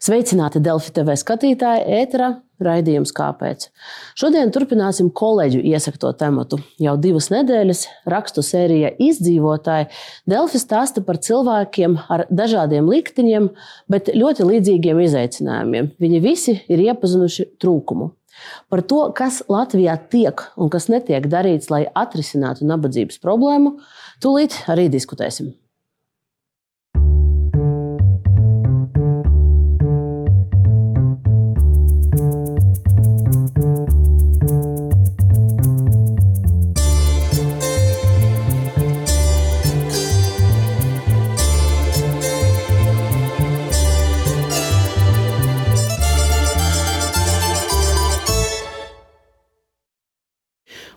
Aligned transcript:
Sveicināti 0.00 0.62
Delfi 0.64 0.94
TV 0.96 1.12
skatītāji, 1.20 1.82
ētera 2.00 2.30
raidījums 2.64 3.10
Kāpēc? 3.12 3.66
Šodien 4.16 4.48
turpināsim 4.48 5.10
kolēģu 5.12 5.60
iesakto 5.74 6.14
tematu. 6.16 6.56
Jau 6.80 6.94
divas 6.96 7.28
nedēļas 7.28 7.82
rakstu 8.08 8.40
sērijā 8.40 8.94
izdzīvotāji 8.96 9.90
Delfi 10.32 10.62
stāsta 10.62 11.04
par 11.04 11.20
cilvēkiem 11.20 11.98
ar 12.16 12.24
dažādiem 12.32 12.88
likteņiem, 12.88 13.52
bet 13.92 14.08
ļoti 14.16 14.48
līdzīgiem 14.54 15.04
izaicinājumiem. 15.04 15.92
Viņi 16.00 16.24
visi 16.24 16.56
ir 16.72 16.80
iepazinuši 16.88 17.50
trūkumu. 17.60 18.14
Par 18.72 18.80
to, 18.80 19.02
kas 19.12 19.42
Latvijā 19.52 20.00
tiek 20.08 20.46
un 20.56 20.72
kas 20.72 20.88
netiek 20.88 21.28
darīts, 21.28 21.68
lai 21.68 21.84
atrisinātu 21.92 22.64
nabadzības 22.64 23.20
problēmu, 23.20 23.76
tūlīt 24.24 24.62
arī 24.72 24.88
diskutēsim. 24.88 25.52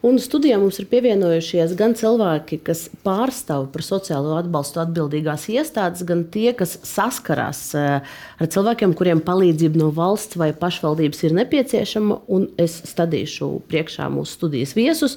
Un 0.04 0.18
studijā 0.20 0.58
mums 0.60 0.76
ir 0.82 0.90
pievienojušies 0.92 1.78
gan 1.80 1.94
cilvēki, 1.96 2.58
kas 2.68 2.82
pārstāv 3.06 3.70
par 3.72 3.86
sociālo 3.88 4.34
atbalstu 4.36 4.82
atbildīgās 4.82 5.46
iestādes, 5.54 6.04
gan 6.04 6.26
tie, 6.34 6.50
kas 6.60 6.74
saskarās 6.84 7.62
eh, 7.80 8.04
ar 8.36 8.50
cilvēkiem, 8.52 8.98
kuriem 9.00 9.22
palīdzība 9.24 9.80
no 9.80 9.88
valsts 9.96 10.36
vai 10.42 10.50
pašvaldības 10.60 11.24
ir 11.24 11.38
nepieciešama. 11.40 12.20
Un 12.36 12.50
es 12.60 12.76
stādīšu 12.92 13.48
priekšā 13.72 14.10
mūsu 14.12 14.36
studijas 14.42 14.76
viesus. 14.76 15.16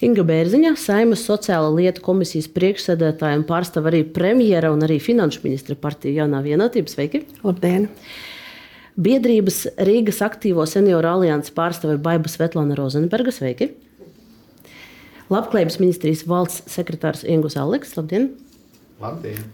Inga 0.00 0.24
Bērziņa, 0.32 0.72
Saimas 0.80 1.26
sociāla 1.28 1.68
lietu 1.76 2.00
komisijas 2.08 2.48
priekšsēdētāja 2.56 3.42
un 3.42 3.46
pārstāv 3.52 3.92
arī 3.92 4.00
premjera 4.16 4.72
un 4.72 4.88
arī 4.88 4.96
finanšu 4.96 5.44
ministra 5.44 5.76
partija 5.76 6.22
jaunā 6.22 6.40
vienotība. 6.48 6.88
Sveiki! 6.88 7.26
Labdien! 7.44 7.90
Biedrības 8.96 9.66
Rīgas 9.76 10.24
aktīvo 10.24 10.64
senioru 10.64 11.18
alianses 11.18 11.52
pārstāve 11.52 12.00
Baiba 12.00 12.32
Svetlana 12.32 12.80
Rozenberga. 12.80 13.28
Sveiki! 13.28 13.74
Labklājības 15.32 15.78
ministrijas 15.80 16.24
valsts 16.28 16.72
sekretārs 16.72 17.26
Ingus 17.28 17.56
Aleks. 17.60 17.96
Labdien! 17.98 18.30
Labdien! 19.02 19.44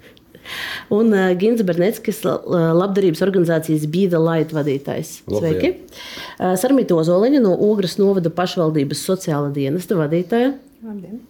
Un 0.94 1.12
uh, 1.12 1.30
Gins 1.38 1.60
Berneckis, 1.66 2.22
labdarības 2.24 3.20
organizācijas 3.26 3.84
Bīda 3.92 4.20
Laita 4.22 4.56
vadītājs. 4.56 5.18
Labdien. 5.28 5.42
Sveiki! 5.42 6.02
Uh, 6.38 6.54
Sarmīta 6.60 6.96
Ozoliņa 6.96 7.42
no 7.44 7.54
Ogres 7.68 7.98
novada 8.00 8.32
pašvaldības 8.32 9.02
sociāla 9.10 9.52
dienesta 9.54 9.98
vadītāja. 9.98 10.54
Labdien. 10.84 11.20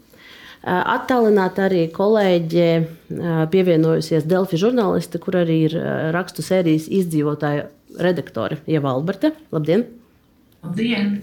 Uh, 0.58 0.82
Attālināti 0.96 1.62
arī 1.62 1.82
kolēģe 1.94 2.68
uh, 2.78 3.42
pievienojusies 3.52 4.26
Delfi 4.28 4.58
žurnāliste, 4.60 5.20
kur 5.22 5.38
arī 5.38 5.62
ir 5.68 5.76
uh, 5.78 6.08
rakstu 6.14 6.42
sērijas 6.46 6.88
izdzīvotāja 6.90 7.68
redaktore 8.02 8.58
Ieva 8.70 8.90
Alberta. 8.94 9.30
Labdien! 9.54 9.86
Labdien! 10.64 11.20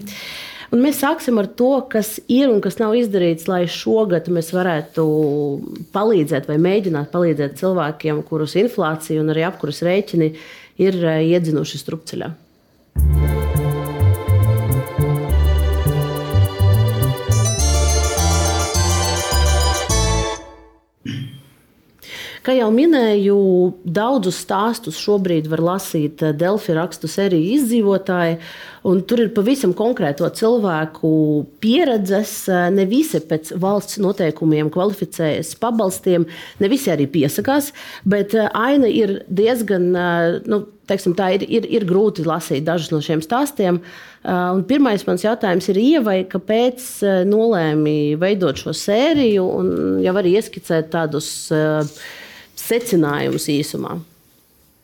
Un 0.74 0.82
mēs 0.82 1.02
sāksim 1.04 1.38
ar 1.42 1.50
to, 1.60 1.74
kas 1.92 2.16
ir 2.32 2.50
un 2.50 2.62
kas 2.64 2.80
nav 2.82 2.96
izdarīts, 2.98 3.50
lai 3.52 3.66
šogad 3.70 4.32
mēs 4.34 4.50
varētu 4.56 5.06
palīdzēt 5.96 6.50
vai 6.50 6.58
mēģināt 6.62 7.12
palīdzēt 7.14 7.60
cilvēkiem, 7.62 8.24
kurus 8.30 8.58
inflācija 8.62 9.22
un 9.22 9.34
arī 9.36 9.46
apkuras 9.50 9.84
rēķini 9.86 10.34
ir 10.82 11.00
eh, 11.04 11.22
iedzinuši 11.36 11.84
strupceļā. 11.84 12.34
Kā 22.46 22.54
jau 22.54 22.68
minēju, 22.70 23.36
daudzus 23.90 24.38
stāstus 24.44 25.00
šobrīd 25.02 25.48
var 25.50 25.64
lasīt 25.66 26.22
eh, 26.22 26.34
Delfi 26.38 26.76
rakstu 26.78 27.10
sēriju 27.10 27.56
izdzīvotāji. 27.56 28.36
Tur 29.10 29.22
ir 29.24 29.32
pavisam 29.34 29.72
konkrēto 29.74 30.28
cilvēku 30.38 31.10
pieredzes. 31.64 32.34
Eh, 32.46 32.68
ne 32.76 32.86
visi 32.86 33.18
pēc 33.26 33.56
valsts 33.62 33.98
noteikumiem 34.04 34.70
kvalificējas 34.74 35.56
pabalstiem, 35.58 36.28
ne 36.62 36.70
visi 36.70 36.92
arī 36.94 37.08
piesakās, 37.10 37.72
bet 38.06 38.36
eh, 38.38 38.46
aina 38.54 38.92
ir 38.94 39.24
diezgan. 39.26 39.88
Nu, 40.46 40.60
teiksim, 40.86 41.16
tā 41.18 41.32
ir, 41.40 41.48
ir, 41.50 41.66
ir 41.80 41.88
grūti 41.90 42.28
lasīt 42.30 42.68
dažus 42.68 42.92
no 42.94 43.00
šiem 43.02 43.24
stāstiem. 43.26 43.80
Un 44.26 44.62
pirmais 44.70 45.02
mans 45.08 45.24
jautājums 45.26 45.66
ir, 45.72 45.80
Ievai, 45.82 46.20
kāpēc 46.30 46.86
nolēmi 47.26 48.14
veidot 48.22 48.62
šo 48.62 48.74
sēriju 48.78 49.48
un 49.56 49.74
jau 50.06 50.14
arī 50.22 50.36
ieskicēt 50.38 50.92
tādus 50.94 51.32
uh, 51.54 51.90
secinājumus 52.60 53.48
īsumā? 53.52 53.98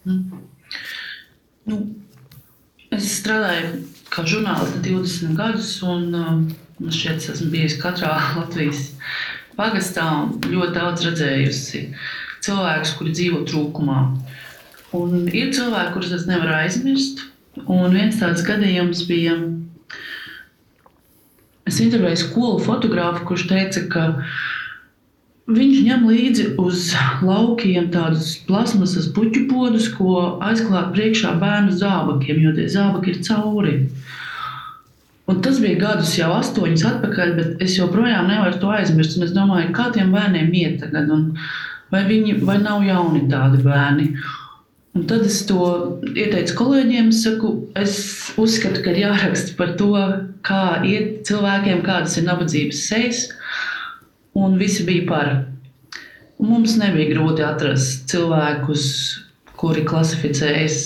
Mm. 0.08 0.42
Nu, 1.70 1.78
es 2.94 3.08
strādāju 3.20 3.84
kā 4.12 4.26
žurnāliste 4.28 4.82
20 4.88 5.38
gadus, 5.38 5.76
un 5.86 6.10
um, 6.18 6.44
man 6.82 6.96
šķiet, 6.96 7.22
es 7.22 7.30
esmu 7.36 7.52
bijusi 7.54 7.80
katrā 7.82 8.12
Latvijas 8.40 8.92
pagastā 9.58 10.08
un 10.24 10.38
ļoti 10.52 10.76
daudz 10.78 11.06
redzējusi 11.08 11.86
cilvēkus, 12.42 12.96
kuri 12.98 13.14
dzīvo 13.16 13.44
trūkumā. 13.50 14.00
Un 14.98 15.28
ir 15.30 15.52
cilvēki, 15.56 15.94
kurus 15.96 16.16
es 16.18 16.26
nevaru 16.28 16.56
aizmirst. 16.58 17.28
Un 17.62 17.94
viens 17.94 18.18
tāds 18.20 18.44
gadījums 18.48 19.04
bija, 19.08 19.36
es 21.68 21.80
intervēju 21.84 22.24
skolu 22.26 22.60
fotografu, 22.64 23.26
kurš 23.28 23.46
teica, 23.52 23.86
ka 23.92 24.06
Viņš 25.52 25.80
ņem 25.84 26.04
līdzi 26.08 26.44
uz 26.62 26.92
laukiem 27.26 27.90
tādus 27.92 28.36
plasmasas 28.48 29.10
puķu 29.16 29.48
podus, 29.50 29.90
ko 29.98 30.38
aizklāt 30.48 30.94
priekšā 30.96 31.34
bērnu 31.42 31.74
zābakiem, 31.76 32.40
jo 32.46 32.54
tie 32.56 32.68
zābaki 32.72 33.12
ir 33.14 33.24
cauri. 33.26 33.74
Un 35.32 35.42
tas 35.44 35.60
bija 35.64 35.80
gadus 35.80 36.14
jau 36.18 36.30
astoņus 36.38 36.86
atpakaļ, 36.88 37.34
bet 37.40 37.66
es 37.66 37.76
joprojām 37.80 38.30
nevaru 38.32 38.62
to 38.62 38.72
aizmirst. 38.76 39.18
Es 39.24 39.34
domāju, 39.36 39.74
kā 39.76 39.90
tiem 39.96 40.14
bērniem 40.16 40.54
iet 40.62 40.80
tagad, 40.84 41.12
un 41.12 41.28
vai, 41.92 42.06
viņi, 42.08 42.38
vai 42.48 42.58
nav 42.64 42.86
jauni 42.88 43.26
tādi 43.32 43.62
bērni. 43.66 44.08
Un 44.96 45.06
tad 45.08 45.24
es 45.28 45.42
to 45.48 45.68
ieteicu 46.12 46.56
kolēģiem. 46.60 47.12
Saku, 47.16 47.54
es 47.80 48.00
uzskatu, 48.40 48.84
ka 48.84 48.92
ir 48.92 49.04
jāraksta 49.06 49.56
par 49.60 49.76
to, 49.80 49.94
kā 50.48 50.64
iet 50.88 51.22
cilvēkiem, 51.28 51.84
kādas 51.88 52.18
ir 52.20 52.28
nabadzības 52.28 52.88
sejas 52.90 53.28
un 54.34 54.58
visi 54.58 54.86
bija 54.88 55.08
par. 55.08 55.32
Mums 56.42 56.78
nebija 56.82 57.12
grūti 57.14 57.44
atrast 57.46 58.08
cilvēkus, 58.10 58.86
kuri 59.60 59.84
klasificējas 59.86 60.78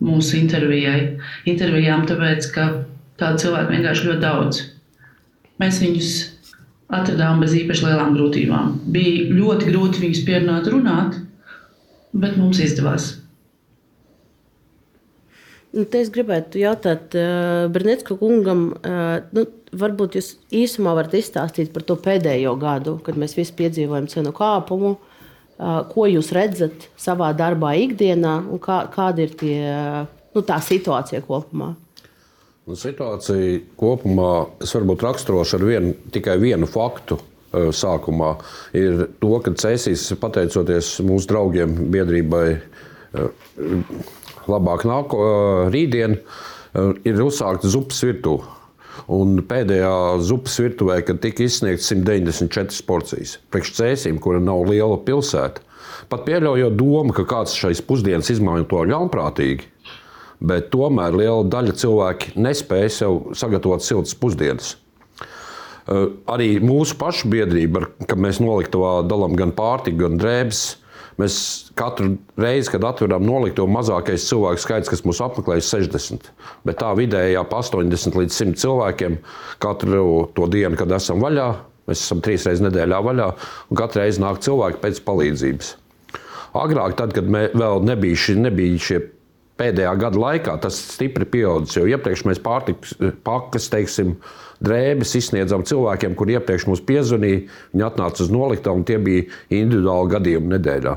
mūsu 0.00 0.38
intervijai. 0.38 1.18
intervijām, 1.50 2.06
tāpēc 2.06 2.50
ka 2.54 2.66
tādu 3.20 3.44
cilvēku 3.44 3.74
vienkārši 3.74 4.06
ļoti 4.06 4.20
daudz. 4.22 4.60
Mēs 5.60 5.80
viņus 5.82 6.12
atradām 6.88 7.40
bez 7.40 7.54
īpaši 7.54 7.86
lielām 7.86 8.14
grūtībām. 8.16 8.78
Bija 8.94 9.26
ļoti 9.34 9.70
grūti 9.70 10.04
viņus 10.06 10.22
pierunāt, 10.26 10.70
runāt, 10.72 11.18
bet 12.12 12.38
mums 12.38 12.60
izdevās. 12.62 13.19
Nu, 15.70 15.84
es 15.94 16.08
gribētu 16.10 16.58
jautāt 16.58 17.14
uh, 17.14 17.68
Brunetska 17.70 18.16
kungam, 18.18 18.70
uh, 18.82 19.20
nu, 19.36 19.44
varbūt 19.78 20.16
jūs 20.18 20.32
īsumā 20.50 20.96
varat 20.98 21.14
izstāstīt 21.14 21.70
par 21.74 21.84
to 21.86 21.94
pēdējo 22.00 22.56
gadu, 22.58 22.96
kad 23.06 23.18
mēs 23.20 23.36
visi 23.38 23.54
piedzīvojam 23.60 24.08
cenu 24.10 24.34
kāpumu. 24.34 24.96
Uh, 25.60 25.82
ko 25.92 26.08
jūs 26.10 26.32
redzat 26.34 26.88
savā 26.98 27.30
darbā, 27.38 27.76
ikdienā, 27.84 28.40
un 28.50 28.58
kā, 28.62 28.80
kāda 28.90 29.22
ir 29.26 29.36
tie, 29.38 29.60
nu, 30.34 30.42
tā 30.46 30.58
situācija 30.64 31.22
kopumā? 31.28 31.74
Nu, 32.66 32.76
situācija 32.78 33.60
kopumā 33.78 34.32
es 34.64 34.74
varbūt 34.74 35.04
raksturošu 35.06 35.60
ar 35.60 35.66
vienu, 35.68 35.94
tikai 36.14 36.38
vienu 36.42 36.68
faktu. 36.70 37.20
Sākumā 37.50 38.36
ir 38.78 39.08
to, 39.18 39.32
ka 39.42 39.50
Cēsīs, 39.58 40.04
pateicoties 40.22 40.92
mūsu 41.02 41.26
draugiem, 41.32 41.72
biedrībai, 41.90 42.44
labāk 44.48 44.86
nāk 44.88 45.12
rītdien, 45.74 46.16
ir 47.04 47.22
uzsākta 47.24 47.68
zupas 47.70 48.00
virtuve. 48.06 48.56
Un 49.10 49.40
pēdējā 49.48 50.20
zupas 50.26 50.58
virtuvē, 50.60 51.00
kad 51.06 51.20
tika 51.22 51.42
izsniegts 51.46 51.88
194 51.90 52.84
porcijas, 52.86 53.38
priekš 53.50 53.72
cēsīm, 53.78 54.20
kura 54.22 54.42
nav 54.42 54.66
liela 54.68 54.98
pilsēta, 55.06 55.64
pat 56.10 56.26
pieļaujot 56.26 56.76
domu, 56.78 57.14
ka 57.16 57.24
kāds 57.28 57.56
šais 57.58 57.80
pusdienas 57.86 58.30
izmanto 58.30 58.82
ļaunprātīgi, 58.86 59.66
bet 60.40 60.70
tomēr 60.74 61.16
liela 61.16 61.46
daļa 61.48 61.76
cilvēki 61.80 62.34
nespēja 62.40 62.92
sev 63.00 63.18
sagatavot 63.38 63.84
siltas 63.84 64.14
pusdienas. 64.18 64.74
Arī 66.30 66.52
mūsu 66.62 66.94
pašu 67.00 67.30
biedrība, 67.32 67.86
kad 68.06 68.20
mēs 68.20 68.38
noliktavā 68.42 69.00
dalām 69.10 69.34
gan 69.38 69.54
pārtiku, 69.56 70.04
gan 70.04 70.20
drēbes, 70.20 70.64
Mēs 71.20 71.36
katru 71.78 72.14
reizi, 72.40 72.70
kad 72.72 72.84
atveram 72.88 73.24
nolikto, 73.26 73.66
mazākais 73.70 74.24
cilvēku 74.30 74.62
skaits, 74.62 74.90
kas 74.92 75.04
mūs 75.04 75.20
apmeklē, 75.24 75.58
ir 75.60 75.66
60. 75.66 76.30
Bet 76.68 76.80
tā 76.80 76.94
vidējā 76.96 77.42
pa 77.50 77.60
80 77.64 78.16
līdz 78.20 78.38
100 78.38 78.62
cilvēkiem 78.62 79.18
katru 79.62 80.30
to 80.36 80.48
dienu, 80.52 80.78
kad 80.80 80.96
esam 80.96 81.22
vaļā. 81.24 81.50
Mēs 81.90 82.04
esam 82.04 82.20
trīs 82.24 82.44
reizes 82.46 82.64
nedēļā 82.64 82.98
vaļā, 83.02 83.30
un 83.70 83.78
katru 83.78 84.04
reizi 84.04 84.22
nāk 84.22 84.42
cilvēki 84.44 84.82
pēc 84.82 85.00
palīdzības. 85.06 85.72
Agrāk, 86.60 86.96
tad, 86.98 87.14
kad 87.14 87.26
vēl 87.30 87.82
nebija, 87.86 88.18
ši, 88.18 88.36
nebija 88.42 88.82
šie 88.82 89.00
pēdējā 89.60 89.92
gada 90.00 90.20
laikā, 90.20 90.56
tas 90.62 90.78
stipri 90.94 91.26
pieaudzis. 91.28 91.76
Jo 91.78 91.86
iepriekš 91.90 92.24
mēs 92.28 92.40
pārtikas 92.42 92.96
pakas, 93.26 93.68
teiksim, 93.72 94.16
drēbes 94.64 95.14
izsniedzām 95.20 95.66
cilvēkiem, 95.68 96.16
kur 96.18 96.32
iepriekš 96.32 96.66
mums 96.70 96.82
piezvanīja, 96.88 97.44
viņi 97.74 97.86
atnāca 97.86 98.24
uz 98.24 98.32
noliktavu, 98.32 98.80
un 98.80 98.88
tie 98.88 98.98
bija 99.02 99.28
individuāli 99.48 100.14
gadījumi 100.16 100.54
nedēļā. 100.56 100.96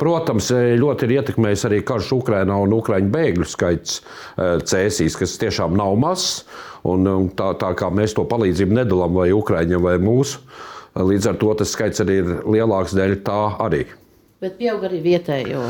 Protams, 0.00 0.50
ļoti 0.80 1.08
ir 1.08 1.16
ietekmējis 1.18 1.66
arī 1.68 1.80
karš 1.86 2.12
Ukrajinā 2.16 2.56
un 2.64 2.74
Ukrāņu 2.76 3.10
bēgļu 3.12 3.48
skaits 3.48 4.00
eh, 4.00 4.60
cēsīs, 4.62 5.18
kas 5.18 5.38
tiešām 5.42 5.76
nav 5.78 5.96
mazs. 6.00 6.44
Tā, 6.82 7.48
tā 7.62 7.72
kā 7.78 7.92
mēs 7.94 8.16
to 8.18 8.26
palīdzību 8.26 8.80
nedalām 8.80 9.18
vai 9.20 9.28
Ukrāņiem 9.36 9.84
vai 9.84 9.96
mūsu, 10.02 10.40
līdz 10.98 11.28
ar 11.30 11.36
to 11.38 11.52
tas 11.60 11.74
skaits 11.76 12.02
arī 12.02 12.22
ir 12.24 12.30
lielāks 12.42 12.96
dēļ 12.98 13.20
tā 13.26 13.42
arī. 13.62 13.84
Bet 14.42 14.56
pieaug 14.58 14.82
arī 14.82 14.98
vietējo. 15.04 15.60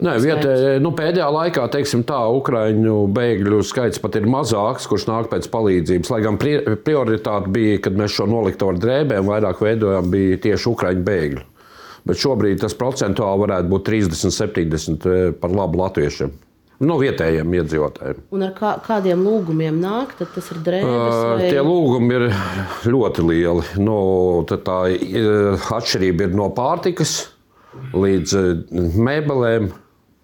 Nē, 0.00 0.14
vietē, 0.24 0.52
nu, 0.80 0.94
pēdējā 0.96 1.26
laikā, 1.34 1.66
teiksim, 1.74 2.00
tā 2.08 2.22
Ukrāņu 2.32 3.02
bēgļu 3.12 3.58
skaits 3.68 4.00
pat 4.00 4.16
ir 4.16 4.24
mazāks, 4.32 4.86
kurš 4.88 5.04
nāk 5.10 5.28
pēc 5.28 5.50
palīdzības. 5.52 6.12
Lai 6.14 6.22
gan 6.24 6.40
prioritāte 6.40 7.52
bija, 7.52 7.82
kad 7.84 8.00
mēs 8.00 8.16
šo 8.16 8.30
noliktu 8.32 8.70
ar 8.72 8.80
drēbēm, 8.80 9.28
vairāk 9.28 9.60
veidojām, 9.60 10.08
bija 10.14 10.40
tieši 10.48 10.70
Ukrāņu 10.72 11.04
bēgļi. 11.10 11.44
Bet 12.08 12.18
šobrīd 12.18 12.62
tas 12.62 12.74
procentuāli 12.78 13.44
varētu 13.44 13.70
būt 13.70 13.84
30, 13.90 14.34
70 14.34 15.06
eh, 15.06 15.28
par 15.38 15.54
labu 15.54 15.82
latviešiem. 15.82 16.32
No 16.82 16.96
vietējiem 16.98 17.52
iedzīvotājiem. 17.60 18.24
Un 18.34 18.42
ar 18.48 18.54
kā, 18.56 18.72
kādiem 18.82 19.20
lūgumiem 19.22 19.76
nāk? 19.78 20.16
Tas 20.18 20.48
ir 20.50 20.58
drēbes. 20.66 20.88
Vai... 20.88 21.50
Tie 21.52 21.62
lūgumi 21.62 22.16
ir 22.16 22.24
ļoti 22.90 23.26
lieli. 23.28 23.68
No, 23.78 24.00
nu, 24.42 24.58
tā 24.66 24.80
atšķirība 25.78 26.26
ir 26.26 26.34
no 26.34 26.48
pārtikas 26.56 27.14
līdz 27.94 28.34
eh, 28.40 28.50
mēbelēm. 28.98 29.70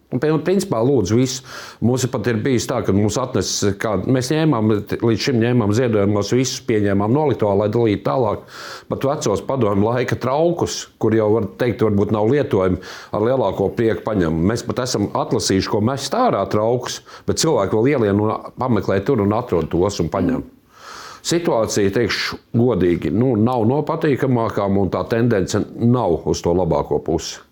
Principā, 0.08 0.78
lūdzu, 0.80 1.18
visu. 1.18 1.42
Mums 1.84 2.06
pat 2.08 2.30
ir 2.30 2.38
bijis 2.40 2.64
tā, 2.70 2.78
ka 2.80 2.94
mums 2.96 3.18
atnes, 3.20 3.50
kā, 3.76 3.98
mēs 4.08 4.30
ņēmām, 4.32 4.72
līdz 5.04 5.26
šim 5.26 5.40
ņēmām 5.42 5.74
ziedojumos, 5.76 6.32
visus 6.32 6.62
pieņēmām 6.64 7.12
noliktā, 7.12 7.50
lai 7.52 7.68
dalītu 7.68 8.06
tālāk. 8.06 8.46
Pat 8.88 9.04
vecos 9.04 9.44
padomju 9.44 9.84
laika 9.84 10.16
traukus, 10.16 10.80
kur 10.96 11.12
jau 11.12 11.28
var 11.34 11.50
teikt, 11.60 11.84
varbūt 11.84 12.16
nav 12.16 12.32
lietojami, 12.32 12.80
ar 13.12 13.26
lielāko 13.28 13.68
prieku 13.76 14.06
paņem. 14.08 14.44
Mēs 14.48 14.64
pat 14.64 14.86
esam 14.86 15.10
atlasījuši, 15.12 15.72
ko 15.74 15.84
mēs 15.84 16.08
stārā 16.08 16.40
traukus, 16.48 17.02
bet 17.28 17.44
cilvēki 17.44 17.76
vēl 17.76 17.90
ielien 17.92 18.22
un 18.24 18.54
pameklē 18.56 19.02
tur 19.04 19.20
un 19.26 19.36
atrod 19.36 19.68
tos 19.68 20.00
un 20.00 20.08
paņem. 20.08 20.40
Mm 20.40 20.54
situācija, 21.28 21.92
teikšu, 21.92 22.38
godīgi, 22.56 23.10
nu, 23.12 23.34
nav 23.36 23.66
no 23.68 23.82
patīkamākām, 23.86 24.78
un 24.80 24.92
tā 24.92 25.02
tendence 25.10 25.60
nav 25.76 26.22
uz 26.30 26.42
to 26.44 26.54
labāko 26.56 27.00
pusi. 27.04 27.42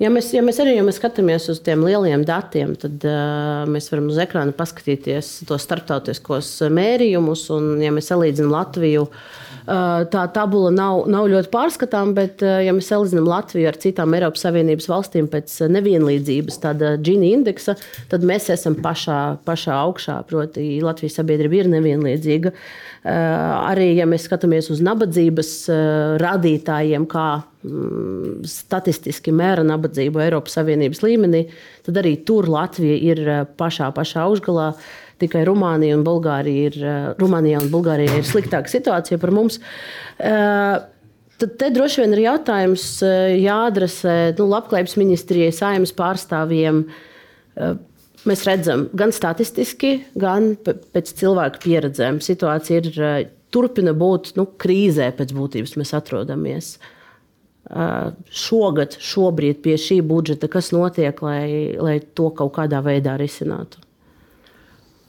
Ja 0.00 0.08
mēs, 0.08 0.30
ja 0.32 0.40
mēs 0.40 0.56
arī 0.62 0.78
ja 0.78 0.84
mēs 0.84 0.96
skatāmies 0.96 1.50
uz 1.52 1.58
tiem 1.60 1.82
lieliem 1.84 2.22
datiem, 2.24 2.72
tad 2.80 3.02
uh, 3.04 3.66
mēs 3.68 3.90
varam 3.92 4.06
uz 4.08 4.20
ekrāna 4.22 4.54
paskatīties 4.56 5.42
tos 5.48 5.66
starptautiskos 5.66 6.48
mērījumus. 6.72 7.42
Un, 7.52 7.74
ja 7.84 7.92
mēs 7.92 8.08
salīdzinām 8.08 8.54
Latviju, 8.54 9.02
uh, 9.04 10.00
tā 10.08 10.22
tabula 10.32 10.70
nav, 10.72 11.02
nav 11.12 11.28
ļoti 11.28 11.52
pārskatāma, 11.52 12.16
bet, 12.16 12.40
uh, 12.46 12.62
ja 12.64 12.72
mēs 12.72 12.88
salīdzinām 12.88 13.28
Latviju 13.28 13.68
ar 13.68 13.76
citām 13.82 14.16
Eiropas 14.16 14.46
Savienības 14.46 14.88
valstīm 14.88 15.28
pēc 15.28 15.58
nevienlīdzības, 15.76 16.60
tāda 16.64 16.94
Gini 16.96 17.34
indeksa, 17.36 17.76
tad 18.08 18.24
mēs 18.24 18.48
esam 18.56 18.80
pašā, 18.80 19.20
pašā 19.44 19.82
augšā. 19.82 20.22
Proti, 20.32 20.70
Latvijas 20.80 21.20
sabiedrība 21.20 21.60
ir 21.60 21.74
nevienlīdzīga. 21.76 22.56
Arī, 23.00 23.94
ja 23.96 24.04
mēs 24.04 24.26
skatāmies 24.28 24.66
uz 24.74 24.82
nabadzības 24.84 25.52
rādītājiem, 26.20 27.06
kā 27.08 27.28
Mm, 27.60 28.40
statistiski 28.48 29.34
mēra 29.36 29.60
nabadzību 29.68 30.22
Eiropas 30.24 30.54
Savienības 30.56 31.02
līmenī, 31.04 31.42
tad 31.84 31.98
arī 32.00 32.14
tur 32.24 32.46
Latvija 32.48 32.94
ir 33.12 33.20
eh, 33.20 33.42
pašā, 33.60 33.90
pašā 33.92 34.22
augšgalā. 34.24 34.70
Tikai 35.20 35.42
Rumānija 35.44 35.98
un 35.98 36.04
Bulgārija 36.06 36.70
ir, 36.70 36.78
eh, 36.80 37.10
Rumānijā 37.20 37.60
un 37.60 37.68
Bulgārijā 37.68 38.16
ir 38.16 38.24
sliktāka 38.24 38.72
situācija 38.72 39.20
par 39.20 39.34
mums. 39.36 39.60
Eh, 40.16 40.78
tad 41.42 41.54
te 41.60 41.68
droši 41.76 42.00
vien 42.00 42.16
ir 42.16 42.24
jautājums 42.30 42.86
jāadresē 43.44 44.16
nu, 44.40 44.48
Labklājības 44.54 44.96
ministrijai, 45.00 45.52
saimnes 45.52 45.92
pārstāvjiem. 45.96 46.86
Mēs 48.28 48.44
redzam, 48.44 48.88
gan 48.92 49.14
statistiski, 49.16 49.94
gan 50.20 50.52
pēc 50.60 51.14
cilvēku 51.16 51.62
pieredzēm, 51.62 52.20
situācija 52.20 52.80
ir 52.82 53.28
turpina 53.54 53.94
būt 53.96 54.34
nu, 54.36 54.44
krīzē 54.60 55.08
pēc 55.16 55.32
būtības 55.36 55.76
mēs 55.80 55.94
atrodamies. 55.96 56.74
Uh, 57.70 58.10
šogad, 58.34 58.96
šobrīd 58.98 59.60
pie 59.62 59.76
šī 59.78 60.00
budžeta, 60.02 60.48
kas 60.50 60.72
notiek, 60.74 61.22
lai, 61.22 61.76
lai 61.78 62.00
to 62.00 62.30
kaut 62.34 62.56
kādā 62.56 62.80
veidā 62.82 63.14
risinātu? 63.20 63.78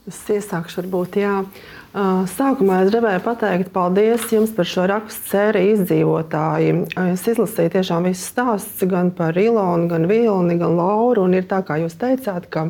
Es 0.09 0.17
iesākšu, 0.33 0.81
varbūt, 0.81 1.19
jā. 1.21 1.33
Sākumā 1.93 2.79
es 2.85 2.89
gribēju 2.89 3.21
pateikt 3.21 3.69
paldies 3.73 4.23
jums 4.33 4.53
par 4.55 4.65
šo 4.65 4.87
rakstu 4.89 5.29
sēriju 5.29 5.75
izdzīvotāji. 5.75 6.71
Es 7.11 7.25
izlasīju 7.29 7.73
tiešām 7.75 8.07
visus 8.09 8.31
stāstus 8.31 8.89
gan 8.89 9.11
par 9.13 9.37
Ilonu, 9.37 9.89
gan 9.91 10.07
Vilni, 10.09 10.57
gan 10.57 10.73
Lauru. 10.79 11.27
Un 11.27 11.37
ir 11.37 11.45
tā, 11.49 11.61
kā 11.67 11.77
jūs 11.83 11.99
teicāt, 12.01 12.49
ka 12.49 12.69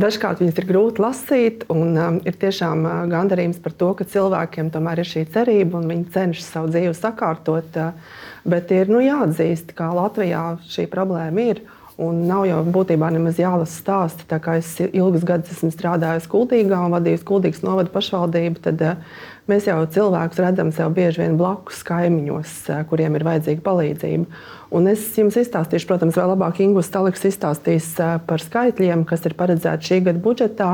dažkārt 0.00 0.40
viņas 0.42 0.58
ir 0.60 0.68
grūti 0.68 1.02
lasīt. 1.04 1.64
Un 1.72 1.96
um, 1.96 2.20
ir 2.24 2.36
tiešām 2.40 2.84
gandarījums 3.12 3.60
par 3.62 3.76
to, 3.76 3.92
ka 3.98 4.08
cilvēkiem 4.08 4.72
tomēr 4.74 5.02
ir 5.02 5.08
šī 5.08 5.26
cerība 5.34 5.80
un 5.80 5.90
viņi 5.92 6.10
cenšas 6.14 6.52
savu 6.56 6.72
dzīvi 6.72 6.94
sakārtot. 6.98 7.76
Uh, 7.76 8.20
Bet 8.42 8.72
ir 8.74 8.90
nu, 8.90 8.98
jāatzīst, 9.02 9.70
ka 9.78 9.92
Latvijā 9.94 10.56
šī 10.70 10.88
problēma 10.90 11.46
ir. 11.52 11.62
Un 12.02 12.24
nav 12.26 12.46
jau 12.48 12.62
būtībā 12.74 13.10
nemaz 13.14 13.38
jālasa 13.38 13.76
stāsti. 13.76 14.26
Es 14.56 14.70
ilgus 14.88 15.26
gadus 15.28 15.52
esmu 15.54 15.70
strādājis 15.70 16.26
Kultūrā 16.32 16.80
un 16.82 16.96
vadījis 16.96 17.22
Kultūras 17.28 17.62
novada 17.62 17.92
pašvaldību, 17.92 18.62
tad 18.64 18.82
uh, 18.82 19.20
mēs 19.50 19.66
jau 19.66 19.78
cilvēkus 19.94 20.40
redzam 20.42 20.70
sev 20.74 20.92
bieži 20.96 21.22
vien 21.24 21.36
blakus 21.40 21.82
kaimiņos, 21.86 22.54
uh, 22.70 22.82
kuriem 22.90 23.18
ir 23.18 23.26
vajadzīga 23.26 23.64
palīdzība. 23.66 24.40
Un 24.72 24.88
es 24.88 25.04
jums 25.18 25.36
izstāstīšu, 25.40 25.88
protams, 25.90 26.16
vēl 26.16 26.32
labāk 26.32 26.62
Ingūns 26.64 26.88
Staliks 26.88 27.26
izstāstīs 27.28 27.90
uh, 27.98 28.16
par 28.28 28.42
skaitļiem, 28.44 29.04
kas 29.08 29.26
ir 29.28 29.36
paredzēti 29.38 29.90
šī 29.90 30.00
gada 30.08 30.22
budžetā, 30.22 30.70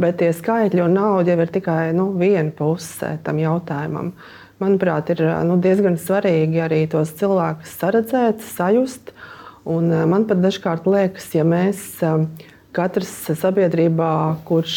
bet 0.00 0.20
tie 0.22 0.32
skaitļi 0.36 0.84
un 0.86 0.96
nauda 0.96 1.34
jau 1.34 1.44
ir 1.44 1.54
tikai 1.58 1.80
nu, 1.96 2.10
viena 2.20 2.52
puse 2.56 3.16
tam 3.26 3.42
jautājumam 3.42 4.14
manuprāt, 4.62 5.12
ir 5.12 5.20
nu, 5.44 5.58
diezgan 5.60 5.98
svarīgi 6.00 6.62
arī 6.64 6.84
tos 6.90 7.12
cilvēkus 7.18 7.76
saredzēt, 7.80 8.44
sajust. 8.56 9.12
Un 9.66 9.90
man 10.08 10.24
pat 10.28 10.40
dažkārt 10.40 10.86
liekas, 10.88 11.26
ja 11.34 11.42
mēs 11.44 11.98
katrs 12.76 13.12
sabiedrībā, 13.40 14.10
kurš 14.46 14.76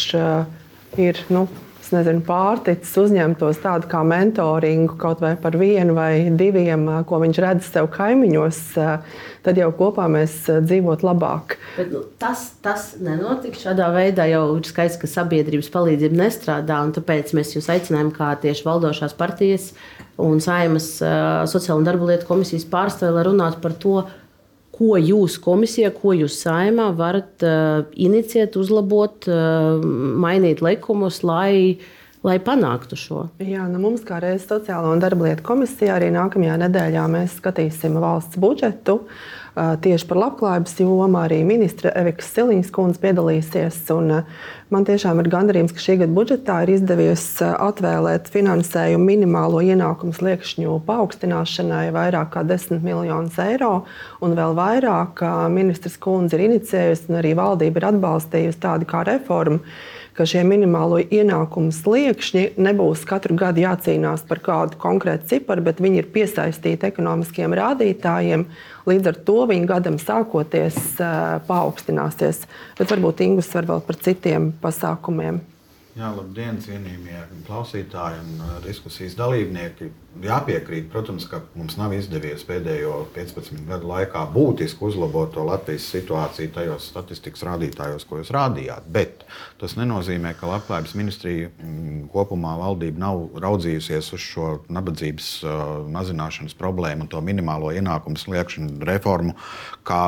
ir 1.00 1.20
nu, 1.30 1.46
nezinu, 1.94 2.22
pārticis 2.26 2.92
uzņemtos 3.02 3.60
tādu 3.62 3.88
kā 3.90 4.00
mentoringu 4.06 4.96
kaut 5.00 5.22
vai 5.22 5.32
par 5.40 5.56
vienu 5.60 5.94
vai 5.96 6.30
diviem, 6.36 6.86
ko 7.08 7.20
viņš 7.22 7.40
redz 7.44 7.70
sev 7.70 7.90
kaimiņos, 7.94 8.60
tad 9.46 9.60
jau 9.60 9.70
kopā 9.76 10.06
mēs 10.12 10.36
dzīvot 10.66 11.04
labāk. 11.06 11.56
Bet, 11.76 11.90
nu, 11.94 12.04
tas, 12.20 12.46
tas 12.64 12.92
nenotiks 13.00 13.64
šādā 13.66 13.90
veidā. 13.94 14.28
Jau 14.30 14.44
ir 14.58 14.68
skaidrs, 14.68 15.00
ka 15.00 15.10
sabiedrības 15.10 15.72
palīdzība 15.74 16.22
nestrādā, 16.22 16.80
un 16.86 16.94
tāpēc 16.96 17.34
mēs 17.36 17.54
jūs 17.56 17.70
aicinājām, 17.72 18.14
kā 18.16 18.32
tieši 18.42 18.66
valdošās 18.68 19.16
partijas 19.18 19.72
un 20.20 20.40
Saimas 20.44 20.92
sociālo 21.50 21.80
un 21.80 21.86
darbu 21.88 22.10
lietu 22.10 22.28
komisijas 22.28 22.66
pārstāvji, 22.70 23.16
lai 23.16 23.26
runātu 23.28 23.62
par 23.64 23.76
to, 23.80 24.00
ko 24.80 24.96
jūs 24.96 25.36
komisijā, 25.44 25.92
ko 25.92 26.14
jūs 26.16 26.40
saimā 26.40 26.88
varat 26.96 27.44
uh, 27.44 27.82
inicijēt, 27.92 28.56
uzlabot, 28.56 29.28
uh, 29.28 29.76
mainīt 30.24 30.62
likumus, 30.64 31.20
lai, 31.20 31.76
lai 32.24 32.38
panāktu 32.40 32.96
šo? 32.96 33.26
Jā, 33.44 33.66
nu 33.68 33.82
mums 33.82 34.06
kā 34.08 34.22
reizes 34.24 34.48
Sociālo 34.48 34.94
un 34.94 35.04
darba 35.04 35.28
lietu 35.28 35.44
komisijā 35.44 35.98
arī 35.98 36.08
nākamajā 36.16 36.56
nedēļā 36.64 37.04
mēs 37.12 37.36
skatīsim 37.42 38.00
valsts 38.00 38.40
budžetu. 38.40 39.02
Uh, 39.04 39.36
tieši 39.84 40.06
par 40.08 40.20
labklājības 40.24 40.78
jomu. 40.80 41.18
Arī 41.20 41.40
ministra 41.46 41.92
Evika 41.98 42.24
Siliņas 42.24 42.72
kundze 42.74 43.00
piedalīsies. 43.02 43.78
Un, 43.94 44.22
man 44.72 44.86
tiešām 44.88 45.20
ir 45.22 45.30
gandarījums, 45.32 45.74
ka 45.76 45.84
šī 45.84 45.98
gada 46.02 46.16
budžetā 46.16 46.60
ir 46.64 46.74
izdevies 46.76 47.26
atvēlēt 47.42 48.30
finansējumu 48.32 49.06
minimālo 49.10 49.62
ienākumu 49.66 50.16
sliekšņu 50.16 50.80
paaugstināšanai 50.88 51.86
vairāk 51.96 52.34
kā 52.36 52.44
10 52.48 52.84
miljonus 52.86 53.38
eiro. 53.42 53.84
Un 54.24 54.36
vēl 54.38 54.56
vairāk 54.58 55.24
ministrs 55.52 56.00
kundze 56.00 56.38
ir 56.38 56.48
inicijējusi 56.48 57.10
un 57.10 57.22
arī 57.22 57.36
valdība 57.38 57.82
ir 57.82 57.90
atbalstījusi 57.94 58.62
tādu 58.64 58.88
kā 58.90 59.04
reformu 59.08 59.60
ka 60.20 60.28
šie 60.28 60.44
minimālo 60.44 61.00
ienākumu 61.00 61.72
sliekšņi 61.72 62.44
nebūs 62.60 63.06
katru 63.08 63.38
gadu 63.40 63.64
jācīnās 63.64 64.26
par 64.28 64.42
kādu 64.44 64.76
konkrētu 64.80 65.32
ciparu, 65.32 65.64
bet 65.64 65.80
viņi 65.80 66.02
ir 66.02 66.12
piesaistīti 66.12 66.90
ekonomiskiem 66.92 67.56
rādītājiem, 67.56 68.44
Līdz 68.88 69.10
ar 69.10 69.18
to 69.26 69.44
viņa 69.50 69.68
gadam 69.68 69.96
sākoties 70.00 70.76
paaugstināsies. 71.48 72.44
Bet 72.78 72.92
varbūt 72.92 73.22
Ingus 73.26 73.50
var 73.54 73.68
vēl 73.68 73.82
par 73.84 73.98
citiem 74.00 74.50
pasākumiem. 74.62 75.42
Jā, 75.98 76.06
labdien, 76.14 76.54
cienījamie 76.62 77.18
klausītāji 77.48 78.20
un 78.22 78.42
uh, 78.44 78.50
diskusijas 78.62 79.16
dalībnieki. 79.18 79.88
Jāpiekrīt, 80.22 80.86
protams, 80.92 81.24
ka 81.26 81.40
mums 81.58 81.74
nav 81.80 81.90
izdevies 81.96 82.44
pēdējo 82.46 83.08
15 83.16 83.64
gadu 83.66 83.90
laikā 83.90 84.22
būtiski 84.30 84.86
uzlabot 84.86 85.32
to 85.34 85.42
Latvijas 85.48 85.88
situāciju 85.90 86.52
tajos 86.54 86.86
statistikas 86.92 87.42
rādītājos, 87.48 88.06
ko 88.06 88.20
jūs 88.20 88.30
rādījāt. 88.36 88.86
Bet 88.86 89.26
tas 89.58 89.74
nenozīmē, 89.80 90.36
ka 90.38 90.52
Labklājības 90.52 90.94
ministrija 91.00 91.50
mm, 91.50 92.06
kopumā 92.14 92.54
valdība 92.62 93.02
nav 93.08 93.26
raudzījusies 93.42 94.14
uz 94.14 94.26
šo 94.30 94.50
nabadzības 94.70 95.32
uh, 95.42 95.62
mazināšanas 95.90 96.54
problēmu 96.58 97.08
un 97.08 97.10
to 97.10 97.22
minimālo 97.24 97.74
ienākumu 97.74 98.22
sliekšanu 98.22 98.86
reformu 98.86 99.34
kā 99.82 100.04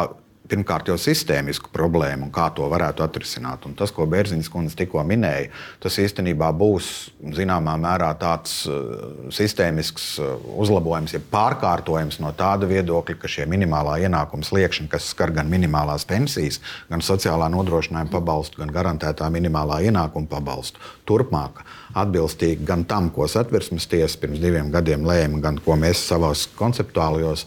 pirmkārt 0.50 0.88
jau 0.90 0.96
sistēmisku 0.98 1.70
problēmu 1.74 2.26
un 2.26 2.32
kā 2.34 2.48
to 2.56 2.66
varētu 2.70 3.04
atrisināt. 3.04 3.66
Un 3.68 3.76
tas, 3.78 3.92
ko 3.94 4.06
Bērziņas 4.10 4.50
kundze 4.52 4.76
tikko 4.78 5.04
minēja, 5.06 5.50
tas 5.82 5.98
īstenībā 6.02 6.50
būs 6.58 6.88
zināmā 7.36 7.76
mērā 7.80 8.10
tāds 8.20 8.62
uh, 8.70 9.28
sistēmisks 9.34 10.08
uh, 10.22 10.32
uzlabojums, 10.64 11.14
ja 11.16 11.22
pārkārtojums 11.32 12.18
no 12.22 12.32
tāda 12.38 12.68
viedokļa, 12.70 13.18
ka 13.22 13.30
šie 13.30 13.46
minimālā 13.50 14.00
ienākuma 14.06 14.46
sliekšņi, 14.46 14.88
kas 14.92 15.12
skar 15.14 15.34
gan 15.36 15.50
minimālās 15.52 16.06
pensijas, 16.08 16.60
gan 16.90 17.04
sociālā 17.04 17.48
nodrošinājuma 17.52 18.12
pabalstu, 18.12 18.62
gan 18.62 18.74
garantētā 18.74 19.30
minimālā 19.32 19.82
ienākuma 19.88 20.30
pabalstu, 20.32 20.82
turpmāk 21.08 21.62
atbilstīgi 21.98 22.66
gan 22.68 22.84
tam, 22.88 23.10
ko 23.14 23.26
satversmes 23.30 23.88
tiesa 23.90 24.20
pirms 24.22 24.40
diviem 24.42 24.70
gadiem 24.72 25.04
lēma, 25.06 25.40
gan 25.44 25.58
ko 25.64 25.76
mēs 25.80 26.04
savos 26.08 26.46
konceptuālajos 26.58 27.46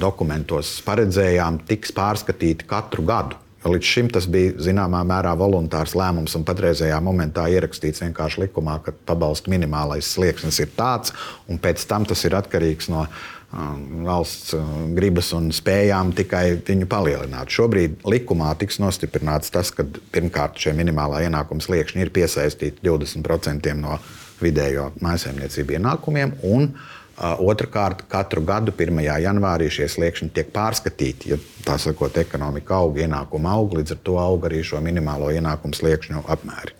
dokumentos 0.00 0.76
paredzējām, 0.86 1.62
tiks 1.68 1.94
pārskatīti 1.96 2.68
katru 2.68 3.06
gadu. 3.08 3.40
Līdz 3.64 3.88
šim 3.88 4.08
tas 4.12 4.26
bija 4.28 4.52
zināmā 4.60 4.98
mērā 5.08 5.30
voluntārs 5.40 5.94
lēmums, 5.96 6.34
un 6.36 6.42
patreizajā 6.44 6.98
momentā 7.00 7.46
ierakstīts 7.48 8.02
vienkārši 8.04 8.42
likumā, 8.42 8.74
ka 8.84 8.92
pabalstu 9.08 9.54
minimālais 9.54 10.10
slieksnis 10.12 10.60
ir 10.60 10.74
tāds, 10.76 11.14
un 11.48 11.56
pēc 11.56 11.86
tam 11.88 12.04
tas 12.04 12.26
ir 12.28 12.36
atkarīgs 12.36 12.90
no 12.92 13.06
valsts 13.54 14.54
gribas 14.96 15.30
un 15.36 15.50
spējām 15.54 16.12
tikai 16.16 16.44
viņu 16.66 16.88
palielināt. 16.90 17.52
Šobrīd 17.54 18.02
likumā 18.08 18.50
tiks 18.58 18.80
nostiprināts 18.82 19.52
tas, 19.54 19.70
ka 19.74 19.86
pirmkārt 20.14 20.58
šie 20.60 20.74
minimālā 20.76 21.24
ienākuma 21.28 21.62
sliekšņi 21.62 22.02
ir 22.02 22.12
piesaistīti 22.14 22.84
20% 22.86 23.72
no 23.78 24.00
vidējo 24.42 24.90
mājsaimniecību 25.04 25.78
ienākumiem. 25.78 26.36
Un, 26.50 26.70
Otrakārt, 27.14 28.00
katru 28.10 28.42
gadu 28.42 28.72
1. 28.74 28.96
janvārī 29.22 29.68
šie 29.70 29.86
sliekšņi 29.86 30.32
tiek 30.34 30.48
pārskatīti. 30.50 31.30
Ja 31.30 31.38
tā 31.62 31.76
sakot, 31.78 32.18
ekonomika 32.18 32.80
aug, 32.80 32.98
ienākuma 32.98 33.54
aug, 33.54 33.76
līdz 33.78 33.94
ar 33.94 34.00
to 34.02 34.18
aug 34.18 34.50
arī 34.50 34.64
šo 34.66 34.82
minimālo 34.82 35.30
ienākumu 35.30 35.78
sliekšņu 35.78 36.24
apmēri. 36.34 36.74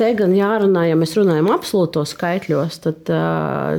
Te 0.00 0.14
gan 0.16 0.32
jārunā, 0.32 0.86
ja 0.88 0.96
mēs 0.96 1.12
runājam 1.18 1.50
absolūtos 1.52 2.14
skaitļos, 2.14 2.78
tad 2.86 3.10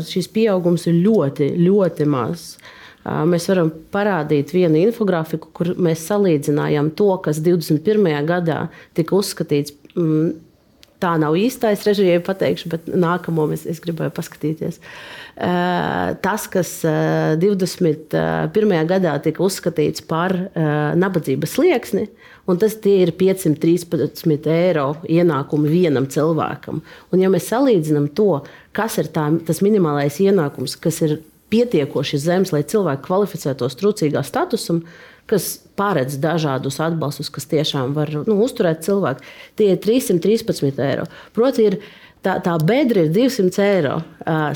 šis 0.06 0.28
pieaugums 0.30 0.86
ir 0.92 1.00
ļoti, 1.02 1.48
ļoti 1.58 2.06
mazs. 2.06 2.60
Mēs 3.02 3.48
varam 3.50 3.72
parādīt 3.90 4.54
vienu 4.54 4.78
infografiku, 4.84 5.50
kur 5.58 5.72
mēs 5.82 6.04
salīdzinājām 6.06 6.92
to, 7.00 7.10
kas 7.26 7.42
21. 7.42 8.06
gadā 8.30 8.68
tika 8.98 9.18
uzskatīts. 9.18 9.74
Mm, 9.96 10.36
tā 11.02 11.16
nav 11.18 11.34
īstais 11.42 11.82
režģījums, 11.88 12.28
pateikšu, 12.28 12.70
bet 12.70 12.92
nākamo 12.94 13.48
es, 13.56 13.66
es 13.66 13.82
gribēju 13.82 14.14
paskatīties. 14.14 14.78
Tas, 16.22 16.46
kas 16.54 16.76
uh, 16.86 17.34
21. 17.42 18.78
gadā 18.94 19.16
tika 19.26 19.42
uzskatīts 19.42 20.06
par 20.06 20.38
nabadzības 20.54 21.58
slieksni, 21.58 22.06
un 22.50 22.60
tas 22.62 22.78
ir 22.90 23.14
513 23.18 24.50
eiro 24.52 24.88
ienākumi 25.10 25.72
vienam 25.72 26.08
cilvēkam. 26.12 26.82
Un, 27.12 27.22
ja 27.22 27.30
mēs 27.34 27.50
salīdzinām 27.52 28.12
to, 28.18 28.42
kas 28.76 28.98
ir 29.02 29.12
tā, 29.14 29.28
tas 29.48 29.62
minimālais 29.66 30.20
ienākums, 30.24 30.78
kas 30.82 31.02
ir 31.06 31.20
pietiekoši 31.52 32.20
zems, 32.22 32.54
lai 32.56 32.64
cilvēki 32.68 33.06
kvalificētos 33.08 33.76
trūcīgā 33.80 34.24
statusam, 34.26 34.86
kas 35.30 35.54
paredz 35.80 36.18
dažādus 36.20 36.80
atbalstus, 36.84 37.32
kas 37.32 37.48
tiešām 37.52 37.96
var 37.96 38.12
nu, 38.26 38.38
uzturēt 38.44 38.84
cilvēku, 38.88 39.24
tie 39.60 39.74
ir 39.76 39.82
313 39.84 40.82
eiro. 40.84 41.06
Proti, 41.36 41.68
ir 41.70 41.78
tā, 42.26 42.38
tā 42.44 42.56
bedra 42.64 43.06
ir 43.06 43.12
200 43.16 43.66
eiro 43.66 43.98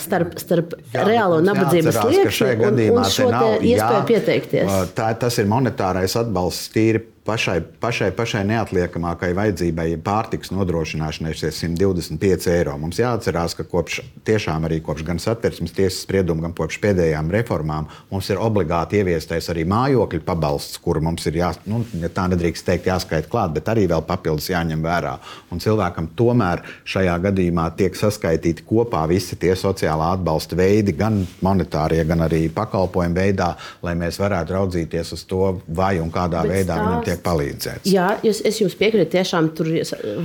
starp, 0.01 0.36
starp 0.42 0.75
jā, 0.94 1.06
reālo 1.08 1.42
nabadzības 1.46 2.00
slieksni 2.01 2.56
un, 2.60 2.82
un 3.00 3.10
šo 3.10 3.30
iespēju 3.30 3.72
jā, 3.75 4.06
pieteikties. 4.12 4.80
Tā, 4.98 5.12
tas 5.20 5.39
ir 5.42 5.51
monetārais 5.51 6.18
atbalsts 6.20 6.72
tīri 6.75 7.04
pašai, 7.25 7.60
pašai, 7.82 8.12
pašai 8.15 8.44
neatliekamākai 8.46 9.32
vajadzībai 9.36 9.88
pārtiks 10.05 10.51
nodrošināšanai 10.53 11.34
šie 11.34 11.50
125 11.55 12.50
eiro. 12.53 12.75
Mums 12.77 13.00
jāatcerās, 13.01 13.55
ka 13.58 13.65
kopš, 13.70 14.01
tiešām 14.27 14.67
arī 14.67 14.77
kopš 14.86 15.05
gan 15.08 15.22
satversmes 15.22 15.74
tiesas 15.75 16.03
sprieduma, 16.05 16.46
gan 16.46 16.53
kopš 16.58 16.77
pēdējām 16.84 17.32
reformām 17.34 17.89
mums 18.12 18.29
ir 18.29 18.41
obligāti 18.41 19.01
ieviestais 19.01 19.50
arī 19.53 19.65
mājokļu 19.70 20.22
pabalsts, 20.25 20.77
kuru 20.84 21.01
mums 21.08 21.25
ir 21.29 21.39
jā, 21.41 21.51
nu, 21.70 21.82
ja 22.01 22.12
tā 22.13 22.27
nedrīkst 22.29 22.67
teikt, 22.70 22.91
jāskaita 22.91 23.32
klāt, 23.32 23.55
bet 23.58 23.74
arī 23.74 23.88
vēl 23.89 24.05
papildus 24.05 24.51
jāņem 24.53 24.86
vērā. 24.86 25.15
Un 25.50 25.63
cilvēkam 25.63 26.12
tomēr 26.17 26.62
šajā 26.86 27.17
gadījumā 27.25 27.72
tiek 27.79 27.98
saskaitīti 27.98 28.67
kopā 28.70 29.01
visi 29.10 29.38
tie 29.41 29.55
sociālā 29.58 30.13
atbalsta 30.20 30.58
veidi, 30.60 30.94
gan 30.98 31.24
monetārie, 31.46 32.03
gan 32.05 32.27
arī 32.27 32.46
pakalpojumu 32.53 33.17
veidā, 33.17 33.51
lai 33.82 33.98
mēs 33.98 34.22
varētu 34.22 34.58
raudzīties 34.60 35.13
uz 35.17 35.25
to, 35.25 35.55
vai 35.67 35.96
un 36.03 36.13
kādā 36.13 36.46
bet 36.46 36.53
veidā 36.53 36.77
viņam 36.82 37.05
tiek 37.05 37.14
tiek 37.15 37.24
palīdzēts. 37.25 37.89
Jā, 37.89 38.10
es, 38.25 38.41
es 38.45 38.60
jums 38.62 38.75
piekrītu, 38.77 39.07
tiešām 39.15 39.50
tur 39.57 39.72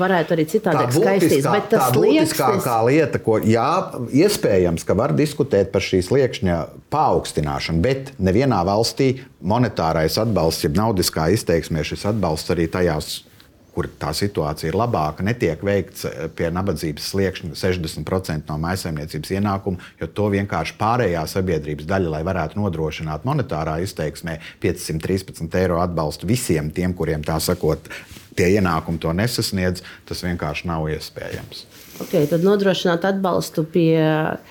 varētu 0.00 0.36
arī 0.36 0.46
citādi 0.50 0.86
skaistīties. 0.96 1.46
Bet 1.46 1.70
tas 1.72 1.88
ir 1.90 1.98
būtiskākā 1.98 2.76
lieta, 2.88 3.22
ko 3.22 3.38
jā, 3.44 3.70
iespējams, 4.24 4.84
ka 4.86 4.96
var 4.98 5.14
diskutēt 5.16 5.72
par 5.72 5.84
šīs 5.84 6.10
liekšņa 6.14 6.58
paaugstināšanu, 6.92 7.82
bet 7.84 8.12
nevienā 8.18 8.60
valstī 8.66 9.12
monetārais 9.40 10.18
atbalsts, 10.20 10.66
jeb 10.66 10.76
naudiskā 10.78 11.30
izteiksmē 11.34 11.84
šis 11.86 12.06
atbalsts 12.10 12.52
arī 12.54 12.68
tajās 12.70 13.20
kur 13.74 13.88
tā 14.00 14.12
situācija 14.16 14.70
ir 14.70 14.78
labāka, 14.78 15.24
netiek 15.26 15.62
veikts 15.64 16.06
eh, 16.08 16.28
pie 16.36 16.50
nabadzības 16.54 17.10
sliekšņa 17.12 17.58
60% 17.58 18.50
no 18.50 18.58
maisaimniecības 18.64 19.34
ienākuma, 19.38 19.90
jo 20.00 20.10
to 20.14 20.28
vienkārši 20.34 20.76
pārējā 20.80 21.24
sabiedrības 21.30 21.88
daļa, 21.90 22.14
lai 22.16 22.22
varētu 22.26 22.60
nodrošināt 22.60 23.26
monetārā 23.28 23.78
izteiksmē 23.84 24.38
513 24.62 25.60
eiro 25.62 25.80
atbalstu 25.82 26.28
visiem 26.30 26.70
tiem, 26.74 26.94
kuriem 26.96 27.24
tā 27.26 27.38
sakot, 27.42 27.90
tie 28.36 28.52
ienākumi 28.56 29.00
to 29.02 29.14
nesasniedz, 29.16 29.84
tas 30.08 30.24
vienkārši 30.26 30.70
nav 30.70 30.88
iespējams. 30.90 31.66
Okay, 32.00 32.24
tad 32.30 32.44
nodrošināt 32.46 33.04
atbalstu 33.04 33.64
pie, 33.68 34.00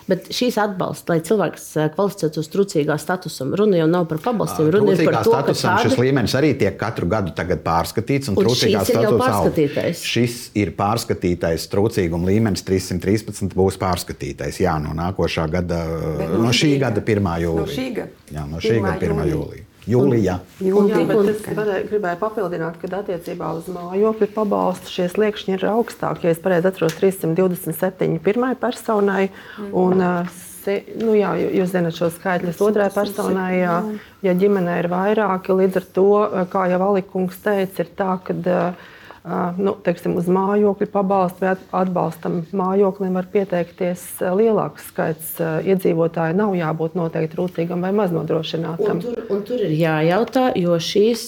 bet 0.10 0.28
šīs 0.36 0.60
atbalsts, 0.62 1.08
lai 1.10 1.18
cilvēks 1.26 1.66
eh, 1.80 1.88
kvalificētos 1.96 2.50
trūcīgā 2.54 2.98
statusā, 3.02 3.48
runa 3.58 3.80
jau 3.80 3.88
nav 3.90 4.06
par 4.12 4.22
pabalstiem. 4.28 4.70
Runa 4.76 4.94
ir 4.94 5.02
par 5.08 5.18
to, 5.26 5.34
ka 5.34 5.56
tāda... 5.56 5.78
šis 5.88 5.98
līmenis 5.98 6.36
arī 6.38 6.52
tiek 6.60 6.78
katru 6.80 7.10
gadu 7.10 7.34
pārskatīts. 7.66 8.30
Un, 8.30 8.38
un 8.38 8.46
trūcīgā 8.46 8.84
statusā 8.86 9.88
šis 9.98 10.38
ir 10.60 10.76
pārskatītais 10.78 11.66
trūcīguma 11.72 12.30
līmenis 12.30 12.66
313 12.68 13.58
būs 13.58 13.80
pārskatītais. 13.82 14.62
Jā, 14.62 14.78
no 14.84 14.94
nākošā 14.98 15.48
gada, 15.50 15.82
bet 16.20 16.36
no, 16.36 16.44
no 16.46 16.54
šī 16.54 16.76
gada 16.82 17.02
1. 17.02 17.34
jūlijā. 17.48 17.66
No 17.66 17.80
šī 17.80 17.90
gada, 17.98 18.30
jā, 18.30 18.46
no 18.46 18.62
šī 18.62 18.78
gada 18.86 19.10
1. 19.10 19.26
jūlijā. 19.34 19.69
Jūlijā. 19.88 20.36
Jūlijā 20.64 21.06
bet 21.08 21.32
es 21.32 21.46
varēju, 21.56 21.88
gribēju 21.90 22.20
papildināt, 22.20 22.76
ka 22.82 22.90
attiecībā 23.00 23.54
uz 23.58 23.70
mājokļu 23.72 24.28
pabalstu 24.36 24.92
šie 24.92 25.08
sliekšņi 25.14 25.56
ir 25.56 25.66
augstākie. 25.72 26.30
Ja 26.30 26.36
es 26.36 26.44
pareizi 26.44 26.70
atceros, 26.70 26.98
327 27.00 28.20
pirmai 28.26 28.54
personai. 28.60 29.30
Un, 29.72 30.04
nu, 30.04 31.16
jā, 31.16 31.34
jūs 31.62 31.74
zināt 31.74 31.98
šo 31.98 32.12
skaitļus 32.14 32.62
otrai 32.66 32.90
personai. 32.94 33.50
Jā, 33.62 33.80
ja 34.26 34.38
ģimenē 34.38 34.80
ir 34.84 34.92
vairāki, 34.92 35.56
līdz 35.64 35.82
ar 35.82 35.90
to, 35.96 36.08
kā 36.52 36.68
jau 36.74 36.82
Alikungs 36.92 37.40
teica, 37.46 37.86
ir 37.86 37.94
tā, 37.98 38.14
ka 38.26 38.36
nu, 39.60 39.74
teiksim, 39.84 40.16
uz 40.20 40.28
mājokļu 40.32 40.88
pabalstu 40.94 41.44
vai 41.44 41.54
atbalstam 41.82 42.40
mājoklim 42.56 43.18
var 43.18 43.28
pieteikties 43.32 44.04
lielāks 44.24 44.88
skaits 44.92 45.34
iedzīvotāju. 45.40 46.38
Nav 46.40 46.56
jābūt 46.58 46.96
noteikti 47.00 47.36
trūcīgam 47.36 47.84
vai 47.84 47.92
maznodrošinātam. 47.98 49.00
Un 49.00 49.04
tur, 49.04 49.20
un 49.36 49.44
tur 49.48 49.66
ir 49.66 49.76
jājautā, 49.76 50.46
jo 50.60 50.78
šīs, 50.80 51.26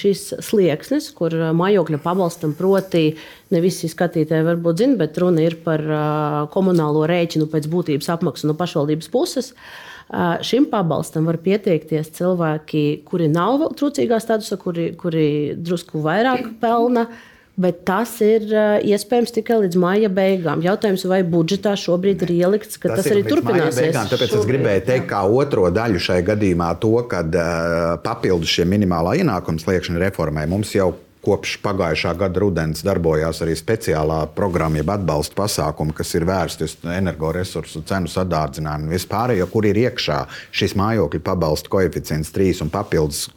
šīs 0.00 0.24
slieksnis, 0.42 1.12
kur 1.16 1.36
mājokļa 1.58 2.02
pabalstam 2.02 2.56
proti, 2.58 3.12
ne 3.54 3.62
visi 3.62 3.90
skatītāji 3.92 4.48
varbūt 4.48 4.82
zina, 4.82 4.98
bet 5.04 5.22
runa 5.22 5.46
ir 5.46 5.60
par 5.64 5.84
komunālo 6.52 7.06
rēķinu 7.10 7.48
pēc 7.52 7.70
būtības 7.72 8.12
apmaksu 8.16 8.50
no 8.50 8.58
pašvaldības 8.58 9.12
puses. 9.12 9.52
Šim 10.44 10.66
pabalstam 10.68 11.24
var 11.28 11.38
pieteikties 11.40 12.10
cilvēki, 12.18 13.02
kuri 13.08 13.30
nav 13.32 13.70
trūcīgā 13.78 14.18
statusā, 14.20 14.58
kuri, 14.60 14.90
kuri 15.00 15.26
drusku 15.56 16.02
vairāk 16.04 16.50
pelna, 16.60 17.06
Bet 17.52 17.82
tas 17.84 18.14
ir 18.24 18.46
iespējams 18.48 19.34
tikai 19.36 19.58
līdz 19.66 19.76
maija 19.76 20.08
beigām. 20.12 20.62
Jautājums, 20.64 21.02
vai 21.04 21.18
budžetā 21.20 21.74
šobrīd 21.76 22.24
ir 22.24 22.32
ielikts, 22.38 22.78
ka 22.80 22.94
tas, 22.94 23.02
tas 23.02 23.12
arī 23.12 23.26
turpināsies? 23.26 23.90
Beigām, 23.90 24.08
tāpēc 24.08 24.30
šobrīd, 24.30 24.40
es 24.40 24.48
gribēju 24.48 24.84
teikt, 24.86 25.06
kā 25.10 25.20
otro 25.28 25.66
daļu 25.68 26.00
šai 26.00 26.22
gadījumā, 26.30 26.70
to, 26.80 26.94
ka 27.12 27.20
uh, 27.20 27.82
papildus 28.00 28.56
šiem 28.56 28.72
minimālā 28.72 29.18
ienākuma 29.20 29.60
sliekšņa 29.60 30.00
reformai 30.00 30.46
mums 30.48 30.72
jau 30.72 30.94
Kopš 31.22 31.60
pagājušā 31.62 32.16
gada 32.18 32.40
rudens 32.42 32.82
darbojās 32.82 33.44
arī 33.44 33.52
speciālā 33.54 34.24
programma, 34.34 34.80
jeb 34.80 34.90
atbalsta 34.90 35.36
pasākumi, 35.38 35.94
kas 35.94 36.10
ir 36.18 36.26
vērsti 36.26 36.66
uz 36.66 36.74
energoresursu 36.96 37.84
cenu 37.86 38.10
sadārdzinājumu. 38.10 38.90
Vispārējo, 38.90 39.46
kur 39.52 39.68
ir 39.70 39.78
iekšā 39.84 40.18
šis 40.50 40.74
mājokļu 40.80 41.22
pabalsta 41.22 41.70
koeficients 41.70 42.34
3 42.34 42.64
un 42.66 42.74
papildus 42.74 43.28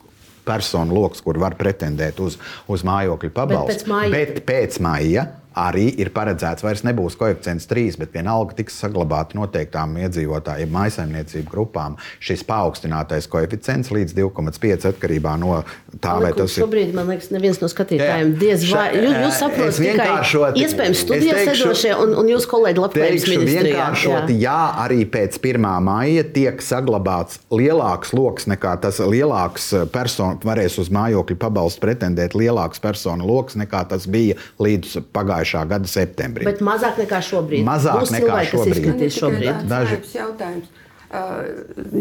personu 0.46 0.98
lokus, 0.98 1.22
kur 1.26 1.38
var 1.42 1.58
pretendēt 1.60 2.22
uz, 2.26 2.40
uz 2.66 2.86
mājokļu 2.86 3.34
pabalstu. 3.38 3.70
Bet 3.70 3.82
pēc 3.84 3.92
māja, 3.94 4.14
bet 4.18 4.42
pēc 4.50 4.80
māja 4.82 5.30
arī 5.56 5.88
ir 6.02 6.12
paredzēts, 6.16 6.64
vairs 6.66 6.84
nebūs 6.86 7.16
koeficients 7.20 7.68
3, 7.70 7.96
bet 8.02 8.14
vienalga 8.16 8.58
tiks 8.60 8.78
saglabāta 8.84 9.38
noteiktām 9.40 9.96
iedzīvotāju 10.04 10.68
maisaimniecību 10.74 11.48
grupām 11.52 11.96
šis 12.24 12.44
paaugstinātais 12.48 13.30
koeficients 13.32 13.92
līdz 13.96 14.16
2,5 14.18 14.90
atkarībā 14.92 15.36
no 15.40 15.62
tā, 16.04 16.18
vai 16.22 16.34
tas 16.36 16.58
ir. 16.58 16.66
Šobrīd, 16.66 16.92
man 16.98 17.10
liekas, 17.14 17.32
neviens 17.34 17.62
no 17.64 17.70
skatītājiem 17.72 18.36
diez 18.42 18.66
vai 18.72 18.90
jūs, 19.00 19.16
jūs 19.24 19.40
saprotat 19.40 19.80
tikai 19.80 20.64
iespējams 20.66 21.04
studijā 21.06 21.38
sedošie 21.52 21.96
un, 22.04 22.16
un 22.20 22.32
jūs 22.34 22.50
kolēģi 22.52 22.84
labklājības 22.84 23.28
ministrijā. 23.32 23.64
Vienkāršoti, 23.66 24.38
jā. 24.42 24.52
jā, 24.52 24.84
arī 24.86 25.02
pēc 25.16 25.40
1. 25.40 25.70
maija 25.88 26.26
tiek 26.36 26.62
saglabāts 26.66 27.40
lielāks 27.54 28.12
lokus 28.16 28.50
nekā 28.52 28.76
tas 28.84 29.00
lielāks 29.00 29.72
personu, 29.94 30.42
varēs 30.46 30.78
uz 30.84 30.92
mājokļu 30.94 31.40
pabalstu 31.40 31.84
pretendēt 31.86 32.36
lielāks 32.38 32.84
personu 32.84 33.28
lokus 33.30 33.56
nekā 33.60 33.86
tas 33.92 34.08
bija 34.12 34.36
līdz 34.62 35.00
pagājušajam 35.16 35.45
pagājušā 35.46 35.68
gada 35.70 35.88
septembrī. 35.88 36.46
Bet 36.46 36.62
mazāk 36.62 36.98
nekā 37.00 37.22
šobrīd. 37.22 37.66
Mazāk 37.66 38.02
Būs 38.02 38.12
nekā 38.12 38.42
cilvēki, 38.50 38.52
šobrīd. 38.52 39.14
šobrīd. 39.14 39.68
Daži 39.70 40.00
jautājums. 40.14 40.68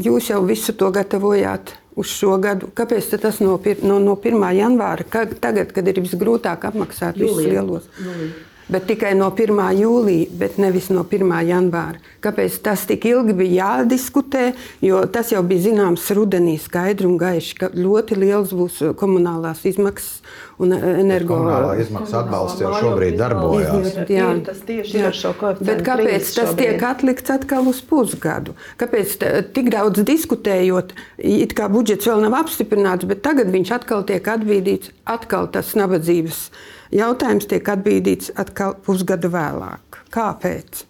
Jūs 0.04 0.30
jau 0.30 0.40
visu 0.44 0.72
to 0.72 0.90
gatavojāt 0.90 1.74
uz 1.94 2.08
šo 2.08 2.38
gadu. 2.38 2.70
Kāpēc 2.74 3.12
tas 3.20 3.40
no, 3.40 3.58
no, 3.82 3.98
no 4.00 4.16
1. 4.16 4.40
janvāra, 4.56 5.04
kad, 5.04 5.36
tagad, 5.40 5.72
kad 5.72 5.86
ir 5.86 6.00
visgrūtāk 6.00 6.64
apmaksāt 6.70 7.16
visus 7.20 7.44
lielos? 7.44 7.86
Jūlija 8.00 8.53
bet 8.68 8.86
tikai 8.88 9.12
no 9.18 9.30
1. 9.34 9.60
jūlija, 9.80 10.30
bet 10.40 10.58
nevis 10.62 10.90
no 10.92 11.04
1. 11.04 11.34
janvāra. 11.48 12.00
Kāpēc 12.24 12.56
tas 12.64 12.86
tik 12.88 13.04
ilgi 13.10 13.36
bija 13.36 13.68
jādiskutē? 13.68 14.52
Jo 14.84 15.04
tas 15.10 15.32
jau 15.34 15.42
bija 15.46 15.66
zināms 15.68 16.06
rudenī, 16.16 16.56
skaidri 16.60 17.08
un 17.10 17.18
gaiši, 17.20 17.58
ka 17.60 17.70
ļoti 17.74 18.18
liels 18.20 18.54
būs 18.56 18.80
komunālās 19.00 19.64
izmaksas 19.68 20.22
un 20.62 20.72
energo. 20.74 21.34
Komunālā 21.34 21.74
izmaksu 21.82 22.16
atbalsts 22.20 22.62
jau 22.62 22.70
šobrīd 22.78 23.18
darbojas. 23.18 23.96
Jā, 24.10 24.28
tas 24.46 24.60
tieši 24.66 25.00
ir 25.00 25.16
šo 25.16 25.34
koeficientu. 25.38 25.68
Bet 25.70 25.82
kāpēc 25.86 26.30
tas 26.36 26.54
tiek 26.58 26.84
atlikts 26.88 27.34
atkal 27.34 27.68
uz 27.70 27.82
pusgadu? 27.84 28.54
Kāpēc 28.80 29.16
tik 29.56 29.72
daudz 29.74 30.04
diskutējot, 30.06 30.94
it 31.18 31.56
kā 31.58 31.68
budžets 31.72 32.08
vēl 32.08 32.24
nav 32.24 32.38
apstiprināts, 32.44 33.08
bet 33.10 33.24
tagad 33.26 33.50
viņš 33.54 33.74
atkal 33.80 34.06
tiek 34.06 34.32
atbīdīts, 34.36 34.94
atkal 35.16 35.50
tas 35.52 35.74
nabadzības 35.78 36.46
jautājums 36.92 37.46
tiek 37.48 37.68
atbīdīts 37.74 38.34
atkal 38.40 38.74
pusgadu 38.84 39.30
vēlāk. 39.32 40.02
Kāpēc? 40.14 40.84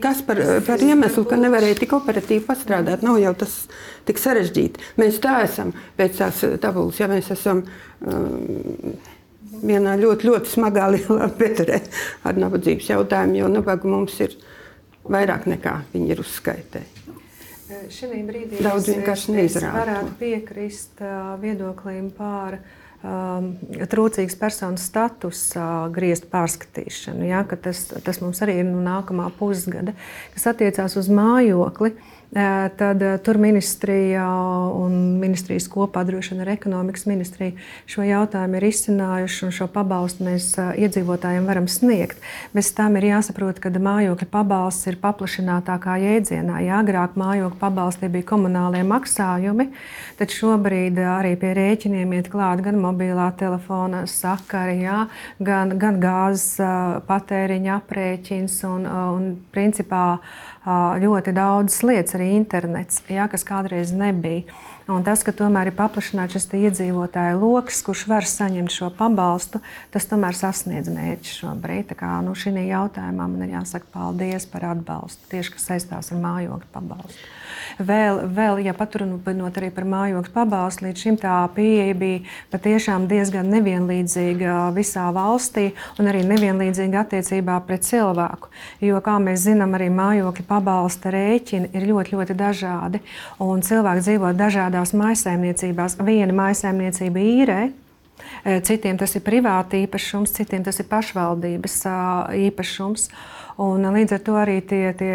Kas 0.00 0.22
par, 0.24 0.38
par 0.64 0.80
iemeslu, 0.80 1.26
ka 1.28 1.36
nevarēja 1.36 1.80
tik 1.82 1.92
operatīvi 1.96 2.44
pastrādāt? 2.46 3.02
Nav 3.04 3.18
jau 3.20 3.32
tas 3.42 3.56
tik 4.08 4.20
sarežģīti. 4.20 4.80
Mēs 5.00 5.18
tā 5.20 5.42
esam 5.44 5.74
pēc 5.98 6.20
tās 6.22 6.40
tabulas, 6.62 7.00
ja 7.02 7.08
mēs 7.10 7.28
esam 7.34 7.64
um, 7.66 8.94
vienā 9.60 9.98
ļoti, 10.00 10.30
ļoti 10.30 10.54
smagā 10.54 10.88
lielā 10.94 11.28
bedrē 11.36 11.82
ar 12.24 12.40
nabadzības 12.40 12.90
jautājumu, 12.94 13.42
jo 13.42 13.52
nabaga 13.52 13.90
mums 13.90 14.16
ir 14.24 14.38
vairāk 15.10 15.48
nekā 15.50 15.80
viņi 15.92 16.14
ir 16.14 16.24
uzskaitē. 16.24 16.86
Šī 17.90 18.24
brīdī 18.26 18.58
Daudz 18.64 18.88
vienkārši 18.90 19.34
neizrāda. 19.36 19.76
Varētu 19.78 20.14
piekrist 20.18 21.02
uh, 21.04 21.36
viedoklim 21.42 22.08
par 22.16 22.56
uh, 22.56 22.79
trūcīgas 23.02 24.36
personas 24.36 24.84
statusa 24.90 25.60
uh, 25.60 25.90
griezt 25.92 26.28
pārskatīšanu. 26.32 27.24
Ja, 27.30 27.42
tas, 27.48 27.86
tas 28.04 28.20
mums 28.20 28.42
arī 28.44 28.58
ir 28.60 28.68
no 28.68 28.82
nākamā 28.84 29.30
pusgada, 29.38 29.96
kas 30.34 30.50
attiecās 30.52 30.98
uz 31.00 31.08
mājokli. 31.12 31.94
Uh, 31.94 32.19
tad 32.76 33.02
tur 33.24 33.38
ministrija 33.42 34.24
un 34.78 34.92
ministrijas 35.18 35.66
kopā 35.70 36.04
droši 36.06 36.34
vien 36.34 36.44
ar 36.44 36.52
ekonomikas 36.52 37.08
ministriju 37.10 37.56
šo 37.90 38.04
jautājumu 38.06 38.60
ir 38.60 38.66
izcinājuši 38.68 39.46
un 39.48 39.54
šo 39.56 39.66
pabalstu 39.74 40.26
mēs 40.28 40.52
iedzīvotājiem 40.54 41.48
varam 41.50 41.66
sniegt. 41.66 42.20
Bez 42.54 42.70
tam 42.76 42.94
ir 43.00 43.08
jāsaprot, 43.08 43.58
ka 43.58 43.72
mājokļa 43.74 44.28
pabalsts 44.30 44.86
ir 44.86 45.00
paplašinātākā 45.02 45.96
jēdzienā. 46.04 46.60
Jā, 46.68 46.78
agrāk 46.84 47.16
mājokļa 47.18 47.58
pabalsti 47.58 48.12
bija 48.14 48.28
komunālie 48.30 48.84
maksājumi, 48.86 49.66
tad 50.20 50.30
šobrīd 50.34 51.02
arī 51.02 51.34
pie 51.40 51.50
rēķiniem 51.58 52.14
iet 52.14 52.30
klāt 52.30 52.62
gan 52.62 52.78
mobilā 52.78 53.30
telefona 53.40 54.04
sakari, 54.10 54.78
jā, 54.84 55.02
gan, 55.42 55.74
gan 55.82 55.98
gāzes 55.98 56.62
patēriņa 57.10 57.74
aprēķins 57.80 58.60
un, 58.70 58.86
un 58.86 59.28
principā 59.50 60.04
ļoti 61.00 61.32
daudzas 61.32 61.82
lietas, 61.88 62.19
arī 62.20 62.34
internets, 62.36 63.00
jā, 63.08 63.24
kas 63.32 63.46
kādreiz 63.48 63.94
nebija. 63.96 64.44
Un 64.90 65.04
tas, 65.06 65.22
ka 65.24 65.32
tomēr 65.36 65.70
ir 65.70 65.76
paplašināts 65.78 66.34
šis 66.34 66.48
iedzīvotāju 66.58 67.38
lokus, 67.40 67.80
kurš 67.86 68.06
var 68.10 68.26
saņemt 68.26 68.74
šo 68.74 68.90
pabalstu, 68.98 69.60
tas 69.94 70.08
tomēr 70.10 70.36
sasniedz 70.36 70.90
mērķi 70.92 71.36
šobrīd. 71.40 71.90
Tā 71.92 71.98
kā 72.00 72.16
nu, 72.26 72.34
šī 72.34 72.52
jautājumā 72.68 73.28
man 73.30 73.46
ir 73.46 73.54
jāsaka 73.54 73.86
paldies 73.94 74.48
par 74.50 74.66
atbalstu, 74.74 75.30
tieši 75.30 75.54
kas 75.56 75.68
saistās 75.70 76.10
ar 76.10 76.22
mājokļu 76.24 76.72
pabalstu. 76.74 77.30
Vēl, 77.78 78.22
vēl 78.36 78.62
ja 78.66 78.74
paturpinot 78.76 79.58
arī 79.60 79.70
par 79.74 79.86
mājokļu 79.88 80.34
pabalstu, 80.34 80.86
līdz 80.86 81.04
šim 81.04 81.18
tā 81.20 81.36
pieeja 81.54 81.96
bija 81.98 82.22
patiešām 82.52 83.08
diezgan 83.10 83.50
nevienlīdzīga 83.54 84.70
visā 84.76 85.08
valstī 85.14 85.70
un 85.98 86.10
arī 86.12 86.22
nevienlīdzīga 86.28 87.04
attiecībā 87.04 87.58
pret 87.66 87.86
cilvēku. 87.88 88.50
Jo, 88.84 89.02
kā 89.04 89.18
mēs 89.22 89.46
zinām, 89.48 89.76
arī 89.78 89.90
mājokļu 89.94 90.46
pabalsta 90.48 91.12
rēķini 91.14 91.72
ir 91.76 91.86
ļoti, 91.90 92.16
ļoti 92.16 92.38
dažādi. 92.38 93.02
Un 93.44 93.64
cilvēki 93.66 94.06
dzīvo 94.06 94.34
dažādās 94.36 94.94
maisaimniecībās. 94.96 96.00
Viena 96.04 96.36
maisaimniecība 96.44 97.30
īrē, 97.34 97.62
Citiem 98.64 98.98
tas 99.00 99.14
ir 99.16 99.24
privāti 99.24 99.82
īpašums, 99.84 100.32
citiem 100.36 100.64
tas 100.64 100.80
ir 100.80 100.88
pašvaldības 100.90 101.76
īpašums. 102.48 103.08
Un 103.60 103.84
līdz 103.96 104.16
ar 104.16 104.22
to 104.24 104.36
arī 104.40 104.58
tie, 104.64 104.84
tie 104.96 105.14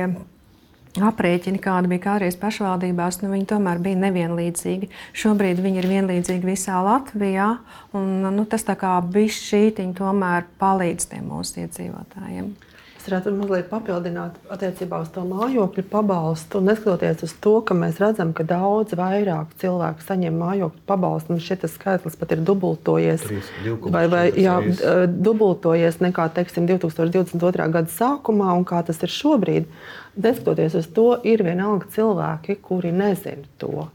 aprēķini, 1.03 1.59
kāda 1.63 1.89
bija 1.91 2.03
kādreiz 2.05 2.37
pašvaldībās, 2.39 3.19
nu, 3.23 3.31
viņi 3.33 3.49
tomēr 3.51 3.81
bija 3.83 3.99
nevienlīdzīgi. 4.05 4.91
Šobrīd 5.17 5.59
viņi 5.63 5.81
ir 5.81 5.89
vienlīdzīgi 5.91 6.47
visā 6.47 6.79
Latvijā, 6.85 7.49
un 7.97 8.29
nu, 8.35 8.45
tas 8.49 8.63
tā 8.67 8.77
kā 8.79 8.95
bišķītiņi 9.03 9.97
tomēr 9.99 10.47
palīdz 10.61 11.11
tiem 11.11 11.27
mūsu 11.33 11.65
iedzīvotājiem. 11.65 12.53
Es 13.05 13.11
varētu 13.11 13.31
mazliet 13.37 13.67
papildināt 13.69 14.37
attiecībā 14.49 14.97
uz 15.03 15.11
to 15.13 15.21
mājokļu 15.29 15.83
pabalstu. 15.91 16.57
Neskatoties 16.65 17.19
uz 17.27 17.35
to, 17.37 17.51
ka 17.61 17.75
mēs 17.77 17.99
redzam, 18.01 18.31
ka 18.33 18.41
daudz 18.49 18.95
vairāk 18.97 19.51
cilvēku 19.61 20.01
saņem 20.01 20.39
mājokļu 20.41 20.81
pabalstu, 20.89 21.35
un 21.35 21.43
šis 21.45 21.75
skaitlis 21.75 22.17
pat 22.17 22.33
ir 22.33 22.41
dubultojies, 22.47 23.27
3, 23.29 23.75
vai, 23.93 24.07
vai 24.09 24.23
jā, 24.41 24.55
dubultojies 25.05 26.01
nekā 26.01 26.25
teiksim, 26.33 26.65
2022. 26.71 27.69
gada 27.77 27.93
sākumā, 27.93 28.49
un 28.57 28.65
kā 28.65 28.81
tas 28.87 28.97
ir 29.05 29.13
šobrīd. 29.13 29.69
Neskatoties 30.17 30.79
uz 30.81 30.89
to, 30.97 31.11
ir 31.21 31.45
vienalga 31.45 31.85
cilvēki, 31.93 32.57
kuri 32.65 32.89
nezina 32.89 33.45
to. 33.61 33.85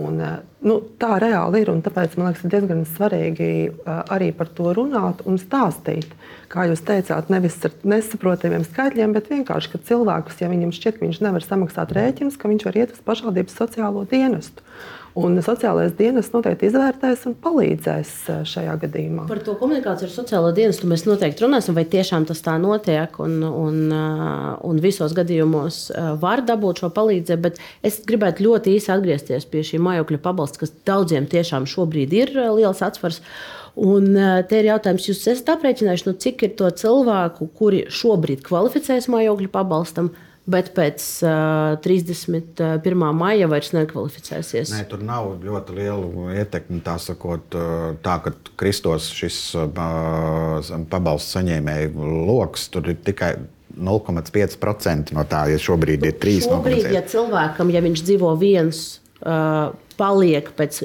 Un, 0.00 0.22
nu, 0.64 0.78
tā 0.96 1.18
reāli 1.20 1.60
ir. 1.60 1.70
Tāpēc 1.84 2.14
man 2.16 2.30
liekas, 2.30 2.46
diezgan 2.48 2.86
svarīgi 2.88 3.48
arī 3.84 4.30
par 4.36 4.48
to 4.56 4.70
runāt 4.78 5.20
un 5.28 5.36
stāstīt 5.40 6.14
kā 6.52 6.66
jūs 6.68 6.82
teicāt, 6.84 7.30
nevis 7.32 7.56
ar 7.66 7.74
nesaprotamiem 7.88 8.64
skaitļiem, 8.66 9.14
bet 9.16 9.30
vienkārši, 9.32 9.72
ka 9.72 9.80
cilvēkus, 9.88 10.40
ja 10.42 10.50
viņam 10.52 10.74
šķiet, 10.76 10.98
ka 10.98 11.06
viņš 11.06 11.20
nevar 11.24 11.46
samaksāt 11.46 11.94
rēķinus, 11.96 12.36
ka 12.40 12.50
viņš 12.50 12.66
var 12.68 12.78
iet 12.82 12.92
uz 12.96 13.04
pašvaldības 13.06 13.56
sociālo 13.62 14.04
dienestu. 14.10 14.64
Un 15.12 15.34
sociālais 15.44 15.92
dienas 15.92 16.30
noteikti 16.32 16.70
izvērtēs 16.70 17.26
un 17.28 17.34
palīdzēs 17.44 18.12
eh, 18.32 18.38
šajā 18.48 18.76
gadījumā. 18.86 19.26
Par 19.28 19.42
to 19.44 19.54
komunikāciju 19.60 20.08
ar 20.08 20.14
sociālo 20.14 20.52
dienestu 20.56 20.88
mēs 20.88 21.04
noteikti 21.04 21.44
runāsim, 21.44 21.76
vai 21.76 21.84
tiešām 21.92 22.24
tas 22.30 22.40
tā 22.44 22.54
notiek 22.60 23.18
un, 23.20 23.34
un, 23.44 23.82
eh, 23.92 24.46
un 24.64 24.80
visos 24.80 25.12
gadījumos 25.16 25.82
eh, 25.92 26.08
var 26.22 26.44
dabūt 26.48 26.80
šo 26.80 26.92
palīdzību. 26.96 27.44
Bet 27.44 27.60
es 27.84 28.00
gribētu 28.08 28.48
ļoti 28.48 28.78
īsi 28.78 28.92
atgriezties 28.94 29.44
pie 29.52 29.66
šī 29.68 29.82
mājokļa 29.84 30.22
pabalsta, 30.24 30.64
kas 30.64 30.72
daudziem 30.88 31.28
tiešām 31.28 31.68
šobrīd 31.68 32.16
ir 32.16 32.32
liels 32.56 32.80
atsvars. 32.80 33.20
Un 33.76 34.10
te 34.48 34.58
ir 34.60 34.66
jautājums, 34.68 35.06
jūs 35.08 35.22
esat 35.32 35.54
aprēķinājuši, 35.54 36.04
nu, 36.08 36.12
cik 36.20 36.42
ir 36.44 36.50
to 36.58 36.68
cilvēku, 36.76 37.46
kuri 37.56 37.86
šobrīd 37.88 38.42
kvalificējas 38.44 39.08
mājokļu 39.12 39.48
pabalstam, 39.52 40.10
bet 40.50 40.72
pēc 40.74 41.04
uh, 41.26 41.76
31. 41.84 43.04
maija 43.14 43.48
vairs 43.50 43.72
nekvalificēsies. 43.76 44.72
Nē, 44.74 44.84
tur 44.90 45.04
nav 45.06 45.36
ļoti 45.42 45.76
liela 45.76 46.36
ietekme. 46.40 46.80
Tā, 46.84 46.96
sakot, 47.02 47.54
tā 48.02 48.16
ka 48.24 48.34
Kristos 48.58 49.10
šis 49.14 49.40
uh, 49.58 49.68
pabalstu 50.90 51.38
saņēmēju 51.38 52.10
lokus 52.26 52.66
tur 52.72 52.90
ir 52.90 52.98
tikai 53.06 53.36
0,5% 53.72 55.14
no 55.16 55.24
tā, 55.28 55.46
ja 55.52 55.60
šobrīd 55.62 56.04
ir 56.04 56.18
3%. 56.20 56.50
Šobrīd, 56.50 56.90
ja 56.92 57.04
cilvēkam, 57.08 57.70
ja 57.72 57.80
viņš 57.84 58.04
dzīvo 58.08 58.34
viens, 58.40 58.82
uh, 59.22 59.70
paliek 60.00 60.48
pēc 60.58 60.82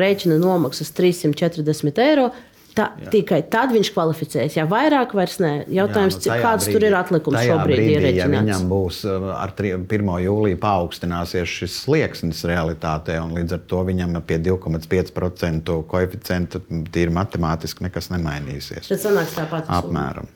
rēķina 0.00 0.38
nomaksas 0.40 0.90
340 0.96 2.02
eiro, 2.02 2.30
Tā, 2.72 2.86
tikai 3.12 3.42
tad 3.52 3.72
viņš 3.74 3.90
kvalificēs. 3.92 4.56
Ja 4.56 4.64
vairāk, 4.68 5.12
vairs 5.16 5.36
nē. 5.42 5.52
Jautājums, 5.76 6.16
jā, 6.24 6.38
nu, 6.38 6.44
kāds 6.46 6.64
brīdī, 6.64 6.76
tur 6.78 6.86
ir 6.88 6.96
atlikums 6.96 7.40
šobrīd? 7.44 7.82
Brīdī, 7.82 8.12
ja 8.16 8.28
viņam 8.32 8.68
būs 8.70 9.02
ar 9.12 9.52
1. 9.52 10.12
jūliju 10.24 10.60
paaugstināsies 10.62 11.56
šis 11.60 11.78
slieksnis 11.84 12.40
realitātē, 12.48 13.18
un 13.20 13.36
līdz 13.36 13.58
ar 13.58 13.64
to 13.68 13.82
viņam 13.90 14.16
pie 14.24 14.40
2,5% 14.48 15.80
koeficienta 15.92 16.62
tīri 16.68 17.12
matemātiski 17.12 17.84
nekas 17.88 18.08
nemainīsies. 18.14 18.88
Tas 18.88 19.04
sanāks 19.04 19.36
tāpat. 19.36 19.68
Apmēram. 19.68 20.30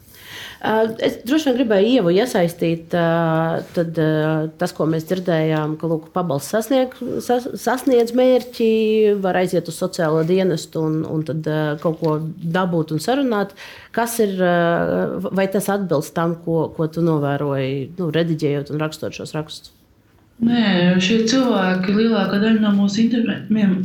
Es 0.67 1.19
droši 1.23 1.47
vien 1.47 1.57
gribēju 1.61 1.91
ievu 1.99 2.13
iesaistīt 2.17 2.91
tad, 2.91 3.99
tas, 4.59 4.73
ko 4.75 4.87
mēs 4.91 5.05
dzirdējām, 5.07 5.77
ka 5.79 5.91
lūk, 5.91 6.09
pabalsts 6.15 6.51
sasniedz, 6.57 7.29
sasniedz 7.63 8.15
mērķi, 8.17 8.71
var 9.23 9.39
aiziet 9.39 9.71
uz 9.71 9.79
sociālo 9.79 10.25
dienestu 10.27 10.83
un, 10.89 10.97
un 11.07 11.23
tad 11.29 11.47
kaut 11.85 12.01
ko 12.01 12.17
dabūt 12.57 12.97
un 12.97 13.03
sarunāt. 13.05 13.55
Kas 13.95 14.19
ir, 14.25 14.35
vai 15.29 15.47
tas 15.53 15.71
atbilst 15.71 16.17
tam, 16.17 16.35
ko, 16.43 16.67
ko 16.75 16.91
tu 16.91 17.05
novēroji, 17.05 17.93
nu, 18.01 18.11
rediģējot 18.17 18.75
un 18.75 18.83
rakstot 18.83 19.15
šos 19.15 19.37
rakstus? 19.39 19.71
Nē, 20.47 20.99
šie 21.01 21.23
cilvēki, 21.31 21.95
lielākā 21.97 22.43
daļa 22.43 22.61
no 22.65 22.75
mūsu 22.81 23.07
intervijiem, 23.07 23.79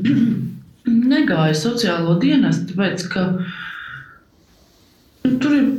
negāja 1.13 1.53
sociālo 1.55 2.17
dienestu, 2.19 2.73
tāpēc 2.73 3.05
ka 3.13 3.29
nu, 5.21 5.37
tur 5.37 5.55
ir 5.61 5.71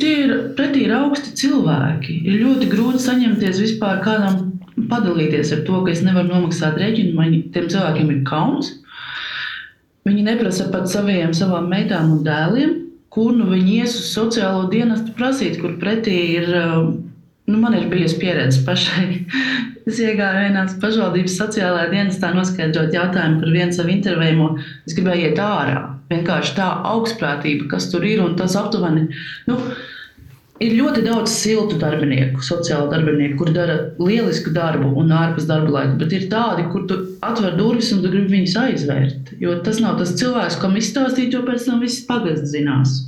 Tie 0.00 0.12
ir 0.24 0.32
pretī 0.58 0.86
augsti 0.92 1.34
cilvēki. 1.40 2.20
Ir 2.26 2.42
ļoti 2.42 2.68
grūti 2.72 3.02
saņemties 3.04 3.60
vispār 3.62 4.02
kādam 4.04 4.56
padalīties 4.90 5.52
ar 5.56 5.62
to, 5.68 5.82
ka 5.84 5.92
es 5.92 6.02
nevaru 6.04 6.30
nomaksāt 6.32 6.78
rēķinu. 6.80 7.14
Man 7.16 7.36
tiem 7.54 7.70
cilvēkiem 7.72 8.12
ir 8.12 8.24
kauns. 8.28 8.74
Viņi 10.06 10.26
neprasa 10.28 10.68
pat 10.70 10.90
saviem, 10.90 11.32
savām 11.34 11.66
meitām 11.72 12.12
un 12.14 12.20
dēliem, 12.26 12.74
kur 13.10 13.32
nu 13.34 13.48
viņi 13.50 13.80
ies 13.80 13.96
uz 13.98 14.10
sociālo 14.12 14.68
dienestu 14.70 15.16
prasīt, 15.18 15.58
kur 15.62 15.78
pretī 15.82 16.16
ir. 16.36 16.52
Nu, 17.46 17.58
man 17.62 17.76
ir 17.78 17.90
bijusi 17.90 18.18
pieredze 18.22 18.64
pašai. 18.66 19.10
Es 19.86 20.00
iegāju 20.02 20.48
vienā 20.48 20.64
pašvaldības 20.82 21.36
sociālajā 21.38 21.92
dienestā, 21.92 22.32
noskaidrot 22.34 22.90
jautājumu 22.90 23.38
par 23.38 23.52
vienu 23.54 23.74
savu 23.76 23.92
intervējumu. 23.92 24.48
Es 24.82 24.96
gribēju 24.98 25.28
iet 25.28 25.38
ārā 25.38 25.84
vienkārši 26.10 26.56
tā 26.56 26.70
augstprātība, 26.90 27.68
kas 27.70 27.86
tur 27.92 28.02
ir. 28.06 28.24
Tas 28.38 28.56
aptuveni 28.58 29.06
nu, 29.46 29.60
ir 30.62 30.76
ļoti 30.78 31.04
daudz 31.06 31.32
siltu 31.32 31.78
darbinieku, 31.80 32.42
sociālu 32.44 32.90
darbinieku, 32.92 33.38
kur 33.42 33.52
dara 33.54 33.78
lielisku 34.00 34.50
darbu 34.56 34.92
un 34.98 35.14
ārpus 35.14 35.48
darba 35.48 35.74
laika. 35.78 35.96
Bet 36.02 36.14
ir 36.16 36.28
tādi, 36.32 36.66
kur 36.72 36.86
tu 36.90 37.00
atver 37.26 37.54
durvis 37.58 37.92
un 37.94 38.02
tu 38.04 38.12
gribi 38.12 38.40
viņus 38.40 38.56
aizvērt. 38.62 39.36
Jo 39.42 39.58
tas 39.66 39.82
nav 39.84 40.00
tas 40.00 40.16
cilvēks, 40.18 40.58
kam 40.62 40.78
izstāstīt, 40.80 41.34
jo 41.34 41.44
pēc 41.46 41.68
tam 41.68 41.82
viss 41.84 42.06
pagasts 42.08 42.54
zinās. 42.54 43.04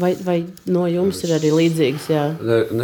Vai, 0.00 0.14
vai 0.26 0.38
no 0.70 0.86
jums 0.90 1.20
ir 1.26 1.34
arī 1.36 1.50
līdzīgs? 1.54 2.08
Jā? 2.10 2.24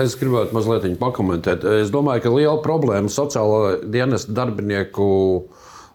Es 0.04 0.16
gribētu 0.20 0.54
mazliet 0.56 0.86
pakomentēt. 1.00 1.64
Es 1.82 1.90
domāju, 1.94 2.24
ka 2.24 2.34
liela 2.34 2.60
problēma 2.64 3.10
sociālo 3.12 3.80
dienestu 3.82 4.34
darbinieku 4.36 5.08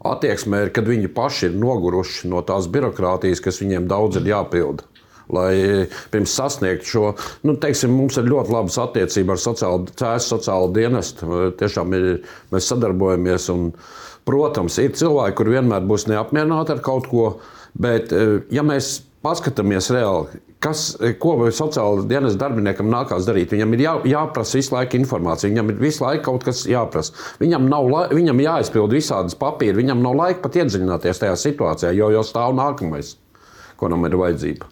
attieksme 0.06 0.66
ir, 0.66 0.74
kad 0.76 0.88
viņi 0.90 1.12
paši 1.16 1.50
ir 1.50 1.56
noguruši 1.62 2.30
no 2.32 2.44
tās 2.46 2.68
birokrātijas, 2.72 3.42
kas 3.44 3.62
viņiem 3.64 3.88
daudz 3.90 4.20
ir 4.20 4.30
jāpilda. 4.34 4.86
Lai 5.34 5.88
pirms 6.14 6.36
sasniegtu 6.38 6.86
šo, 6.86 7.06
nu, 7.48 7.56
teiksim, 7.58 7.96
mums 7.98 8.20
ir 8.22 8.28
ļoti 8.30 8.54
labas 8.54 8.76
attiecības 8.84 9.34
ar 9.34 9.42
sociālo, 9.42 9.96
cēsu 9.98 10.36
sociālo 10.36 10.70
dienestu. 10.76 11.40
Tiešām 11.58 11.96
ir, 11.98 12.06
mēs 12.54 12.70
sadarbojamies. 12.70 13.50
Un, 13.56 13.72
protams, 14.26 14.78
ir 14.82 14.94
cilvēki, 14.98 15.38
kur 15.40 15.50
vienmēr 15.54 15.86
būs 15.90 16.08
neapmierināti 16.12 16.76
ar 16.76 16.86
kaut 16.86 17.10
ko, 17.10 17.26
bet 17.78 18.14
ja 18.54 18.64
mēs 18.66 19.00
paskatāmies 19.26 19.90
reāli, 19.94 20.42
kas, 20.64 20.84
ko 21.22 21.34
sociālajiem 21.50 22.10
dienas 22.10 22.38
darbiniekam 22.40 22.90
nākās 22.92 23.26
darīt. 23.28 23.54
Viņam 23.56 23.74
ir 23.76 23.84
jā, 23.86 23.96
jāprasa 24.12 24.60
visu 24.60 24.76
laiku 24.76 25.00
informācija, 25.00 25.50
viņam 25.52 25.74
ir 25.74 25.82
visu 25.82 26.06
laiku 26.06 26.28
kaut 26.30 26.46
kas 26.48 26.64
jāprasa. 26.70 27.16
Viņam, 27.42 27.66
nav, 27.72 27.90
viņam 28.14 28.44
jāizpild 28.46 28.94
visādas 28.96 29.38
papīri, 29.40 29.80
viņam 29.82 30.04
nav 30.06 30.18
laika 30.22 30.46
pat 30.46 30.60
iedziļināties 30.62 31.24
tajā 31.24 31.36
situācijā, 31.42 31.92
jo 31.98 32.12
jau 32.14 32.24
stāv 32.28 32.56
nākamais, 32.58 33.16
kuram 33.82 34.06
ir 34.08 34.18
vajadzība. 34.22 34.72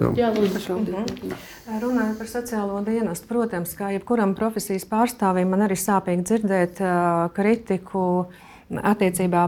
Jā, 0.00 0.10
Jā 0.16 0.28
mhm. 0.32 1.32
Runājot 1.80 2.20
par 2.20 2.28
sociālo 2.30 2.78
dienestu, 2.86 3.26
protams, 3.30 3.74
kā 3.78 3.90
jebkuram 3.94 4.36
profesijas 4.38 4.86
pārstāvim, 4.90 5.50
man 5.50 5.66
arī 5.66 5.76
sāpīgi 5.78 6.24
dzirdēt 6.30 6.80
uh, 6.82 7.26
kritiku 7.36 8.04
uh, 8.22 8.46
attiecībā 8.70 9.46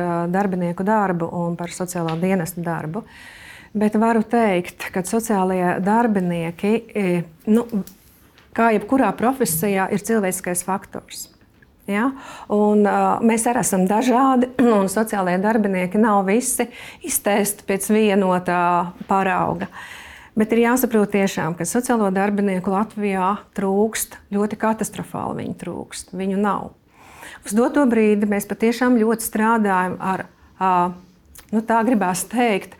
uh, 0.00 0.12
darbinieku 0.32 0.84
darbu 0.86 1.28
un 1.42 1.56
par 1.60 1.74
sociālā 1.74 2.16
dienesta 2.20 2.64
darbu. 2.64 3.04
Bet 3.72 3.96
varu 3.96 4.20
teikt, 4.28 4.90
ka 4.92 5.00
sociālie 5.08 5.78
darbinieki, 5.80 6.72
nu, 7.48 7.64
kā 8.52 8.72
jebkurā 8.76 9.12
profesijā, 9.16 9.86
ir 9.88 10.04
cilvēciskais 10.04 10.64
faktors. 10.66 11.30
Ja? 11.90 12.10
Un, 12.52 12.84
uh, 12.86 13.22
mēs 13.24 13.46
arī 13.50 13.62
esam 13.64 13.86
dažādi, 13.90 14.52
un 14.78 14.90
sociālajie 14.92 15.40
darbinieki 15.42 16.00
nav 16.02 16.26
visi 16.28 16.68
izteisti 17.06 17.66
pēc 17.68 17.88
vienotā 17.94 18.62
parauga. 19.08 19.70
Bet 20.38 20.54
ir 20.54 20.62
jāsaprot, 20.62 21.10
tiešām, 21.12 21.56
ka 21.58 21.66
sociālo 21.68 22.06
darbinieku 22.14 22.72
Latvijā 22.72 23.34
trūkst 23.56 24.16
ļoti 24.32 24.56
katastrofāli. 24.60 25.42
Viņu 25.42 25.58
trūkst, 25.60 26.14
viņu 26.16 26.38
nav. 26.40 26.70
Uz 27.46 27.56
doto 27.58 27.86
brīdi 27.90 28.28
mēs 28.30 28.46
patiešām 28.50 28.98
ļoti 29.00 29.26
strādājam 29.26 29.96
ar, 29.98 30.26
nu, 31.50 31.64
tā 31.66 31.80
gribās 31.86 32.22
teikt, 32.30 32.76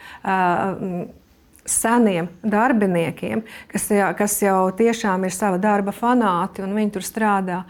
seniem 1.64 2.29
darbiniekiem, 2.42 3.42
kas, 3.70 3.87
kas 4.18 4.35
jau 4.42 4.70
tiešām 4.75 5.27
ir 5.27 5.35
sava 5.35 5.59
darba 5.62 5.94
fanāti 5.94 6.62
un 6.64 6.75
viņi 6.75 6.94
tur 6.96 7.07
strādā. 7.07 7.61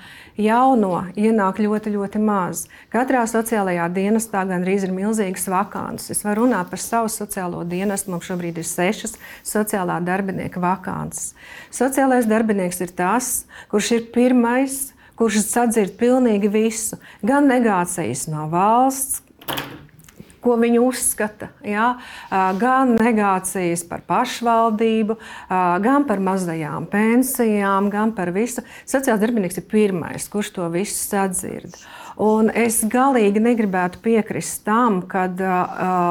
Jauno 0.41 1.03
ienāk 1.19 1.61
ļoti, 1.61 1.93
ļoti 1.93 2.23
maz. 2.25 2.65
Katrā 2.93 3.27
sociālajā 3.29 3.91
dienestā 3.93 4.47
gandrīz 4.49 4.87
ir 4.87 4.95
milzīgas 4.97 5.45
vakances. 5.53 6.15
Es 6.15 6.25
varu 6.25 6.47
runāt 6.47 6.73
par 6.73 6.81
savu 6.81 7.13
sociālo 7.13 7.67
dienestu. 7.69 8.15
Mums 8.15 8.31
šobrīd 8.31 8.63
ir 8.63 8.69
sešas 8.69 9.19
sociālā 9.45 9.99
darbinieka 10.05 10.63
vakances. 10.63 11.35
Sociālais 11.73 12.29
darbinieks 12.29 12.81
ir 12.81 12.97
tas, 12.97 13.45
kurš 13.73 13.93
ir 13.99 14.09
pirmais 14.15 14.87
kurš 15.23 15.45
sadzird 15.47 15.95
pilnīgi 16.01 16.49
visu, 16.51 16.97
gan 17.23 17.47
negācijas 17.47 18.25
no 18.27 18.49
valsts, 18.51 19.21
ko 20.43 20.57
viņi 20.59 20.81
uzskata, 20.83 21.53
ja? 21.63 21.93
gan 22.59 22.97
negācijas 22.99 23.85
par 23.87 24.03
pašvaldību, 24.09 25.15
gan 25.85 26.09
par 26.09 26.19
mazajām 26.27 26.89
pensijām, 26.91 27.87
gan 27.93 28.11
par 28.17 28.33
visu. 28.35 28.67
Sociālais 28.83 29.23
darbinieks 29.23 29.63
ir 29.63 29.69
pirmais, 29.71 30.27
kurš 30.33 30.51
to 30.59 30.67
visu 30.75 30.99
sadzird. 30.99 31.79
Un 32.19 32.51
es 32.51 32.83
galīgi 32.91 33.41
negribētu 33.41 34.03
piekrist 34.03 34.67
tam, 34.67 35.01
ka 35.07 35.29
uh, 35.31 35.55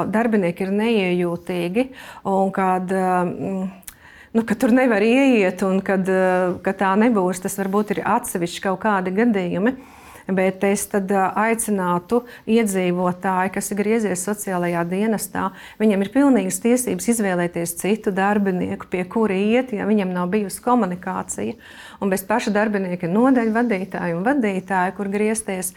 darbinieki 0.09 0.65
ir 0.65 0.71
neiejūtīgi 0.79 1.85
un 2.31 2.55
kad 2.55 2.95
uh, 2.95 3.75
nu, 4.33 4.43
ka 4.47 4.55
tur 4.55 4.71
nevar 4.75 5.03
ieiet 5.03 5.63
un 5.67 5.81
kad, 5.85 6.07
eh, 6.09 6.53
ka 6.63 6.73
tā 6.73 6.93
nebūs. 6.99 7.41
Tas 7.41 7.57
varbūt 7.59 7.97
ir 7.97 8.03
atsevišķi 8.05 8.61
kaut 8.67 8.79
kādi 8.85 9.15
gadījumi. 9.15 9.75
Bet 10.31 10.63
es 10.63 10.85
aicinātu 10.87 12.21
iedzīvotāju, 12.47 13.51
kas 13.51 13.71
ir 13.71 13.77
griezies 13.77 14.23
sociālajā 14.23 14.83
dienestā, 14.87 15.51
viņam 15.81 16.05
ir 16.05 16.11
pilnīgas 16.13 16.61
tiesības 16.61 17.09
izvēlēties 17.15 17.75
citu 17.75 18.13
darbinieku, 18.15 18.85
pie 18.87 19.03
kura 19.03 19.33
iet, 19.33 19.73
ja 19.73 19.85
viņam 19.89 20.13
nav 20.13 20.29
bijusi 20.29 20.61
komunikācija. 20.61 21.57
Un 22.01 22.09
bez 22.09 22.23
paša 22.25 22.49
darbinieka 22.55 23.05
nodeļu 23.05 23.51
vadītāji 23.53 24.15
un 24.17 24.23
vadītāji, 24.25 24.93
kur 24.97 25.09
griezties. 25.13 25.67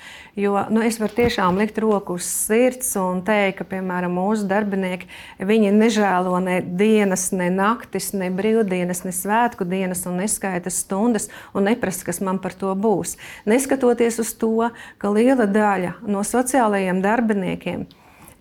Jo 0.40 0.62
nu, 0.72 0.80
es 0.80 0.96
varu 0.96 1.12
tiešām 1.18 1.58
likt 1.60 1.76
roku 1.84 2.16
uz 2.16 2.24
sirds 2.24 2.94
un 2.96 3.20
teikt, 3.26 3.58
ka, 3.58 3.66
piemēram, 3.74 4.16
mūsu 4.16 4.48
darbinieki 4.48 5.74
nežēlo 5.76 6.38
ne 6.40 6.62
dienas, 6.64 7.26
ne 7.36 7.50
naktis, 7.52 8.14
ne 8.16 8.30
brīvdienas, 8.32 9.04
ne 9.04 9.12
svētku 9.12 9.68
dienas 9.68 10.06
un 10.08 10.16
neskaita 10.22 10.72
stundas 10.72 11.28
un 11.52 11.68
neprasa, 11.68 12.06
kas 12.08 12.22
man 12.24 12.40
par 12.40 12.56
to 12.56 12.72
būs. 12.72 13.18
Neskatoties 13.44 14.22
uz 14.24 14.32
to, 14.40 14.70
ka 14.96 15.12
liela 15.12 15.44
daļa 15.44 15.98
no 16.08 16.24
sociālajiem 16.24 17.04
darbiniekiem 17.04 17.84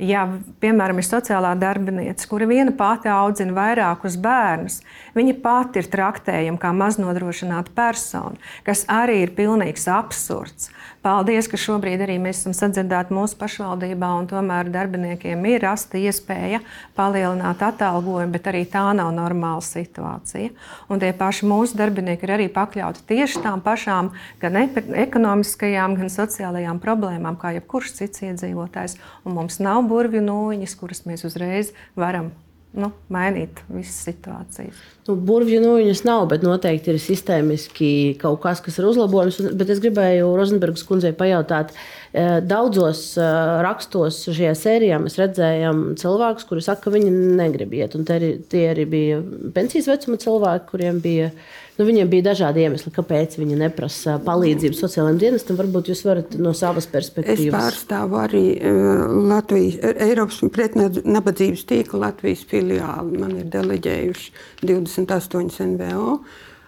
Ja, 0.02 0.24
piemēram, 0.64 0.98
ir 0.98 1.06
sociālā 1.06 1.52
darbinieca, 1.60 2.26
kura 2.30 2.48
viena 2.50 2.74
pati 2.74 3.12
audzina 3.14 3.54
vairākus 3.54 4.16
bērnus, 4.22 4.80
viņa 5.14 5.36
pati 5.44 5.84
ir 5.84 5.90
traktējama 5.94 6.62
kā 6.62 6.72
maznodrošināta 6.74 7.76
persona, 7.78 8.40
kas 8.66 8.88
arī 8.90 9.20
ir 9.28 9.36
pilnīgs 9.38 9.86
absurds. 9.94 10.72
Paldies, 11.04 11.50
ka 11.52 11.58
šobrīd 11.60 12.00
arī 12.06 12.14
mēs 12.24 12.38
esam 12.40 12.54
sadzirdēti 12.56 13.12
mūsu 13.12 13.36
pašvaldībā, 13.36 14.08
un 14.22 14.28
tomēr 14.32 14.70
darbiniekiem 14.72 15.42
ir 15.52 15.66
rasta 15.66 16.00
iespēja 16.00 16.62
palielināt 16.96 17.60
atalgojumu, 17.68 18.32
bet 18.32 18.48
arī 18.48 18.62
tā 18.72 18.86
nav 18.96 19.10
normāla 19.12 19.60
situācija. 19.68 20.54
Un 20.88 21.04
tie 21.04 21.10
paši 21.20 21.50
mūsu 21.52 21.76
darbinieki 21.82 22.24
ir 22.24 22.34
arī 22.38 22.48
pakļauti 22.56 23.04
tieši 23.12 23.44
tām 23.44 23.60
pašām 23.66 24.14
gan 24.40 24.62
ekonomiskajām, 24.64 25.98
gan 26.00 26.14
sociālajām 26.14 26.80
problēmām, 26.80 27.36
kā 27.36 27.52
jebkurš 27.58 27.98
cits 28.00 28.24
iedzīvotājs. 28.30 28.96
Un 29.28 29.36
mums 29.42 29.60
nav 29.60 29.84
burvju 29.92 30.24
nūjiņas, 30.24 30.80
kuras 30.80 31.04
mēs 31.10 31.28
uzreiz 31.28 31.76
varam 32.00 32.32
nu, 32.78 32.90
mainīt 33.14 33.62
visas 33.72 34.00
situācijas. 34.08 34.78
Nu, 35.08 35.16
Burvju 35.28 35.60
nu, 35.62 35.74
viņas 35.78 36.04
nav, 36.08 36.26
bet 36.32 36.46
noteikti 36.46 36.94
ir 36.94 37.00
sistēmiski 37.02 37.90
kaut 38.22 38.42
kas, 38.44 38.64
kas 38.66 38.80
ir 38.80 38.88
uzlabojams. 38.90 39.40
Bet 39.60 39.74
es 39.74 39.82
gribēju 39.84 40.32
Rozenbergas 40.38 40.86
kundzei 40.88 41.14
pajautāt, 41.18 41.74
eh, 42.12 42.40
daudzos 42.42 43.06
eh, 43.18 43.26
rakstos 43.66 44.24
šajā 44.30 44.54
sērijā 44.58 45.02
mēs 45.04 45.20
redzējām 45.22 45.84
cilvēkus, 46.02 46.48
kuri 46.50 46.66
saka, 46.66 46.88
ka 46.88 46.96
viņi 46.96 47.14
negrib 47.42 47.76
iet. 47.78 47.98
Un 48.00 48.08
tie 48.08 48.64
arī 48.72 48.88
bija 48.90 49.22
pensijas 49.54 49.92
vecuma 49.92 50.18
cilvēki, 50.22 50.70
kuriem 50.72 51.04
bija 51.04 51.34
Nu, 51.74 51.88
viņiem 51.88 52.10
bija 52.10 52.28
dažādi 52.28 52.62
iemesli, 52.68 52.92
kāpēc 52.94 53.40
viņi 53.40 53.56
neprasa 53.58 54.20
palīdzību 54.22 54.78
sociālajiem 54.78 55.20
dienestam. 55.24 55.58
Varbūt 55.58 55.90
jūs 55.90 56.04
varat 56.06 56.36
no 56.38 56.52
savas 56.58 56.86
perspektīvas. 56.92 57.48
Es 57.48 57.56
pārstāvu 57.56 58.20
arī 58.22 58.44
uh, 58.60 59.08
Latvijas, 59.32 59.80
Eiropas 60.06 60.38
pretnabadzības 60.54 61.66
tīkla 61.72 62.04
Latvijas 62.08 62.44
filiāli. 62.52 63.18
Man 63.24 63.34
ir 63.42 63.50
deleģējuši 63.56 64.36
28 64.70 65.72
NVO. 65.74 66.20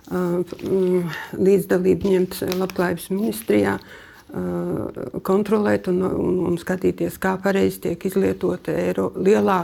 Uh, 0.05 1.13
līdzdalību 1.37 2.09
ņemt 2.15 2.41
labklājības 2.57 3.07
ministrijā 3.13 3.77
uh, 3.77 5.21
kontrolēt 5.25 5.89
un, 5.93 6.01
un, 6.09 6.43
un 6.49 6.59
skatīties, 6.61 7.21
kā 7.21 7.37
pareizi 7.41 7.83
tiek 7.87 8.09
izlietota 8.09 8.73
Eiro, 8.73 9.11
lielā 9.21 9.63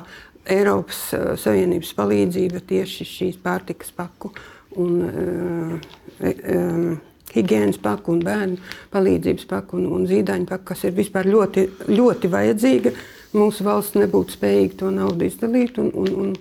Eiropas 0.50 1.04
Savienības 1.42 1.94
palīdzība 1.98 2.62
tieši 2.70 3.06
šīs 3.06 3.38
pārtikas 3.42 3.94
paku 3.94 4.34
un 4.80 5.02
um, 5.08 7.00
higiēnas 7.36 7.80
paku, 7.82 8.16
un 8.16 8.24
bērnu 8.26 8.58
palīdzības 8.94 9.48
paku 9.50 9.80
un, 9.80 9.88
un 9.96 10.08
zīdaiņu 10.10 10.48
paku, 10.50 10.68
kas 10.72 10.86
ir 10.88 10.96
vispār 10.98 11.30
ļoti, 11.32 11.68
ļoti 11.92 12.32
vajadzīga. 12.32 12.94
Mūsu 13.38 13.64
valsts 13.64 14.00
nebūtu 14.00 14.36
spējīga 14.36 14.80
to 14.82 14.92
naudu 14.92 15.28
izdalīt. 15.28 15.80
Un, 15.80 15.92
un, 15.96 16.12
un, 16.24 16.34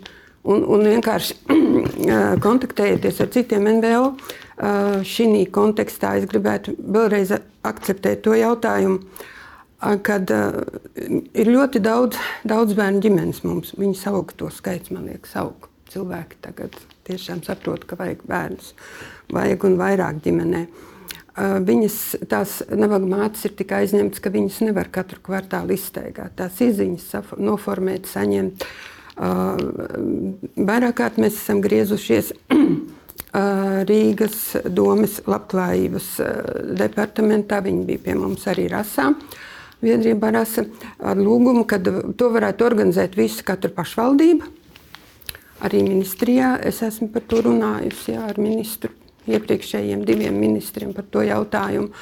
un, 0.50 0.64
un 0.74 0.86
vienkārši 0.90 1.38
kontaktējieties 2.46 3.22
ar 3.22 3.32
citiem 3.34 3.68
NVO. 3.78 4.06
Šī 5.06 5.46
kontekstā 5.54 6.16
es 6.20 6.26
gribētu 6.28 6.74
vēlreiz 6.76 7.32
akceptēt 7.64 8.24
to 8.26 8.34
jautājumu, 8.36 8.98
kad 10.04 10.28
ir 10.28 11.52
ļoti 11.54 11.80
daudz, 11.80 12.18
daudz 12.44 12.76
bērnu 12.76 13.00
ģimenes 13.06 13.44
mums. 13.46 13.72
Viņi 13.80 13.96
savuka 14.02 14.36
to 14.36 14.50
skaits, 14.52 14.92
man 14.92 15.08
liekas, 15.08 15.38
savuka 15.38 15.70
cilvēki 15.94 16.42
tagad 16.44 16.76
tiešām 17.10 17.42
saprot, 17.46 17.84
ka 17.88 17.98
vajag 18.00 18.22
bērnus, 18.28 18.72
vajag 19.34 19.66
un 19.68 19.76
vairāk 19.80 20.22
ģimenē. 20.24 20.64
Viņas 21.40 21.96
tās 22.28 22.58
nabaga 22.68 23.06
mātes 23.08 23.46
ir 23.46 23.54
tik 23.56 23.72
aizņemtas, 23.72 24.20
ka 24.20 24.32
viņas 24.34 24.60
nevar 24.66 24.90
katru 24.92 25.20
kvartālu 25.24 25.76
izsteigāt. 25.76 26.34
Tās 26.36 26.58
izziņas 26.64 27.36
noformēt, 27.40 28.08
saņemt. 28.10 28.66
Vairāk 30.70 30.96
kārt 30.98 31.20
mēs 31.22 31.38
esam 31.38 31.62
griezušies 31.64 32.32
Rīgas 33.90 34.40
domas 34.74 35.20
labklājības 35.30 36.10
departamentā. 36.80 37.62
Viņi 37.64 37.86
bija 37.88 38.04
pie 38.08 38.18
mums 38.18 38.46
arī 38.50 38.66
rasā. 38.72 39.12
Viedrība 39.80 40.34
rasa 40.34 40.66
ar 40.98 41.16
lūgumu, 41.16 41.64
ka 41.64 41.78
to 41.80 42.32
varētu 42.34 42.66
organizēt 42.66 43.14
visa 43.16 43.46
katra 43.46 43.70
pašvaldība 43.72 44.59
arī 45.64 45.82
ministrijā. 45.86 46.54
Es 46.66 46.82
esmu 46.86 47.10
par 47.14 47.26
to 47.28 47.42
runājusi 47.46 48.14
jā, 48.14 48.24
ar 48.32 48.40
ministru, 48.40 48.92
iepriekšējiem 49.30 50.04
diviem 50.08 50.36
ministriem 50.40 50.94
par 50.96 51.08
to 51.12 51.24
jautājumu. 51.26 51.92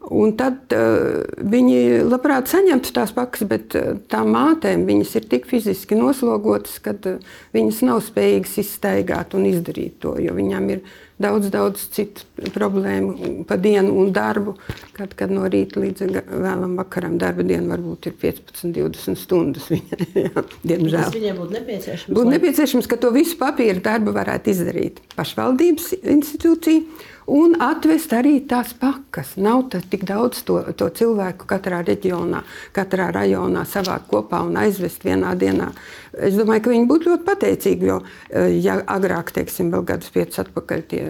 Un 0.00 0.32
tad 0.32 0.72
uh, 0.72 1.20
viņi 1.44 2.00
labprāt 2.08 2.48
saņemtu 2.48 2.94
tās 2.96 3.10
pakas, 3.12 3.44
bet 3.48 3.74
uh, 3.76 3.98
tām 4.08 4.30
mātēm 4.32 4.86
viņas 4.88 5.12
ir 5.20 5.26
tik 5.28 5.44
fiziski 5.50 5.98
noslogotas, 5.98 6.78
ka 6.80 6.94
uh, 6.96 7.34
viņas 7.52 7.82
nav 7.84 8.00
spējīgas 8.06 8.56
izstaigāt 8.62 9.36
un 9.36 9.44
izdarīt 9.50 9.98
to, 10.00 10.14
jo 10.24 10.32
viņām 10.38 10.70
ir 10.72 10.80
daudz, 11.20 11.50
daudz 11.52 11.84
citu 11.92 12.24
problēmu 12.54 13.44
pa 13.48 13.58
dienu 13.60 13.92
un 14.00 14.08
darbu, 14.16 14.56
kad, 14.96 15.12
kad 15.18 15.36
no 15.36 15.44
rīta 15.52 15.82
līdz 15.82 16.08
vēlam 16.30 16.78
vakaram 16.80 17.20
darba 17.20 17.44
diena 17.44 17.74
varbūt 17.74 18.08
ir 18.08 18.16
15, 18.24 18.72
20 18.80 19.20
stundas. 19.20 19.68
Viņa, 19.68 20.00
jā, 20.24 20.46
diemžēl. 20.64 21.06
Tas 21.10 21.16
viņiem 21.18 21.40
būtu 21.44 21.58
nepieciešams. 21.58 22.16
Būtu 22.16 22.36
nepieciešams, 22.38 22.88
ka 22.88 23.00
to 23.04 23.12
visu 23.12 23.36
papīra 23.40 23.84
darbu 23.92 24.16
varētu 24.16 24.54
izdarīt 24.56 25.04
pašvaldības 25.12 25.92
institūcija 26.00 27.18
un 27.30 27.54
atvest 27.62 28.12
arī 28.16 28.34
tās 28.50 28.72
pakas. 28.78 29.36
Nav 29.40 29.68
tik 29.72 30.04
daudz 30.08 30.42
to, 30.46 30.58
to 30.76 30.90
cilvēku 31.00 31.46
katrā 31.50 31.80
reģionā, 31.86 32.42
katrā 32.76 33.10
rajonā 33.14 33.64
savākt 33.68 34.10
kopā 34.10 34.42
un 34.48 34.58
aizvest 34.60 35.06
vienā 35.06 35.36
dienā. 35.38 35.70
Es 36.18 36.34
domāju, 36.38 36.64
ka 36.64 36.74
viņi 36.74 36.90
būtu 36.90 37.12
ļoti 37.12 37.26
pateicīgi, 37.28 37.90
jo 37.92 38.00
eh, 38.02 38.50
ja 38.58 38.80
agrāk, 38.90 39.32
teiksim, 39.36 39.70
vēl 39.74 39.86
gadus 39.92 40.10
piecus 40.14 40.42
atpakaļ 40.42 40.86
tie 40.90 41.04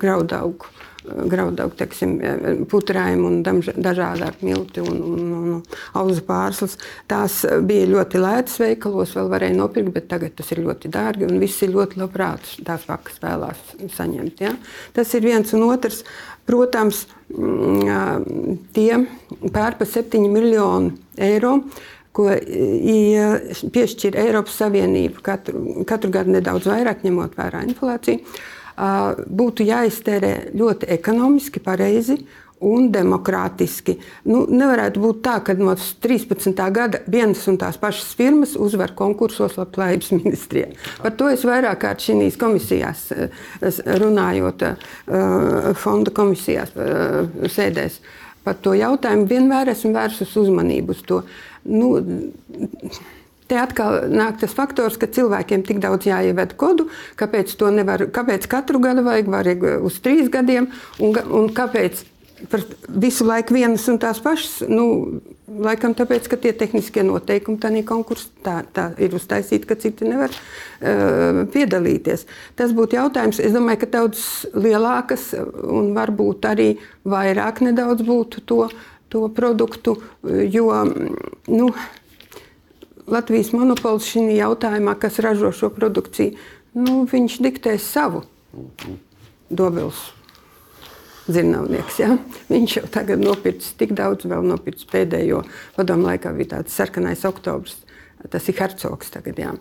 graudaugu 0.00 0.72
graudaugu, 1.30 1.76
teiksim, 1.78 2.16
putrājumi 2.70 3.28
un 3.28 3.64
dažādi 3.82 4.46
milti 4.46 4.82
un, 4.84 5.00
un, 5.14 5.32
un 5.36 5.56
auzu 6.00 6.22
pārslas. 6.26 6.76
Tās 7.10 7.40
bija 7.66 7.88
ļoti 7.92 8.22
lētas 8.22 8.60
veikalos, 8.62 9.16
vēl 9.16 9.32
varēja 9.32 9.58
nopirkt, 9.58 9.92
bet 9.96 10.08
tagad 10.12 10.36
tas 10.38 10.52
ir 10.54 10.62
ļoti 10.66 10.92
dārgi 10.92 11.28
un 11.28 11.42
visi 11.42 11.70
ļoti 11.70 12.00
labprāt 12.02 12.56
tās 12.66 12.86
pakas 12.88 13.20
vēlās 13.22 13.66
saņemt. 13.96 14.46
Ja? 14.46 14.54
Tas 14.96 15.12
ir 15.16 15.26
viens 15.26 15.52
un 15.56 15.68
otrs. 15.70 16.02
Protams, 16.46 17.08
mm, 17.34 18.58
tie 18.76 19.00
pārpa 19.50 19.86
7 19.88 20.28
miljonu 20.30 20.92
eiro 21.18 21.56
ko 22.16 22.30
piešķir 23.74 24.16
Eiropas 24.22 24.56
Savienība 24.62 25.24
katru, 25.26 25.82
katru 25.88 26.12
gadu 26.14 26.32
nedaudz 26.36 26.68
vairāk, 26.70 27.02
ņemot 27.04 27.36
vērā 27.36 27.64
inflāciju 27.66 28.22
būtu 28.76 29.64
jāiztērē 29.66 30.32
ļoti 30.56 30.90
ekonomiski, 30.98 31.62
pareizi 31.64 32.18
un 32.64 32.88
demokrātiski. 32.92 33.96
Nu, 34.28 34.44
nevarētu 34.48 35.00
būt 35.02 35.20
tā, 35.24 35.36
ka 35.44 35.54
no 35.58 35.74
13. 35.76 36.56
gada 36.72 37.02
vienas 37.06 37.44
un 37.50 37.58
tās 37.60 37.76
pašas 37.80 38.14
firmas 38.16 38.54
uzvar 38.56 38.94
konkursos 38.96 39.58
labklājības 39.60 40.12
ministrijā. 40.20 40.70
Par 41.02 41.16
to 41.18 41.28
es 41.32 41.44
vairāk 41.46 41.82
kārt 41.84 42.04
šīs 42.06 42.38
komisijās 42.40 43.08
runājot, 44.00 44.64
fonda 45.82 46.14
komisijās 46.16 46.72
sēdēs. 47.56 48.00
Par 48.46 48.56
to 48.62 48.76
jautājumu 48.78 49.26
vienmēr 49.28 49.72
esmu 49.72 49.90
vērsus 49.96 50.36
uzmanību 50.38 50.94
uz 50.94 51.00
to. 51.08 51.22
Nu, 51.66 51.96
Te 53.46 53.58
atkal 53.62 54.08
nāk 54.10 54.40
tas 54.40 54.54
faktors, 54.56 54.98
ka 54.98 55.06
cilvēkiem 55.06 55.62
tik 55.66 55.78
daudz 55.82 56.08
jāievada 56.08 56.56
kodu, 56.58 56.88
kāpēc 57.20 57.54
to 57.60 57.70
nevar, 57.74 58.08
kāpēc 58.10 58.48
katru 58.50 58.80
gadu 58.82 59.06
vajag, 59.06 59.30
vajag 59.30 59.66
uz 59.86 60.00
trīs 60.02 60.30
gadiem, 60.32 60.66
un, 60.98 61.14
un 61.30 61.50
kāpēc 61.54 62.02
par 62.50 62.60
visu 62.88 63.24
laiku 63.26 63.54
vienas 63.56 63.86
un 63.88 63.98
tās 64.00 64.18
pašas. 64.22 64.66
Nu, 64.68 64.86
laikam 65.46 65.94
tāpēc, 65.96 66.28
ka 66.30 66.38
tie 66.40 66.52
tehniskie 66.56 67.04
noteikumi 67.06 67.60
tādā 67.62 67.82
konkursā 67.86 68.28
tā, 68.44 68.56
tā 68.76 68.86
ir 69.02 69.14
uztaisīti, 69.16 69.68
ka 69.68 69.78
citi 69.80 70.08
nevar 70.08 70.32
uh, 70.34 71.44
piedalīties. 71.52 72.26
Tas 72.58 72.74
būtu 72.76 72.98
jautājums. 72.98 73.40
Es 73.40 73.54
domāju, 73.56 73.82
ka 73.84 73.92
daudz 73.98 74.24
lielākas 74.54 75.30
un 75.36 75.94
varbūt 75.96 76.50
arī 76.50 76.72
vairāk 77.08 77.62
nedaudz 77.64 78.04
būtu 78.06 78.44
to, 78.46 78.66
to 79.12 79.28
produktu, 79.32 79.96
jo. 80.50 80.68
Nu, 81.46 81.70
Latvijas 83.06 83.52
monopols 83.54 84.08
šajā 84.10 84.34
jautājumā, 84.40 84.96
kas 84.98 85.20
ražo 85.22 85.52
šo 85.54 85.70
produkciju, 85.74 86.34
nu, 86.78 87.04
viņš 87.10 87.38
diktēs 87.44 87.86
savu 87.94 88.24
dobils. 89.50 90.10
Zirnavnieks, 91.26 91.98
ja? 91.98 92.12
Viņš 92.52 92.76
jau 92.78 92.84
tagad 92.94 93.22
nopircis 93.22 93.74
tik 93.78 93.96
daudz, 93.98 94.28
vēl 94.30 94.46
nopircis 94.46 94.86
pēdējo 94.90 95.42
padomu 95.74 96.06
laikā, 96.06 96.30
bija 96.36 96.52
tāds 96.56 96.76
sarkanais 96.78 97.24
oktobris. 97.26 97.80
Tas 98.30 98.46
ir 98.50 98.58
hercogs 98.58 99.10
tagad. 99.14 99.38
Jā. 99.42 99.52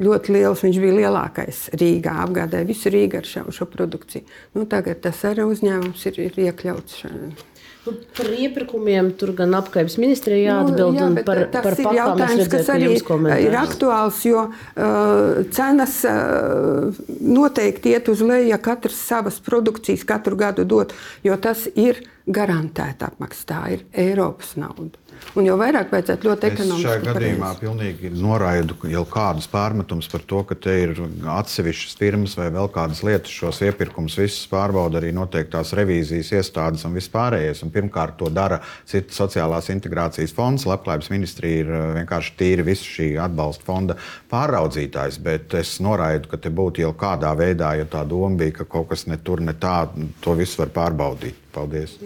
Ļoti 0.00 0.36
liels, 0.36 0.62
viņš 0.64 0.78
bija 0.80 0.96
lielākais 0.96 1.64
Rīgā, 1.78 2.14
apgādāja 2.24 2.68
visu 2.68 2.92
Rīgu 2.94 3.18
ar 3.20 3.26
šo, 3.26 3.44
šo 3.54 3.66
produkciju. 3.70 4.22
Nu, 4.54 4.64
tagad 4.70 5.02
tas 5.04 5.20
arī 5.28 5.44
uzņēmums 5.50 6.06
ir, 6.10 6.22
ir 6.30 6.38
iekļauts. 6.46 7.02
Šajā. 7.02 7.49
Nu, 7.86 7.94
par 8.16 8.28
iepirkumiem 8.28 9.06
tur 9.16 9.32
gan 9.36 9.54
apgabals 9.56 9.96
ministrijā 10.00 10.50
jāatbild. 10.50 10.98
Nu, 10.98 11.06
jā, 11.16 11.24
par, 11.24 11.38
tas 11.48 11.64
par 11.64 11.78
ir 11.80 11.96
jautājums, 11.96 12.42
redzēju, 12.42 12.50
kas 12.52 12.72
arī 12.74 13.46
ir 13.46 13.56
aktuāls, 13.56 14.18
jo 14.28 14.42
uh, 14.50 15.40
cenas 15.56 15.96
uh, 16.04 17.00
noteikti 17.24 17.94
iet 17.94 18.10
uz 18.12 18.20
leju, 18.20 18.50
ja 18.52 18.60
katrs 18.60 19.00
savas 19.08 19.40
produkcijas 19.46 20.04
katru 20.04 20.36
gadu 20.40 20.68
dod, 20.68 20.92
jo 21.24 21.40
tas 21.40 21.64
ir 21.72 22.02
garantēta 22.28 23.08
apmaksa. 23.14 23.46
Tā 23.48 23.62
ir 23.78 23.86
Eiropas 23.96 24.52
nauda. 24.60 25.00
Un 25.38 25.46
jo 25.46 25.54
vairāk 25.60 25.92
vajadzētu 25.92 26.26
ļoti 26.26 26.48
ekonomiski. 26.48 26.80
Es 26.80 26.86
šajā 26.88 27.02
gadījumā 27.06 27.50
pilnīgi 27.60 28.10
noraidu 28.18 28.74
jau 28.90 29.04
kādus 29.06 29.46
pārmetumus 29.50 30.08
par 30.10 30.24
to, 30.26 30.40
ka 30.48 30.56
te 30.58 30.74
ir 30.84 30.94
atsevišķas 31.36 31.98
firmas 32.00 32.34
vai 32.38 32.48
vēl 32.50 32.70
kādas 32.74 33.04
lietas. 33.06 33.30
Šos 33.30 33.60
iepirkumus 33.68 34.18
visus 34.18 34.48
pārbauda 34.50 34.98
arī 34.98 35.12
noteiktās 35.14 35.70
revīzijas 35.78 36.32
iestādes 36.40 36.82
un 36.88 36.96
vispārējais. 36.98 37.62
Un 37.62 37.70
pirmkārt, 37.74 38.16
to 38.18 38.30
dara 38.34 38.58
Sociālās 38.90 39.70
integrācijas 39.70 40.34
fonds. 40.34 40.66
Labklājības 40.66 41.12
ministrija 41.14 41.62
ir 41.62 41.70
eh, 41.76 41.86
vienkārši 42.00 42.34
tīri 42.40 42.66
visu 42.66 42.90
šī 42.96 43.10
atbalsta 43.22 43.66
fonda 43.68 43.98
pāraudzītājs. 44.32 45.20
Bet 45.22 45.54
es 45.60 45.76
noraidu, 45.84 46.32
ka 46.32 46.42
te 46.42 46.50
būtu 46.50 46.82
jau 46.82 46.90
kādā 46.98 47.30
veidā, 47.38 47.76
ja 47.78 47.86
tā 47.86 48.02
doma 48.08 48.34
bija, 48.42 48.58
ka 48.60 48.68
kaut 48.74 48.90
kas 48.90 49.06
ne 49.06 49.20
tur, 49.22 49.44
ne 49.46 49.54
tā, 49.54 49.84
to 50.24 50.34
visu 50.38 50.64
var 50.64 50.74
pārbaudīt. 50.74 51.38
Paldies. 51.54 51.96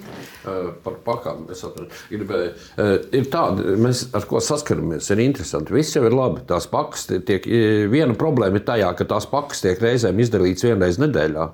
Uh, 0.44 0.70
par 0.84 0.96
pakāpēm 1.04 1.50
es 1.52 1.64
gribēju. 2.10 2.52
Uh, 2.78 2.94
ir 3.16 3.28
tāda, 3.32 3.74
mēs 3.80 4.06
ar 4.16 4.24
ko 4.28 4.40
saskaramies, 4.44 5.10
ir 5.12 5.20
interesanti. 5.24 5.74
Viss 5.76 5.96
jau 5.96 6.04
ir 6.08 6.16
labi. 6.16 6.44
Tās 6.48 6.68
pakas 6.70 7.08
tiek, 7.10 7.44
viena 7.92 8.16
problēma 8.18 8.60
ir 8.60 8.64
tajā, 8.66 8.94
ka 8.96 9.08
tās 9.14 9.28
pakas 9.28 9.60
tiek 9.64 9.82
reizēm 9.84 10.22
izdalītas 10.24 10.66
vienreiz 10.68 11.00
nedēļā. 11.02 11.50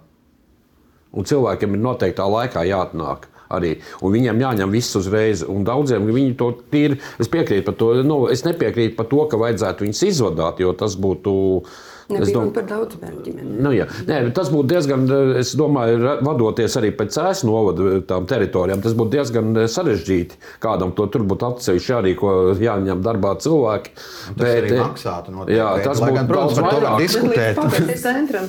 Un 1.10 1.26
cilvēkiem 1.26 1.74
ir 1.74 1.84
noteiktā 1.84 2.28
laikā 2.30 2.64
jāatnāk. 2.70 3.26
Arī. 3.50 3.72
Un 4.06 4.12
viņiem 4.14 4.38
jāņem 4.44 4.70
viss 4.70 4.94
uzreiz. 4.94 5.40
Un 5.42 5.64
daudziem 5.66 6.04
viņi 6.06 6.36
to 6.38 6.52
tīri. 6.70 7.00
Es 7.18 7.26
piekrītu 7.30 7.66
par 7.66 7.80
to. 7.80 7.88
Nu, 8.06 8.20
es 8.30 8.44
nepiekrītu 8.46 8.94
par 8.94 9.08
to, 9.10 9.24
ka 9.26 9.40
vajadzētu 9.40 9.88
viņus 9.88 10.04
izvadāt, 10.06 10.62
jo 10.62 10.70
tas 10.78 10.94
būtu 10.94 11.32
uh, 11.58 11.80
Nebija 12.10 12.36
dom... 12.36 12.50
par 12.54 12.66
daudz 12.68 12.98
bērnu 13.00 13.22
ģimeni. 13.26 13.58
Nu, 13.62 13.72
jā. 13.74 13.86
Nē, 14.08 14.20
tas 14.36 14.50
būtu 14.52 14.70
diezgan, 14.72 15.06
es 15.40 15.52
domāju, 15.58 16.16
vadoties 16.26 16.76
arī 16.80 16.92
pēc 16.96 17.14
cēlus 17.16 17.44
novada 17.48 18.00
tām 18.08 18.26
teritorijām, 18.30 18.82
tas 18.84 18.96
būtu 18.98 19.14
diezgan 19.16 19.62
sarežģīti. 19.70 20.40
Kādam 20.62 20.94
to 20.96 21.06
tur 21.12 21.24
būtu 21.30 21.48
atsevišķi 21.50 21.94
jārīko, 21.94 22.34
jāņem 22.68 23.04
darbā 23.06 23.36
cilvēki. 23.44 23.94
Tas 23.94 24.34
bet, 24.42 24.50
arī 24.64 24.74
maksātu 24.80 25.36
noteikti. 25.36 25.58
Jā, 25.60 25.70
tas 25.86 26.02
būtu 26.04 26.26
daudz 26.34 26.60
vairāk. 26.64 26.98
Diskutēt. 27.04 27.62
Centram, 28.10 28.46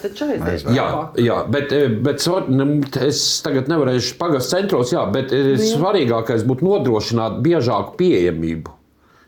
jā, 0.75 0.89
jā, 1.21 1.39
bet, 1.51 1.73
bet 2.05 2.99
es 3.05 3.23
tagad 3.45 3.71
nevarēšu 3.71 4.17
pagast 4.19 4.53
centros, 4.53 4.93
jā, 4.95 5.05
bet 5.13 5.33
jā. 5.35 5.55
svarīgākais 5.73 6.45
būtu 6.47 6.67
nodrošināt 6.67 7.41
biežāku 7.45 7.97
pieejamību. 7.99 8.80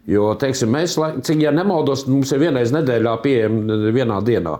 Jo, 0.10 0.34
teiksim, 0.40 0.72
mēs, 0.74 0.98
cik 1.24 1.42
ja 1.46 1.54
nemaldos, 1.56 2.08
mums 2.12 2.34
ir 2.36 2.42
vienreiz 2.44 2.74
nedēļā 2.76 3.14
pieejama 3.24 3.78
vienā 3.96 4.20
dienā. 4.26 4.58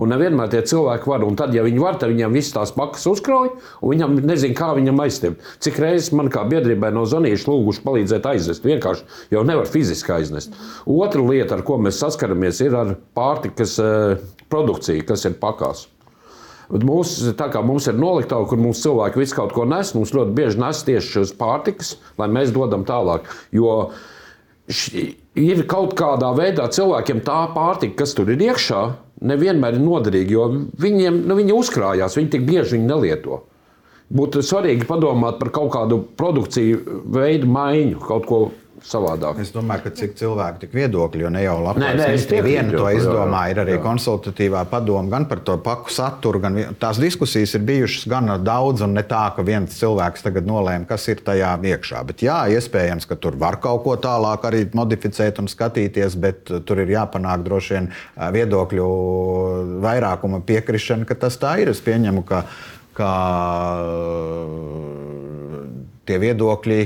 Un 0.00 0.08
nevienmēr 0.14 0.48
tie 0.48 0.62
cilvēki 0.64 1.10
var. 1.10 1.24
Un 1.28 1.36
tad, 1.36 1.52
ja 1.52 1.62
viņi 1.66 1.80
var, 1.82 1.98
tad 2.00 2.14
viņiem 2.14 2.32
visas 2.32 2.54
tās 2.54 2.72
pakas 2.72 3.04
uzkrauj, 3.10 3.50
un 3.84 3.92
viņam 3.92 4.16
nezina, 4.24 4.56
kā 4.56 4.70
viņam 4.78 5.02
aizstiept. 5.04 5.44
Cik 5.60 5.76
reizes 5.82 6.08
man 6.16 6.30
kā 6.32 6.46
biedrībai 6.48 6.88
no 6.96 7.04
zonīšu 7.08 7.50
lūguši 7.50 7.84
palīdzēt 7.84 8.28
aiznest. 8.30 8.64
Vienkārši 8.64 9.34
jau 9.34 9.44
nevar 9.46 9.68
fiziski 9.68 10.14
aiznest. 10.16 10.56
Otra 10.88 11.20
lieta, 11.20 11.58
ar 11.58 11.64
ko 11.68 11.76
mēs 11.84 12.00
saskaramies, 12.00 12.62
ir 12.64 12.76
ar 12.80 12.94
pārtikas 13.16 13.76
eh, 13.84 14.22
produkciju, 14.50 15.04
kas 15.10 15.26
ir 15.28 15.36
pakās. 15.42 15.84
Mūs, 16.70 17.16
tā 17.36 17.50
kā 17.50 17.60
mums 17.66 17.88
ir 17.90 17.98
noliktava, 17.98 18.46
kur 18.46 18.60
mums 18.62 18.80
cilvēki 18.84 19.20
visu 19.20 19.36
kaut 19.36 19.52
ko 19.52 19.66
nes, 19.68 19.90
mums 19.96 20.14
ļoti 20.14 20.36
bieži 20.36 20.60
nes 20.62 20.84
tieši 20.86 21.16
šīs 21.16 21.34
pārtikas, 21.36 21.96
lai 22.16 22.30
mēs 22.30 22.54
dodam 22.54 22.86
tālāk. 22.88 23.26
Jo 23.52 23.90
ir 24.70 25.62
kaut 25.70 25.94
kādā 25.98 26.30
veidā 26.36 26.68
cilvēkiem 26.72 27.22
tā 27.26 27.42
pārtika, 27.54 28.02
kas 28.02 28.14
tur 28.16 28.30
ir 28.32 28.42
iekšā, 28.50 28.82
nevienmēr 29.30 29.76
ir 29.76 29.84
noderīga, 29.84 30.32
jo 30.32 30.48
viņiem, 30.80 31.22
nu, 31.28 31.36
viņi 31.38 31.56
uzkrājās, 31.56 32.16
viņi 32.18 32.32
tik 32.34 32.46
bieži 32.48 32.76
viņu 32.76 32.88
nelieto. 32.88 33.42
Būtu 34.10 34.42
svarīgi 34.42 34.88
padomāt 34.88 35.38
par 35.38 35.52
kaut 35.54 35.70
kādu 35.76 36.00
produkciju 36.18 37.02
veidu 37.14 37.46
maiņu, 37.50 38.00
kaut 38.02 38.26
ko 38.26 38.40
savādāk. 38.86 39.40
Es 39.42 39.52
domāju, 39.54 39.84
ka 39.86 39.92
cik 39.96 40.14
cilvēki, 40.18 40.60
tik 40.64 40.74
viedokļi, 40.76 41.24
jo 41.24 41.30
ne 41.32 41.42
jau 41.44 41.56
labklājības 41.64 42.26
viena 42.46 42.72
to 42.74 42.86
izdomā, 42.96 43.42
ir 43.52 43.60
arī 43.62 43.76
jā. 43.76 43.82
konsultatīvā 43.84 44.64
padoma 44.70 45.12
gan 45.12 45.26
par 45.30 45.42
to 45.46 45.56
paku 45.62 45.92
saturu, 45.94 46.40
gan 46.42 46.58
tās 46.80 47.00
diskusijas 47.02 47.54
ir 47.58 47.64
bijušas 47.68 48.06
gan 48.10 48.32
daudz, 48.44 48.84
un 48.86 48.96
ne 48.96 49.04
tā, 49.06 49.22
ka 49.36 49.44
viens 49.46 49.76
cilvēks 49.76 50.24
tagad 50.26 50.48
nolēma, 50.48 50.88
kas 50.88 51.08
ir 51.12 51.22
tajā 51.26 51.52
iekšā. 51.72 52.02
Bet 52.08 52.24
jā, 52.24 52.38
iespējams, 52.56 53.08
ka 53.10 53.18
tur 53.20 53.38
var 53.40 53.60
kaut 53.62 53.84
ko 53.86 53.96
tālāk 54.00 54.46
arī 54.48 54.64
modificēt 54.76 55.42
un 55.42 55.50
skatīties, 55.50 56.16
bet 56.20 56.52
tur 56.66 56.82
ir 56.82 56.94
jāpanāk 56.94 57.44
droši 57.46 57.76
vien 57.76 57.90
viedokļu 58.36 58.88
vairākuma 59.84 60.42
piekrišana, 60.46 61.08
ka 61.08 61.18
tas 61.26 61.38
tā 61.40 61.58
ir. 61.62 61.72
Es 61.74 61.82
pieņemu, 61.84 62.24
ka, 62.28 62.44
ka 62.96 63.12
tie 66.08 66.18
viedokļi 66.22 66.80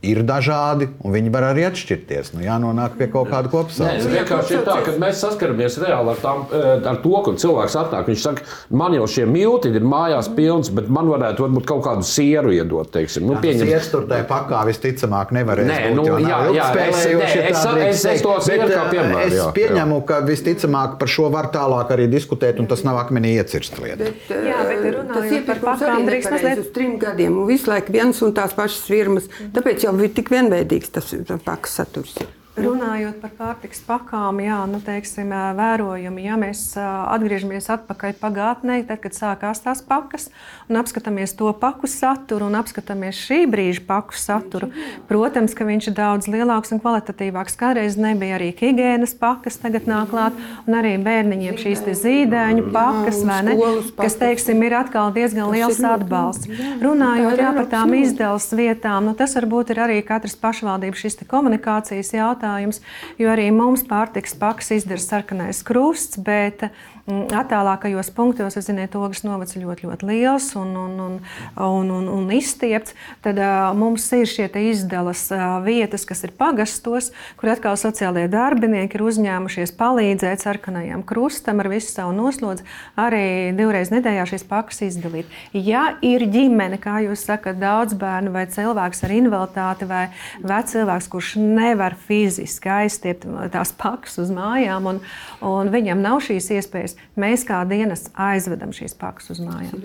ir 0.00 0.22
dažādi, 0.24 0.88
un 1.04 1.12
viņi 1.12 1.30
var 1.32 1.50
arī 1.50 1.66
atšķirties. 1.68 2.32
Nu, 2.32 2.40
jānonāk 2.44 2.94
pie 2.96 3.10
kaut 3.12 3.28
kāda 3.28 3.50
kopsaucēja. 3.52 4.00
Tas 4.00 4.08
vienkārši 4.08 4.54
ir 4.56 4.62
tā, 4.64 4.76
ka 4.86 4.94
mēs 5.00 5.20
saskaramies 5.20 5.76
reāli 5.82 6.12
ar, 6.14 6.20
tām, 6.22 6.46
eh, 6.56 6.68
ar 6.88 7.00
to, 7.04 7.12
ka 7.26 7.34
cilvēks 7.42 7.76
atnāk. 7.82 8.08
Viņš 8.08 8.22
saka, 8.24 8.46
man 8.72 8.96
jau 8.96 9.04
šie 9.12 9.26
milti 9.28 9.68
ir 9.76 9.84
mājās 9.84 10.30
pilns, 10.32 10.72
bet 10.72 10.88
man 10.88 11.10
varētu 11.12 11.44
varbūt 11.44 11.66
kaut 11.68 11.84
kādu 11.84 12.06
sieru 12.08 12.54
iedot. 12.56 12.88
Teiksim. 12.94 13.26
Nu, 13.28 13.36
pieņem... 13.44 13.68
Sieras 13.68 13.90
tur 13.92 14.06
tajā 14.08 14.24
pakā 14.30 14.62
visticamāk 14.70 15.34
nevarēs 15.36 15.68
nē, 15.68 15.78
būt. 15.90 15.98
Nu, 16.00 16.06
jā, 16.24 16.40
jā, 16.56 16.70
es, 16.86 17.04
nē, 17.04 17.28
es, 17.50 17.66
es, 17.84 18.06
es 18.14 18.24
to 18.24 18.38
sieru 18.46 18.70
kā 18.72 18.86
piemēru. 18.94 19.26
Es 19.28 19.36
jā, 19.36 19.50
pieņemu, 19.58 20.00
jā. 20.00 20.06
ka 20.08 20.22
visticamāk 20.24 20.96
par 21.02 21.12
šo 21.12 21.28
var 21.34 21.50
tālāk 21.52 21.92
arī 21.92 22.08
diskutēt, 22.08 22.62
un 22.62 22.70
tas 22.72 22.86
nav 22.88 23.02
akmenī 23.04 23.34
iecirst 23.36 23.76
lieta. 23.84 24.08
Bet, 24.08 24.32
jā, 24.48 24.64
bet 24.64 24.88
runājot 24.96 25.46
par 25.50 25.62
pakām, 25.68 26.08
drīkst 26.08 26.32
mazliet 26.32 26.64
uz 26.64 26.72
trim 26.72 26.96
gadiem, 27.02 27.36
un 27.44 27.48
visu 27.50 27.68
laiku 27.68 27.92
viens 27.92 28.24
un 28.24 28.32
tās 28.36 28.56
pašas 28.56 28.88
firmas. 28.88 29.28
Tāpēc 29.54 29.89
jau 29.90 29.98
bija 29.98 30.14
tik 30.20 30.30
vienveidīgs 30.32 30.94
tas 30.94 31.10
pakas 31.44 31.80
saturs. 31.80 32.14
Ir. 32.22 32.39
Runājot 32.58 33.20
par 33.22 33.30
pārtiks 33.38 33.78
pakām, 33.86 34.40
jā, 34.42 34.56
nu, 34.66 34.80
teiksim, 34.82 35.30
vērojami, 35.54 36.24
ja 36.26 36.34
mēs 36.34 36.74
atgriežamies 36.74 37.68
atpakaļ 37.70 38.16
pagātnē, 38.18 38.80
tad, 38.88 38.98
kad 39.04 39.14
sākās 39.14 39.62
tās 39.62 39.82
pakas, 39.86 40.26
un 40.66 40.80
apskatāmies 40.80 41.36
to 41.38 41.52
paku 41.54 41.86
saturu 41.86 42.48
un 42.50 42.58
apskatāmies 42.58 43.20
šī 43.22 43.44
brīža 43.50 43.84
paku 43.86 44.18
saturu, 44.18 44.72
protams, 45.06 45.54
ka 45.54 45.66
viņš 45.68 45.92
ir 45.92 45.96
daudz 46.00 46.26
lielāks 46.32 46.74
un 46.74 46.82
kvalitatīvāks. 46.82 47.54
Kādreiz 47.60 47.94
nebija 48.00 48.40
arī 48.40 48.50
higiēnas 48.58 49.14
pakas, 49.20 49.60
tagad 49.62 49.86
nāk 49.86 50.10
klāt, 50.10 50.42
un 50.66 50.78
arī 50.80 50.96
bērniņiem 51.06 51.60
šīs 51.62 51.86
zīdaiņu 52.02 52.66
pakas, 52.74 53.22
vai 53.30 53.38
ne, 53.46 53.56
kas, 53.94 54.18
teiksim, 54.18 54.66
ir 54.66 54.74
atkal 54.80 55.14
diezgan 55.14 55.54
liels 55.54 55.78
atbalsts. 55.86 56.50
Runājot 56.82 57.46
jā, 57.46 57.54
par 57.62 57.70
tām 57.78 57.94
izdevas 58.02 58.50
vietām, 58.58 59.06
nu, 59.06 59.14
tas 59.14 59.38
varbūt 59.38 59.70
ir 59.70 59.84
arī 59.86 60.02
katras 60.02 60.34
pašvaldības 60.42 61.22
komunikācijas 61.30 62.10
jautājums 62.18 62.39
jautājums, 62.40 62.80
jo 63.18 63.28
arī 63.30 63.50
mums 63.52 63.84
pārtiks 63.84 64.34
pakas 64.38 64.70
izdara 64.72 65.00
sarkanais 65.00 65.62
krusts, 65.62 66.18
bet 66.18 66.70
attālākajos 67.10 68.10
punktos, 68.16 68.56
es 68.56 68.68
zinu, 68.70 68.86
ogas 69.00 69.20
novads 69.26 69.58
ļoti, 69.58 69.84
ļoti 69.84 70.08
liels 70.08 70.48
un, 70.58 70.72
un, 70.78 70.94
un, 71.04 71.18
un, 71.60 71.90
un, 71.98 72.08
un 72.14 72.32
izstiepts. 72.34 72.96
Tad 73.24 73.38
uh, 73.40 73.70
mums 73.76 74.06
ir 74.16 74.28
šie 74.30 74.48
izdalas 74.70 75.26
uh, 75.34 75.58
vietas, 75.64 76.06
kas 76.08 76.24
ir 76.24 76.32
pagastos, 76.38 77.10
kur 77.40 77.52
atkal 77.52 77.76
sociālie 77.80 78.24
darbinieki 78.32 78.96
ir 78.96 79.04
uzņēmušies 79.10 79.74
palīdzēt 79.76 80.46
sarkanajam 80.46 81.04
krustam 81.06 81.60
ar 81.60 81.70
visu 81.72 81.92
savu 81.92 82.16
noslodzi, 82.16 82.64
arī 82.96 83.52
divreiz 83.58 83.92
nedēļā 83.92 84.26
šīs 84.32 84.46
pakas 84.48 84.80
izdalīt. 84.88 85.28
Ja 85.52 85.90
ir 86.06 86.24
ģimene, 86.30 86.80
kā 86.80 87.02
jūs 87.04 87.26
sakat, 87.28 87.60
daudz 87.60 87.98
bērnu 88.00 88.32
vai 88.34 88.46
cilvēks 88.50 89.04
ar 89.04 89.16
invaliditāti 89.18 89.88
vai 89.90 90.06
vecs 90.40 90.70
cilvēks, 90.70 91.08
kurš 91.10 91.34
nevar 91.40 91.96
fiziski 92.06 92.70
aizstiept 92.70 93.26
tās 93.52 93.72
pakas 93.76 94.18
uz 94.22 94.30
mājām 94.34 94.88
un, 94.90 95.00
un 95.44 95.70
viņam 95.72 96.02
nav 96.04 96.20
šīs 96.26 96.50
iespējas, 96.56 96.96
mēs 97.20 97.44
kā 97.48 97.60
dienas 97.68 98.08
aizvedam 98.14 98.74
šīs 98.76 98.96
pakas 99.00 99.32
uz 99.34 99.40
mājām. 99.44 99.84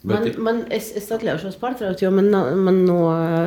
Man, 0.00 0.30
man, 0.40 0.62
es, 0.72 0.86
es 0.96 1.10
atļaušos 1.12 1.58
pārtraukt, 1.60 2.00
jo 2.00 2.08
man, 2.14 2.30
man 2.64 2.78
no 2.86 3.00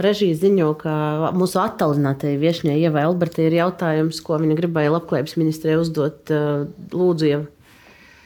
režijas 0.06 0.43
ziņo, 0.43 0.69
ka 0.84 0.93
mūsu 1.34 1.58
attālinātajai 1.63 2.38
viesņai 2.41 2.78
Ievai 2.78 3.08
Albertai 3.08 3.47
ir 3.47 3.58
jautājums, 3.58 4.21
ko 4.21 4.38
viņa 4.38 4.60
gribēja 4.60 4.93
labklājības 4.93 5.39
ministrijai 5.41 5.80
uzdot. 5.82 6.30
Lūdzu, 6.93 7.32
Ieva. 7.32 7.49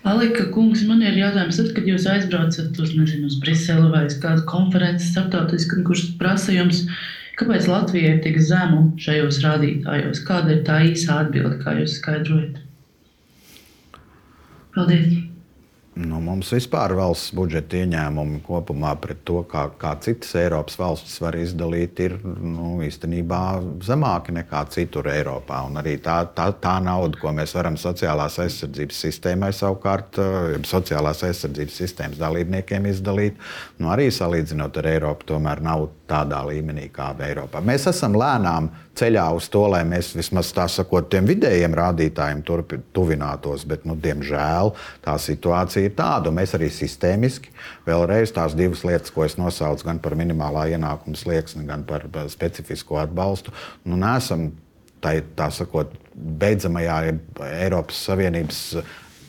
Alika 0.07 0.45
kungs, 0.55 0.83
man 0.87 1.01
ir 1.03 1.17
jautājums, 1.19 1.57
tad, 1.59 1.71
kad 1.75 1.87
jūs 1.89 2.05
aizbraucat 2.07 2.77
uz, 2.79 2.93
nezinu, 2.95 3.27
uz 3.31 3.39
Briseli 3.43 3.89
vai 3.91 4.05
uz 4.07 4.15
kādu 4.21 4.45
konferenci 4.47 5.07
starptautisku, 5.09 5.81
kurš 5.87 6.05
prasa 6.19 6.55
jums, 6.55 6.83
kāpēc 7.39 7.67
Latvija 7.71 8.13
ir 8.13 8.21
tik 8.23 8.39
zemu 8.43 8.83
šajos 9.03 9.41
rādītājos? 9.43 10.23
Kāda 10.27 10.55
ir 10.55 10.63
tā 10.67 10.79
īsā 10.91 11.23
atbilde, 11.25 11.57
kā 11.63 11.79
jūs 11.81 11.97
skaidrojat? 11.99 12.61
Paldies! 14.77 15.17
Nu, 15.97 16.19
mums 16.21 16.51
vispār 16.53 16.91
valsts 16.93 17.31
budžeta 17.33 17.79
ieņēmumi 17.79 18.43
kopumā 18.45 18.91
pret 19.01 19.23
to, 19.25 19.39
kā, 19.49 19.63
kā 19.81 19.95
citas 20.05 20.35
Eiropas 20.37 20.77
valstis 20.77 21.15
var 21.23 21.33
izdalīt, 21.39 21.97
ir 22.05 22.13
nu, 22.21 22.75
īstenībā 22.85 23.39
zemāki 23.87 24.35
nekā 24.35 24.61
citur 24.75 25.09
Eiropā. 25.09 25.63
Un 25.65 25.81
arī 25.81 25.95
tā, 26.05 26.19
tā, 26.37 26.51
tā 26.61 26.75
nauda, 26.85 27.17
ko 27.17 27.33
mēs 27.33 27.55
varam 27.57 27.79
sociālās 27.81 28.37
aizsardzības 28.43 29.01
sistēmai 29.07 29.49
savukārt, 29.57 30.21
eh, 30.21 30.59
sociālās 30.69 31.25
aizsardzības 31.25 31.81
sistēmas 31.81 32.21
dalībniekiem 32.21 32.85
izdalīt, 32.93 33.41
nu, 33.81 33.89
arī 33.95 34.11
salīdzinot 34.13 34.77
ar 34.77 34.91
Eiropu, 34.93 35.31
tomēr 35.33 35.65
nav 35.65 35.89
tādā 36.07 36.39
līmenī 36.47 36.87
kā 36.93 37.09
Eiropā. 37.27 37.61
Mēs 37.65 37.87
esam 37.91 38.15
lēnām 38.17 38.69
ceļā 38.97 39.25
uz 39.37 39.49
to, 39.53 39.63
lai 39.71 39.83
mēs 39.87 40.13
vismaz 40.17 40.49
tā 40.55 40.67
sakot, 40.71 41.09
tiem 41.11 41.27
vidējiem 41.29 41.75
rādītājiem 41.77 42.43
tuvinātos, 42.95 43.65
bet, 43.69 43.85
nu, 43.87 43.97
diemžēl, 44.01 44.73
tā 45.05 45.17
situācija 45.21 45.89
ir 45.89 45.97
tāda. 45.97 46.33
Mēs 46.33 46.55
arī 46.57 46.69
sistēmiski, 46.73 47.51
vēlreiz 47.87 48.33
tās 48.35 48.55
divas 48.57 48.85
lietas, 48.87 49.13
ko 49.13 49.25
es 49.27 49.37
nosaucu, 49.39 49.87
gan 49.89 50.01
par 50.03 50.17
minimālā 50.19 50.69
ienākuma 50.75 51.19
slieksni, 51.19 51.67
gan 51.67 51.85
par 51.87 52.07
specifisko 52.33 53.01
atbalstu, 53.03 53.53
nu, 53.85 53.99
nesam 53.99 54.49
tā, 55.03 55.17
tā 55.37 55.51
sakot, 55.53 55.93
beidzamajā 56.15 57.01
Eiropas 57.51 57.99
Savienības 58.07 58.63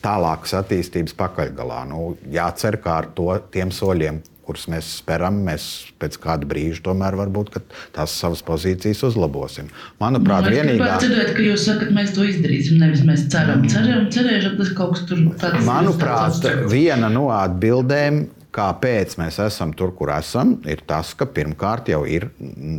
tālākas 0.03 0.55
attīstības 0.61 1.15
pakaļgalā. 1.19 1.83
Nu, 1.91 2.13
jācer, 2.33 2.79
ka 2.83 3.01
ar 3.03 3.11
to, 3.17 3.33
tiem 3.53 3.73
soļiem, 3.75 4.23
kurus 4.49 4.65
mēs 4.73 4.89
speram, 5.03 5.43
mēs 5.45 5.67
pēc 6.01 6.17
kāda 6.23 6.49
brīža 6.49 6.81
tomēr 6.89 7.19
varbūt 7.19 7.59
tās 7.97 8.15
savas 8.17 8.41
pozīcijas 8.47 9.05
uzlabosim. 9.11 9.69
Manuprāt, 10.01 10.49
nu, 10.49 10.57
vienīgā... 10.57 10.95
dzirdēt, 11.03 11.35
ka 11.37 11.45
jūs 11.45 11.69
sakat, 11.69 11.93
mēs 11.95 12.15
to 12.17 12.25
izdarīsim, 12.25 12.81
nevis 12.81 13.05
mēs 13.05 13.27
ceram. 13.33 13.67
Ceram, 13.69 14.09
cerēsim, 14.15 14.57
tas 14.61 14.73
kaut 14.79 14.97
kas 14.97 15.05
tur 15.11 15.23
tāds. 15.43 15.69
Manuprāt, 15.69 16.49
viena 16.73 17.13
no 17.13 17.29
atbildēm 17.35 18.25
kāpēc 18.55 19.15
mēs 19.21 19.39
esam 19.45 19.73
tur, 19.77 19.93
kur 19.97 20.11
esam, 20.15 20.55
ir 20.69 20.81
tas, 20.89 21.11
ka 21.19 21.27
pirmkārt 21.31 21.91
jau 21.93 22.01
ir 22.09 22.29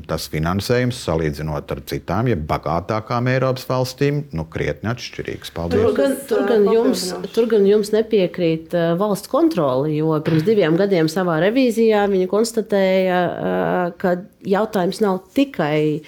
tas 0.09 0.25
finansējums 0.31 0.97
salīdzinot 1.05 1.73
ar 1.75 1.81
citām, 1.89 2.29
ja 2.31 2.37
bagātākām 2.49 3.29
Eiropas 3.31 3.67
valstīm, 3.69 4.23
nu, 4.35 4.47
krietni 4.49 4.89
atšķirīgs. 4.91 5.53
Paldies. 5.55 5.83
Tur 5.83 5.97
gan, 5.97 6.15
tur 6.29 6.45
gan, 6.49 6.67
jums, 6.73 7.05
tur 7.35 7.49
gan 7.51 7.67
jums 7.69 7.93
nepiekrīt 7.93 8.73
uh, 8.77 8.93
valsts 8.99 9.31
kontrole, 9.31 9.91
jo 9.93 10.17
pirms 10.25 10.45
diviem 10.47 10.77
gadiem 10.79 11.11
savā 11.11 11.39
revīzijā 11.45 12.07
viņi 12.11 12.29
konstatēja, 12.31 13.19
uh, 13.27 13.83
ka 14.01 14.17
jautājums 14.49 15.03
nav 15.05 15.21
tikai 15.37 16.01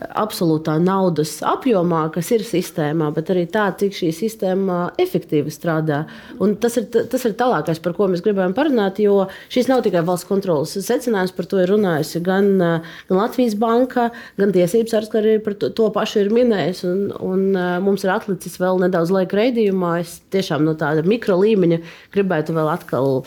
absolūtā 0.00 0.76
naudas 0.82 1.36
apjomā, 1.46 2.06
kas 2.14 2.30
ir 2.34 2.44
sistēmā, 2.46 3.10
bet 3.14 3.30
arī 3.32 3.44
tā, 3.50 3.66
cik 3.80 3.94
šī 3.96 4.10
sistēma 4.16 4.78
efektīvi 5.00 5.52
strādā. 5.52 6.02
Un 6.42 6.56
tas 6.60 6.78
ir, 6.80 6.86
tas 6.90 7.24
ir 7.28 7.36
tālākais, 7.38 7.80
par 7.82 7.94
ko 7.96 8.08
mēs 8.10 8.22
gribējām 8.24 8.54
parunāt, 8.56 9.00
jo 9.02 9.26
šis 9.52 9.70
nav 9.70 9.84
tikai 9.86 10.02
valsts 10.06 10.28
kontrolas 10.28 10.74
secinājums, 10.74 11.34
par 11.36 11.48
to 11.50 11.60
ir 11.62 11.72
runājusi 11.74 12.22
gan, 12.24 12.50
gan 12.60 13.20
Latvijas 13.20 13.56
banka, 13.60 14.08
gan 14.40 14.54
tiesības 14.56 14.96
sargs, 14.96 15.18
arī 15.20 15.36
par 15.44 15.58
to, 15.60 15.72
to 15.76 15.90
pašu 15.94 16.24
ir 16.24 16.32
minējis. 16.34 16.84
Un, 16.88 17.04
un 17.24 17.60
mums 17.84 18.06
ir 18.06 18.14
atlicis 18.14 18.58
vēl 18.60 18.80
nedaudz 18.84 19.12
laika 19.14 19.40
reidījumā. 19.40 19.98
Es 20.04 20.18
tiešām 20.32 20.64
no 20.66 20.76
tāda 20.78 21.04
mikro 21.06 21.38
līmeņa 21.40 21.82
gribētu 22.14 22.56
vēl 22.56 22.72
atkal 22.72 23.22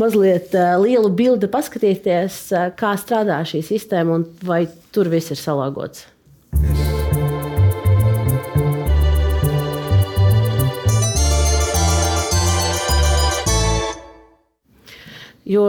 mazliet 0.00 0.54
lielu 0.82 1.12
bildi 1.16 1.50
paskatīties, 1.52 2.40
kā 2.78 2.96
strādā 3.00 3.42
šī 3.48 3.62
sistēma 3.66 4.20
un 4.20 4.26
vai 4.46 4.64
tur 4.96 5.12
viss 5.12 5.32
ir 5.34 5.40
salāgots. 5.40 6.06
Jo 15.46 15.62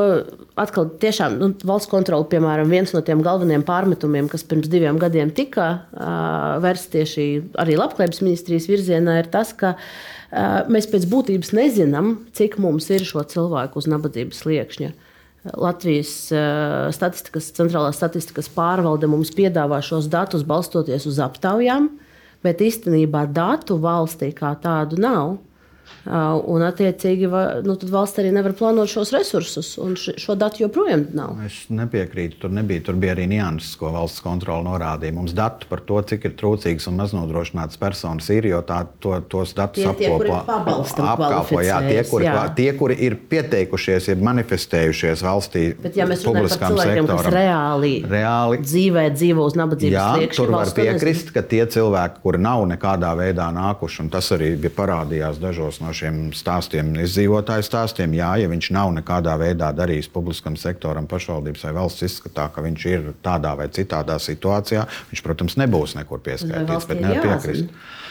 atkal, 0.57 0.88
tiešām, 0.97 1.36
nu, 1.38 1.51
valsts 1.69 1.91
kontrole, 1.91 2.25
piemēram, 2.32 2.71
viens 2.71 2.95
no 2.95 3.03
tiem 3.05 3.19
galvenajiem 3.25 3.61
pārmetumiem, 3.67 4.30
kas 4.32 4.41
pirms 4.47 4.71
diviem 4.73 4.97
gadiem 4.97 5.30
tika 5.38 5.67
uh, 5.69 6.55
vērsts 6.63 6.89
tieši 6.95 7.25
arī 7.61 7.75
Labklājības 7.78 8.23
ministrijas 8.25 8.65
virzienā, 8.71 9.19
ir 9.21 9.30
tas, 9.36 9.51
ka 9.59 9.75
uh, 9.78 10.63
mēs 10.73 10.89
pēc 10.89 11.05
būtības 11.11 11.53
nezinām, 11.59 12.15
cik 12.34 12.57
mums 12.63 12.89
ir 12.89 13.05
šo 13.05 13.21
cilvēku 13.30 13.78
uz 13.84 13.91
nabadzības 13.91 14.41
sliekšņa. 14.47 14.89
Uh, 14.95 15.06
Latvijas 15.55 16.11
uh, 16.33 16.89
statistikas, 16.95 17.51
centrālā 17.55 17.93
statistikas 17.95 18.49
pārvalde 18.51 19.09
mums 19.09 19.31
piedāvā 19.35 19.79
šos 19.85 20.09
datus 20.11 20.43
balstoties 20.47 21.07
uz 21.09 21.21
aptaujām, 21.23 21.89
bet 22.43 22.63
īstenībā 22.63 23.25
datu 23.33 23.79
valstī 23.81 24.33
kā 24.35 24.53
tādu 24.63 24.99
nav. 25.01 25.37
Un, 26.07 26.63
attiecīgi, 26.63 27.27
nu, 27.67 27.75
valsts 27.91 28.21
arī 28.21 28.31
nevar 28.35 28.53
plānot 28.55 28.88
šos 28.91 29.11
resursus, 29.15 29.73
un 29.81 29.97
šo 29.97 30.35
datu 30.39 30.63
joprojām 30.63 31.07
nav. 31.17 31.35
Es 31.47 31.65
nepiekrītu. 31.73 32.39
Tur 32.43 32.53
nebija. 32.53 32.85
Tur 32.88 32.99
bija 32.99 33.15
arī 33.15 33.25
nianses, 33.31 33.73
ko 33.79 33.91
valsts 33.95 34.23
kontrole 34.23 34.63
norādīja. 34.67 35.15
Mums 35.15 35.35
datu 35.35 35.67
par 35.67 35.81
to, 35.88 35.99
cik 36.07 36.29
ir 36.29 36.35
trūcīgas 36.39 36.88
un 36.91 36.99
maznodrošinātas 37.01 37.79
personas 37.81 38.29
ir, 38.31 38.47
jo 38.51 38.61
tā, 38.67 38.83
to, 39.03 39.17
tos 39.27 39.51
datus 39.57 39.88
apkopo. 39.89 40.38
Apkalpo, 41.07 41.59
jā, 41.65 41.81
tie, 41.88 41.99
kuri, 42.07 42.27
jā. 42.29 42.45
tie, 42.55 42.69
kuri 42.77 42.97
ir 43.07 43.17
pieteikušies, 43.31 44.11
ir 44.13 44.23
manifestējušies 44.23 45.23
valstī. 45.25 45.65
Bet, 45.81 45.97
ja 45.99 46.07
mēs 46.07 46.23
runājam 46.27 46.47
par 46.47 46.55
cilvēkiem, 46.61 47.03
sektoram, 47.03 47.23
kas 47.25 47.33
reāli, 47.35 47.93
reāli 48.07 48.61
dzīvē 48.63 49.05
dzīvo 49.15 49.47
uz 49.49 49.57
nabadzības 49.59 49.97
jā, 49.97 50.07
sliekšņa, 50.15 50.39
tur 50.39 50.53
var 50.55 50.73
piekrist, 50.77 51.33
ka 51.35 51.43
tie 51.43 51.63
cilvēki, 51.77 52.21
kuri 52.23 52.41
nav 52.43 52.65
nekādā 52.71 53.11
veidā 53.19 53.49
nākuši, 53.55 54.05
un 54.05 54.11
tas 54.13 54.31
arī 54.35 54.53
parādījās 54.77 55.41
dažos 55.41 55.76
no 55.84 55.93
šiem 55.95 56.32
stāstiem, 56.36 56.93
izdzīvotāju 57.03 57.65
stāstiem. 57.67 58.15
Jā, 58.17 58.34
ja 58.41 58.49
viņš 58.51 58.71
nav 58.75 58.93
nekādā 58.97 59.36
veidā 59.39 59.71
darījis 59.75 60.11
publiskam 60.13 60.57
sektoram, 60.59 61.07
pašvaldības 61.09 61.67
vai 61.67 61.75
valsts 61.80 62.07
izskatā, 62.07 62.49
ka 62.53 62.65
viņš 62.65 62.89
ir 62.91 63.11
tādā 63.25 63.53
vai 63.59 63.69
citādā 63.73 64.19
situācijā, 64.21 64.88
viņš, 65.11 65.23
protams, 65.25 65.57
nebūs 65.61 65.97
nekur 65.99 66.23
pieskaitīts, 66.25 66.89
bet 66.89 67.03
nevar 67.03 67.23
piekrist. 67.25 67.67
Jāzina. 67.67 68.05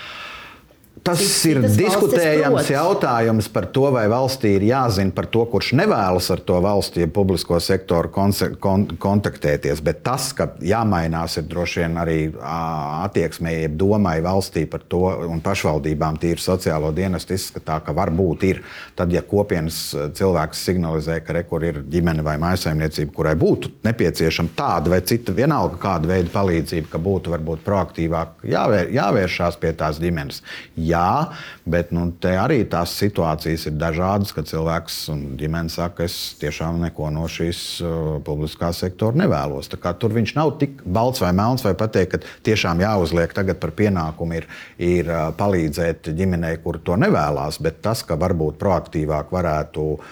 Tas 1.07 1.23
ir 1.47 1.61
diskutējams 1.63 2.71
jautājums 2.73 3.49
par 3.53 3.69
to, 3.75 3.87
vai 3.95 4.07
valstī 4.11 4.57
ir 4.57 4.67
jāzina 4.67 5.15
par 5.15 5.29
to, 5.31 5.45
kurš 5.51 5.73
nevēlas 5.79 6.31
ar 6.35 6.43
to 6.47 6.59
valsti, 6.65 7.05
ja 7.05 7.11
publisko 7.13 7.61
sektoru 7.63 8.11
kon 8.11 8.87
kontaktēties. 9.03 9.83
Bet 9.87 10.03
tas, 10.07 10.33
ka 10.37 10.49
jāmainās, 10.65 11.39
ir 11.41 11.47
droši 11.51 11.83
vien 11.85 11.99
arī 12.03 12.19
attieksmē, 12.43 13.53
jeb 13.63 13.77
domai 13.79 14.17
valstī 14.25 14.65
par 14.71 14.83
to, 14.91 15.05
un 15.31 15.43
pašvaldībām 15.45 16.19
tīri 16.23 16.43
sociālo 16.43 16.91
dienestu 16.97 17.37
izskatā, 17.37 17.79
ka 17.85 17.95
varbūt 17.97 18.47
ir. 18.49 18.63
Tad, 18.99 19.13
ja 19.15 19.23
kopienas 19.27 19.79
cilvēks 20.17 20.65
signalizē, 20.71 21.21
ka 21.25 21.37
rekur 21.39 21.65
ir 21.69 21.83
ģimene 21.93 22.25
vai 22.27 22.37
maisaimniecība, 22.43 23.13
kurai 23.15 23.37
būtu 23.39 23.73
nepieciešama 23.87 24.55
tāda 24.57 24.95
vai 24.95 25.03
cita, 25.07 25.35
vienalga 25.37 25.79
kāda 25.83 26.11
veida 26.11 26.33
palīdzība, 26.35 26.91
ka 26.93 27.03
būtu 27.03 27.35
varbūt 27.35 27.65
proaktīvāk 27.67 28.47
jāvēr, 28.51 28.91
jāvēršās 28.97 29.61
pie 29.63 29.75
tās 29.77 30.01
ģimenes. 30.03 30.43
Jā, 30.77 30.96
jā, 30.97 31.37
bet 31.69 31.93
nu, 31.95 32.09
arī 32.37 32.61
tās 32.71 32.95
situācijas 32.99 33.67
ir 33.71 33.77
dažādas, 33.81 34.33
kad 34.37 34.49
cilvēks 34.49 34.99
un 35.13 35.25
ģimene 35.41 35.73
saka, 35.73 36.07
es 36.07 36.37
tiešām 36.41 36.81
neko 36.87 37.11
no 37.15 37.27
šīs 37.31 37.63
uh, 37.85 37.91
publiskā 38.27 38.73
sektora 38.77 39.23
nevēlos. 39.23 39.71
Tur 39.71 40.17
viņš 40.17 40.35
nav 40.39 40.57
tik 40.61 40.81
balts 40.83 41.23
vai 41.25 41.33
melns, 41.37 41.65
vai 41.67 41.75
pateikt, 41.79 42.17
ka 42.17 42.35
tiešām 42.47 42.83
jāuzliek 42.85 43.35
tagad 43.37 43.61
par 43.63 43.75
pienākumu 43.77 44.41
ir, 44.41 44.49
ir 44.83 45.13
uh, 45.13 45.29
palīdzēt 45.37 46.13
ģimenei, 46.17 46.57
kur 46.65 46.81
to 46.85 46.99
nevēlas, 47.01 47.61
bet 47.63 47.83
tas, 47.85 48.05
ka 48.07 48.19
varbūt 48.21 48.59
proaktīvāk 48.63 49.33
varētu 49.35 49.87
uh, 49.97 50.03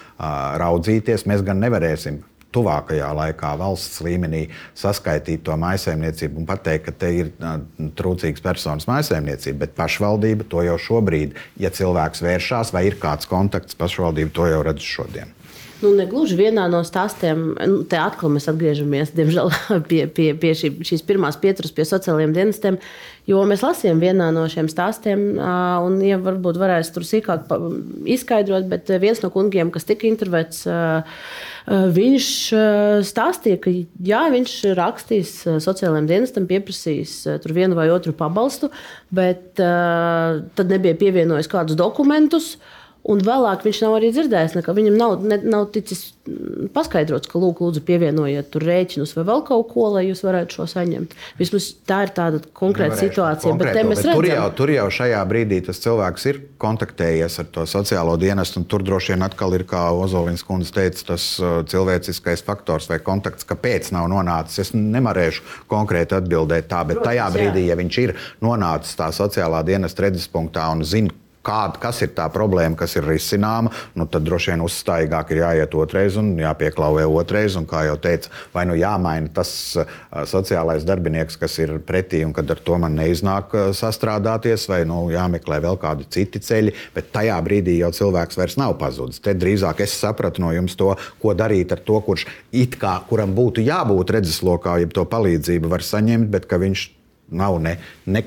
raudzīties, 0.61 1.27
mēs 1.29 1.45
gan 1.45 1.61
nevarēsim 1.63 2.23
tuvākajā 2.55 3.11
laikā 3.19 3.53
valsts 3.59 4.01
līmenī 4.05 4.45
saskaitīt 4.77 5.45
to 5.45 5.55
maisaimniecību 5.59 6.41
un 6.41 6.49
pateikt, 6.49 6.87
ka 6.87 6.95
te 7.05 7.11
ir 7.21 7.31
trūcīgs 7.99 8.43
personas 8.45 8.87
maisaimniecība, 8.89 9.65
bet 9.65 9.77
pašvaldība 9.79 10.47
to 10.51 10.65
jau 10.65 10.77
šobrīd, 10.89 11.35
ja 11.61 11.73
cilvēks 11.75 12.23
vēršās 12.25 12.75
vai 12.75 12.87
ir 12.89 12.99
kāds 13.01 13.29
kontakts, 13.29 13.77
pašvaldība 13.79 14.35
to 14.35 14.51
jau 14.51 14.61
redz 14.65 14.85
šodien. 14.95 15.35
Nu, 15.83 15.89
negluži 15.91 16.37
vienā 16.39 16.69
no 16.71 16.79
stāstiem, 16.87 17.41
nu, 17.67 17.81
te 17.89 17.97
atkal 17.99 18.31
mēs 18.31 18.47
atgriežamies 18.47 19.11
diemžēl, 19.15 19.51
pie, 19.89 20.05
pie, 20.07 20.29
pie 20.39 20.53
šī, 20.55 20.71
šīs 20.87 21.03
pirmās 21.07 21.35
pieturas 21.41 21.73
pie 21.75 21.83
sociālajiem 21.87 22.35
dienestiem. 22.35 22.79
Jo 23.27 23.41
mēs 23.49 23.63
lasījām 23.65 23.99
vienā 23.99 24.29
no 24.31 24.45
šiem 24.51 24.69
stāstiem, 24.71 25.25
un, 25.35 25.97
ja 26.05 26.19
varbūt 26.21 26.59
varēs 26.61 26.93
tur 26.95 27.03
sīkāk 27.07 27.51
izskaidrot, 28.15 28.69
bet 28.71 28.93
viens 29.01 29.19
no 29.23 29.31
kungiem, 29.33 29.73
kas 29.73 29.87
tika 29.89 30.07
intervētas, 30.07 30.63
viņš 31.65 32.29
stāstīja, 33.09 33.59
ka 33.61 33.73
jā, 34.05 34.21
viņš 34.33 34.55
rakstīs 34.77 35.33
sociālajiem 35.65 36.09
dienestam, 36.09 36.45
pieprasīs 36.49 37.17
tur 37.41 37.55
vienu 37.57 37.77
vai 37.77 37.87
otru 37.93 38.13
pabalstu, 38.17 38.69
bet 39.09 39.57
tad 39.57 40.71
nebija 40.71 40.97
pievienojis 40.99 41.49
kādus 41.49 41.79
dokumentus. 41.79 42.55
Un 43.05 43.21
vēlāk 43.21 43.61
viņš 43.65 43.79
nav 43.83 43.99
arī 43.99 44.09
dzirdējis, 44.15 44.57
ka 44.65 44.73
viņam 44.73 44.95
nav, 44.97 45.11
ne, 45.29 45.37
nav 45.45 45.67
ticis 45.75 46.07
paskaidrots, 46.73 47.29
ka 47.29 47.37
lūk, 47.37 47.59
lūdzu, 47.61 47.83
pievienojiet 47.85 48.47
tur 48.53 48.63
rēķinus 48.65 49.13
vai 49.17 49.25
vēl 49.27 49.43
kaut 49.45 49.67
ko, 49.69 49.83
lai 49.93 50.07
jūs 50.07 50.23
varētu 50.25 50.57
šo 50.57 50.65
saņemt. 50.71 51.13
Vismaz 51.37 51.67
tā 51.85 51.99
ir 52.07 52.13
tāda 52.17 52.39
konkrēta 52.57 52.97
situācija. 52.97 53.51
Konkrēto, 53.51 53.75
bet, 53.77 53.91
bet 53.91 54.09
tur, 54.09 54.27
jau, 54.29 54.47
tur 54.57 54.73
jau 54.73 54.85
šajā 54.97 55.19
brīdī 55.29 55.59
tas 55.67 55.81
cilvēks 55.83 56.25
ir 56.31 56.39
kontaktējies 56.61 57.37
ar 57.43 57.49
to 57.53 57.65
sociālo 57.69 58.15
dienestu, 58.21 58.63
un 58.63 58.65
tur 58.71 58.85
droši 58.85 59.13
vien 59.13 59.25
atkal 59.27 59.53
ir, 59.57 59.67
kā 59.69 59.83
Ozolins 59.93 60.45
kundze 60.47 60.73
teica, 60.73 61.03
tas 61.11 61.27
uh, 61.43 61.59
cilvēciskais 61.69 62.41
faktors 62.47 62.89
vai 62.89 62.97
kontakts, 63.05 63.45
kāpēc 63.45 63.91
nav 63.93 64.09
nonācis. 64.13 64.63
Es 64.65 64.73
nevarēšu 64.73 65.67
konkrēti 65.69 66.17
atbildēt 66.17 66.71
tā, 66.73 66.81
bet 66.89 67.03
Protams, 67.03 67.11
tajā 67.11 67.29
brīdī, 67.37 67.67
jā. 67.67 67.75
ja 67.75 67.79
viņš 67.83 68.01
ir 68.07 68.15
nonācis 68.45 68.97
tā 68.97 69.11
sociālā 69.13 69.61
dienesta 69.67 70.07
redzes 70.07 70.25
punktā 70.31 70.65
un 70.73 70.81
zina, 70.87 71.13
kāda, 71.45 71.79
kas 71.81 72.01
ir 72.05 72.13
tā 72.17 72.25
problēma, 72.33 72.77
kas 72.79 72.95
ir 72.97 73.07
risināma, 73.07 73.71
nu, 73.95 74.07
tad 74.11 74.25
droši 74.27 74.53
vien 74.53 74.63
uzstājīgāk 74.65 75.33
ir 75.33 75.41
jāiet 75.43 75.77
otrreiz 75.77 76.17
un 76.21 76.33
jāpieklauvē 76.41 77.05
otrreiz. 77.07 77.57
Un, 77.59 77.67
kā 77.69 77.85
jau 77.87 77.95
teicu, 78.01 78.31
vai 78.53 78.65
nu 78.69 78.75
jāmaina 78.77 79.29
tas 79.35 79.51
uh, 79.79 79.95
sociālais 80.27 80.85
darbinieks, 80.87 81.37
kas 81.41 81.57
ir 81.61 81.77
pretī, 81.85 82.23
un 82.25 82.33
kad 82.35 82.49
ar 82.51 82.61
to 82.65 82.79
man 82.81 82.97
neiznāk 82.97 83.55
uh, 83.55 83.69
sastrādāties, 83.75 84.67
vai 84.71 84.81
nu, 84.89 85.05
jāmeklē 85.13 85.61
vēl 85.63 85.79
kādi 85.81 86.07
citi 86.11 86.41
ceļi. 86.43 86.75
Bet 86.95 87.11
tajā 87.15 87.37
brīdī 87.45 87.77
jau 87.79 87.91
cilvēks 87.95 88.39
vairs 88.39 88.57
nav 88.61 88.75
pazudis. 88.81 89.21
Te 89.23 89.35
drīzāk 89.37 89.83
es 89.85 89.95
sapratu 89.99 90.43
no 90.43 90.51
jums 90.55 90.77
to, 90.79 90.93
ko 91.21 91.35
darīt 91.37 91.73
ar 91.75 91.83
to, 91.85 92.01
kurš 92.05 92.27
it 92.55 92.79
kā 92.81 92.97
kuram 93.09 93.35
būtu 93.37 93.63
jābūt 93.65 94.15
redzeslokā, 94.17 94.79
ja 94.81 94.91
to 94.91 95.05
palīdzību 95.09 95.71
var 95.71 95.85
saņemt, 95.85 96.31
bet 96.33 96.49
viņš 96.55 96.87
nav 97.35 97.59
ne, 97.61 97.77
ne 98.05 98.23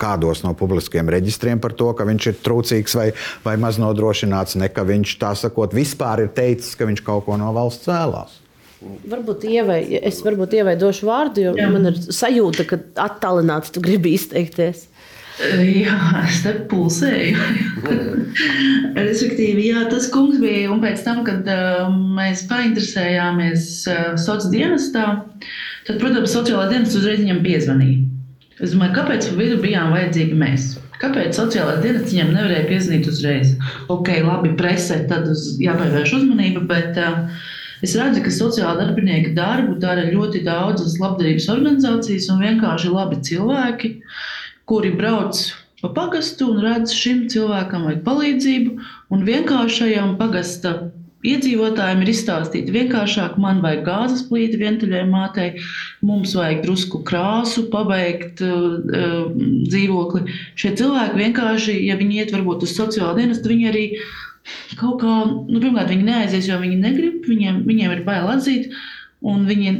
kādos 0.00 0.42
no 0.46 0.54
publiskiem 0.58 1.10
reģistriem 1.12 1.60
par 1.62 1.74
to, 1.78 1.92
ka 1.96 2.06
viņš 2.08 2.30
ir 2.32 2.42
trūcīgs 2.44 2.98
vai, 2.98 3.08
vai 3.44 3.56
maz 3.60 3.80
nodrošināts, 3.82 4.58
ne 4.60 4.70
ka 4.72 4.86
viņš 4.88 5.16
tā 5.20 5.34
sakot, 5.38 5.76
vispār 5.76 6.26
ir 6.26 6.34
teicis, 6.34 6.76
ka 6.78 6.88
viņš 6.88 7.04
kaut 7.06 7.26
ko 7.28 7.38
no 7.40 7.52
valsts 7.56 7.90
vēlās. 7.90 8.38
Varbūt 8.78 9.42
ievai, 9.50 9.80
es 10.06 10.20
varbūt 10.22 10.52
ievaidošu 10.60 11.08
vārdu, 11.08 11.48
jo 11.48 11.54
Jā. 11.58 11.66
man 11.72 11.90
ir 11.90 11.96
sajūta, 11.98 12.66
ka 12.68 12.78
attālināts 13.08 13.74
tu 13.74 13.82
gribi 13.82 14.14
izteikties. 14.14 14.86
Jā, 15.38 15.96
es 16.26 16.40
te 16.42 16.52
pulsēju. 16.70 17.38
Respektīvi, 18.98 19.68
jā, 19.70 19.84
tas 19.90 20.08
kungs 20.10 20.40
bija. 20.42 20.66
Un 20.74 20.82
pēc 20.82 21.04
tam, 21.06 21.22
kad 21.26 21.46
uh, 21.52 21.86
mēs 22.18 22.42
painteresējāmies 22.50 23.68
uh, 23.86 24.00
sociālajā 24.18 24.54
dienestā, 24.54 25.04
tad, 25.86 26.00
protams, 26.02 26.34
sociālā 26.34 26.66
dienesta 26.72 26.98
uzreiz 26.98 27.22
viņam 27.22 27.42
piezvanīja. 27.46 28.07
Es 28.58 28.72
domāju, 28.74 28.96
kāpēc 28.96 29.28
vidu 29.38 29.60
bijām 29.62 29.92
vajadzīgi 29.94 30.34
mēs? 30.38 30.72
Kāpēc 30.98 31.36
sociālais 31.38 31.78
dienas 31.84 32.08
viņiem 32.10 32.32
nevarēja 32.34 32.66
piezvanīt 32.66 33.06
uzreiz? 33.10 33.52
Ok, 33.94 34.10
labi, 34.24 34.50
presē, 34.58 35.04
tad 35.10 35.28
uz, 35.30 35.44
jāpievērš 35.62 36.14
uzmanība, 36.16 36.64
bet 36.66 36.98
uh, 36.98 37.46
es 37.86 37.94
redzu, 37.98 38.24
ka 38.24 38.34
sociāla 38.34 38.80
darbinieka 38.80 39.30
darbu 39.36 39.78
dara 39.82 40.08
ļoti 40.10 40.42
daudzas 40.48 40.98
labdarības 40.98 41.46
organizācijas 41.54 42.26
un 42.34 42.42
vienkārši 42.42 42.90
labi 42.96 43.20
cilvēki, 43.30 43.92
kuri 44.68 44.90
brauc 44.98 45.38
pa 45.78 45.92
pagastu 45.94 46.50
un 46.50 46.62
redz 46.64 46.90
šim 46.98 47.28
cilvēkam 47.30 47.86
vajag 47.86 48.02
palīdzību 48.06 48.88
un 49.14 49.22
vienkāršajam 49.28 50.16
pagasta 50.18 50.74
Iedzīvotājiem 51.26 52.04
ir 52.04 52.10
izstāstīti 52.12 52.70
vienkāršāk, 52.70 53.40
man 53.42 53.58
vajag 53.64 53.80
gāzes 53.88 54.20
plīti 54.28 54.60
vientuļai 54.60 55.00
mātei, 55.10 55.48
mums 56.06 56.36
vajag 56.38 56.62
drusku 56.62 57.00
krāsu, 57.08 57.64
pabeigt 57.72 58.38
uh, 58.46 58.76
dzīvokli. 59.66 60.36
Šie 60.54 60.76
cilvēki 60.78 61.18
vienkārši, 61.18 61.74
ja 61.88 61.98
viņi 61.98 62.22
iet 62.22 62.34
varbūt 62.36 62.68
uz 62.68 62.76
sociālo 62.76 63.16
dienestu, 63.18 63.50
viņi 63.50 63.70
arī 63.72 63.84
kaut 64.78 65.02
kā, 65.02 65.16
nu, 65.26 65.58
pirmkārt, 65.58 65.90
viņi 65.90 66.06
neaizies, 66.06 66.46
jo 66.52 66.60
viņi 66.62 66.78
negrib, 66.86 67.26
viņiem, 67.26 67.64
viņiem 67.66 67.98
ir 67.98 68.06
bail 68.06 68.30
atzīt, 68.36 68.70
viņi, 69.26 69.74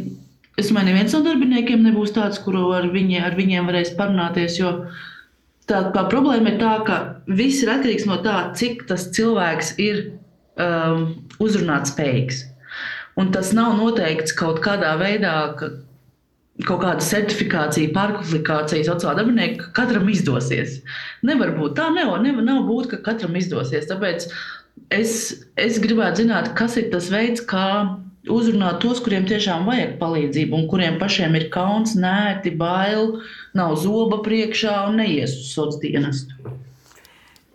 es 0.59 0.73
domāju, 0.73 0.91
neviens 0.91 1.15
no 1.15 1.23
darbiniekiem 1.23 1.87
nebūs 1.87 2.19
tāds, 2.19 2.43
kuru 2.43 2.67
ar, 2.75 2.91
viņi, 2.91 3.23
ar 3.31 3.39
viņiem 3.39 3.71
varēs 3.71 3.95
parunāties, 3.95 4.59
jo 4.59 4.75
tā 5.71 5.87
kā 5.95 6.09
problēma 6.11 6.51
ir 6.51 6.59
tā, 6.59 6.75
ka 6.83 7.03
viss 7.31 7.63
ir 7.63 7.77
atkarīgs 7.79 8.11
no 8.11 8.19
tā, 8.27 8.49
cik 8.59 8.89
tas 8.91 9.13
cilvēks 9.15 9.77
ir 9.79 10.09
um, 10.61 11.05
uzrunāt 11.43 11.91
spējīgs. 11.91 12.45
Un 13.19 13.33
tas 13.35 13.51
nav 13.57 13.75
noteikts 13.79 14.35
kaut 14.39 14.61
kādā 14.63 14.95
veidā, 15.01 15.35
ka 15.59 15.73
kaut 16.67 16.83
kāda 16.83 17.05
certifikācija, 17.05 17.93
pārkvalifikācija 17.95 18.87
sociālā 18.87 19.21
darbinieka 19.21 19.71
katram 19.77 20.09
izdosies. 20.11 20.81
Nevar 21.27 21.55
būt 21.59 21.77
tā, 21.79 21.89
nevar, 21.95 22.23
nevar 22.23 22.47
nav 22.47 22.65
būt, 22.67 22.91
ka 22.93 23.01
katram 23.11 23.37
izdosies. 23.39 23.87
Tāpēc 23.91 24.27
es, 24.95 25.13
es 25.59 25.79
gribētu 25.83 26.25
zināt, 26.25 26.53
kas 26.59 26.77
ir 26.81 26.91
tas 26.95 27.11
veids, 27.15 27.45
kā 27.47 27.69
uzrunāt 28.29 28.81
tos, 28.83 29.01
kuriem 29.05 29.27
tiešām 29.29 29.67
vajag 29.69 29.97
palīdzību, 30.01 30.59
un 30.59 30.71
kuriem 30.71 30.99
pašiem 31.01 31.37
ir 31.39 31.49
kauns, 31.55 31.95
nērti, 31.99 32.55
bail, 32.59 33.21
nav 33.59 33.77
zoba 33.83 34.21
priekšā 34.27 34.75
un 34.89 34.99
neies 35.03 35.37
uz 35.39 35.53
sociālo 35.55 35.83
dienestu. 35.85 36.57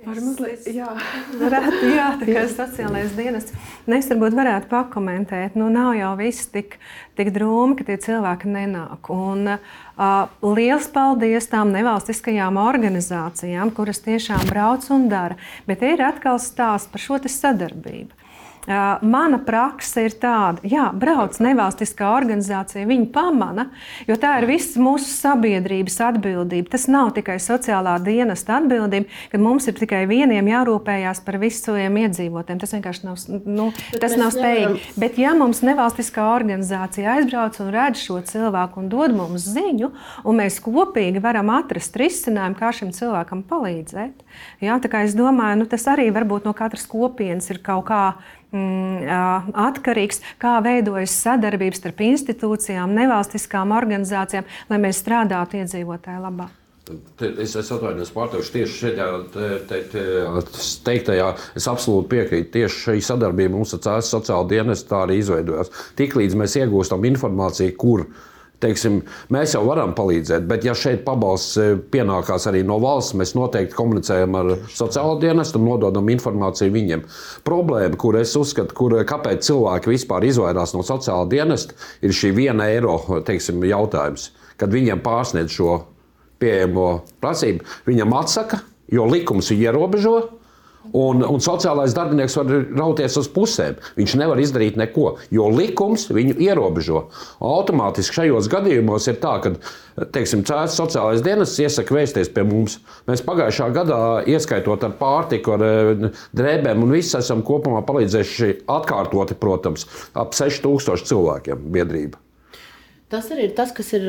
Var 0.03 0.19
mazliet, 0.19 0.65
jā. 0.75 0.87
varētu, 1.41 1.89
jā, 1.93 2.07
kā 2.19 2.43
sociālais 2.51 3.13
dienas. 3.15 3.47
Nu, 3.85 3.95
es 3.97 4.09
varbūt 4.11 4.35
varētu 4.35 4.67
pakomentēt, 4.71 5.55
nu 5.59 5.69
nav 5.71 5.93
jau 5.95 6.11
viss 6.19 6.49
tik, 6.51 6.75
tik 7.19 7.31
drūmi, 7.35 7.77
ka 7.79 7.87
tie 7.87 7.97
cilvēki 8.03 8.51
nenāk. 8.51 9.11
Un, 9.13 9.55
uh, 9.55 10.25
liels 10.43 10.89
paldies 10.91 11.47
tām 11.51 11.71
nevalstiskajām 11.75 12.59
organizācijām, 12.59 13.71
kuras 13.77 14.03
tiešām 14.03 14.43
brauc 14.49 14.89
un 14.91 15.07
dara. 15.11 15.39
Bet 15.69 15.85
ir 15.87 16.03
atkal 16.03 16.41
stāsts 16.41 16.91
par 16.91 17.03
šo 17.03 17.21
sadarbību. 17.23 18.22
Mana 18.63 19.41
praksa 19.43 20.05
ir 20.05 20.13
tāda, 20.15 20.61
ka 20.63 20.85
brauc 20.95 21.35
nevalstiskā 21.43 22.13
organizācija, 22.15 22.85
viņi 22.87 23.09
pamana, 23.11 23.65
jo 24.07 24.15
tā 24.15 24.37
ir 24.39 24.47
visas 24.47 24.77
mūsu 24.79 25.09
sabiedrības 25.09 25.97
atbildība. 26.07 26.71
Tas 26.71 26.85
nav 26.87 27.11
tikai 27.17 27.35
sociālā 27.43 27.97
dienesta 28.05 28.61
atbildība, 28.61 29.11
ka 29.33 29.41
mums 29.41 29.67
ir 29.67 29.75
tikai 29.75 30.05
vieniem 30.07 30.47
jārūpējās 30.47 31.19
par 31.25 31.39
visiem 31.41 31.97
iedzīvotājiem. 32.05 32.61
Tas 32.61 32.75
vienkārši 32.77 33.03
nav, 33.09 33.19
nu, 33.43 33.65
tas 33.99 34.15
nav 34.19 34.31
spējīgi. 34.31 34.61
Nevaram. 34.63 34.95
Bet, 35.03 35.19
ja 35.19 35.33
mums 35.35 35.59
nevalstiskā 35.67 36.29
organizācija 36.31 37.17
aizbrauc 37.17 37.59
un 37.65 37.73
redz 37.75 38.05
šo 38.05 38.21
cilvēku 38.31 38.79
un 38.79 38.87
dod 38.93 39.17
mums 39.17 39.49
ziņu, 39.57 39.91
un 40.23 40.39
mēs 40.39 40.61
kopīgi 40.63 41.19
varam 41.23 41.51
atrast 41.51 41.99
risinājumu, 41.99 42.55
kā 42.61 42.71
šim 42.79 42.95
cilvēkam 42.95 43.43
palīdzēt, 43.49 44.23
jā, 44.63 44.79
es 45.03 45.19
domāju, 45.19 45.59
nu, 45.65 45.67
tas 45.67 45.83
arī 45.91 46.07
varbūt 46.15 46.47
no 46.47 46.55
katras 46.55 46.87
kopienas 46.87 47.51
ir 47.51 47.59
kaut 47.59 47.89
Mm, 47.91 48.42
atkarīgs, 48.53 50.21
kā 50.41 50.57
veidojas 50.63 51.15
sadarbības 51.23 51.81
starp 51.81 52.03
institūcijām, 52.05 52.93
nevalstiskām 52.93 53.73
organizācijām, 53.75 54.45
lai 54.69 54.81
mēs 54.83 55.01
strādātu 55.01 55.61
iedzīvotāju 55.61 56.21
labā. 56.23 56.49
Es, 57.39 57.53
es 57.55 57.69
atvainojos, 57.71 58.11
pārtraukšu 58.11 58.51
tieši 58.57 58.73
šajā 58.75 59.05
te, 59.31 59.49
te, 59.69 59.77
te, 59.87 60.01
teiktajā. 60.83 61.29
Es 61.55 61.67
absolūti 61.71 62.11
piekrītu. 62.11 62.49
Tieši 62.57 62.81
šī 62.81 62.97
sadarbība 63.07 63.55
mums 63.55 63.71
ar 63.77 64.03
sociālo 64.03 64.43
dienestu 64.51 64.91
tā 64.91 65.05
arī 65.05 65.21
izveidojās. 65.21 65.71
Tiklīdz 65.99 66.35
mēs 66.41 66.57
iegūstam 66.59 67.07
informāciju, 67.07 67.77
kur 67.79 68.03
mēs 68.09 68.32
teiksim, 68.63 69.01
mēs 69.33 69.55
jau 69.55 69.63
varam 69.67 69.93
palīdzēt, 69.97 70.47
bet 70.49 70.65
ja 70.67 70.75
šeit 70.77 71.03
pabalsts 71.07 71.57
e, 71.59 71.67
pienākās 71.93 72.47
arī 72.49 72.63
no 72.67 72.79
valsts, 72.83 73.15
mēs 73.19 73.35
noteikti 73.37 73.77
komunicējam 73.77 74.37
ar 74.39 74.51
sociālo 74.71 75.17
dienestu 75.21 75.59
un 75.61 75.67
nododam 75.69 76.11
informāciju 76.13 76.73
viņiem. 76.73 77.05
Problēma, 77.47 77.99
kur 77.99 78.17
es 78.19 78.35
uzskatu, 78.39 78.75
kur, 78.77 78.97
kāpēc 79.07 79.45
cilvēki 79.47 79.93
vispār 79.93 80.27
izvairās 80.29 80.75
no 80.77 80.83
sociālā 80.87 81.27
dienesta, 81.31 81.77
ir 82.03 82.15
šī 82.15 82.33
viena 82.37 82.69
eiro 82.71 82.97
teiksim, 83.27 83.63
jautājums. 83.67 84.31
Kad 84.59 84.73
viņiem 84.73 85.01
pārsniedz 85.03 85.55
šo 85.55 85.79
pieejamo 86.41 86.87
prasību, 87.23 87.65
viņam 87.87 88.15
atsaka, 88.19 88.61
jo 88.93 89.07
likums 89.09 89.51
viņu 89.51 89.69
ierobežo. 89.69 90.17
Un, 90.91 91.23
un 91.23 91.39
sociālais 91.39 91.93
darbinieks 91.95 92.35
var 92.35 92.49
rauties 92.75 93.15
uz 93.19 93.29
pusēm. 93.31 93.77
Viņš 93.95 94.15
nevar 94.19 94.41
izdarīt 94.43 94.75
neko, 94.79 95.13
jo 95.31 95.47
likums 95.53 96.09
viņu 96.11 96.35
ierobežo. 96.43 97.05
Automātiski 97.39 98.19
šajos 98.19 98.49
gadījumos 98.51 99.07
ir 99.07 99.21
tā, 99.23 99.37
ka 99.45 99.53
teiksim, 100.15 100.43
cēlās 100.47 100.75
sociālais 100.77 101.23
dienas 101.23 101.55
iesaka 101.61 101.95
vēsties 101.95 102.31
pie 102.35 102.43
mums. 102.47 102.79
Mēs 103.07 103.23
pagājušā 103.25 103.69
gadā, 103.75 104.01
ieskaitot 104.29 104.83
ar 104.83 104.97
pārtiku, 104.99 105.55
ar 105.55 105.65
eh, 105.69 106.09
drēbēm, 106.35 106.83
un 106.83 106.97
visi 106.97 107.15
esam 107.19 107.45
kopumā 107.47 107.85
palīdzējuši 107.87 108.51
atkārtoti, 108.73 109.39
protams, 109.39 109.87
ap 110.19 110.35
6000 110.35 111.07
cilvēkiem 111.07 111.71
biedrība. 111.73 112.22
Tas 113.13 113.27
arī 113.29 113.43
ir 113.45 113.51
tas, 113.53 113.69
kas 113.75 113.91
ir 113.93 114.07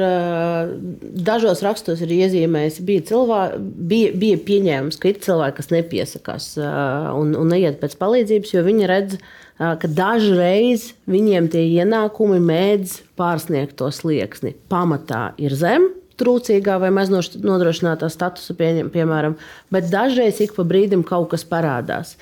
dažos 1.27 1.61
rakstos 1.65 2.01
ir 2.07 2.13
iezīmējis. 2.15 2.79
Bija, 2.89 3.03
cilvē, 3.11 3.41
bija, 3.61 4.13
bija 4.17 4.39
pieņēmums, 4.47 4.97
ka 5.01 5.11
ir 5.11 5.19
cilvēki, 5.27 5.59
kas 5.59 5.73
nepiesakās 5.75 6.47
un, 6.61 7.35
un 7.37 7.53
neiet 7.53 7.77
pēc 7.83 7.99
palīdzības, 8.01 8.55
jo 8.55 8.63
viņi 8.65 8.89
redz, 8.89 9.19
ka 9.59 9.91
dažreiz 10.01 10.95
viņiem 11.11 11.51
tie 11.53 11.67
ienākumi 11.83 12.41
mēdz 12.49 12.97
pārsniegt 13.21 13.77
to 13.83 13.91
slieksni. 13.93 14.55
Pamatā 14.73 15.35
ir 15.37 15.53
zem, 15.59 15.91
trūcīgā 16.21 16.77
vai 16.83 16.91
maznodrošinātā 16.95 18.11
statusa, 18.13 18.57
pieņem, 18.59 18.91
piemēram, 18.95 19.39
bet 19.75 19.91
dažreiz 19.93 20.41
ik 20.45 20.55
pa 20.57 20.67
brīdim 20.69 21.05
kaut 21.07 21.31
kas 21.33 21.47
parādās. 21.49 22.15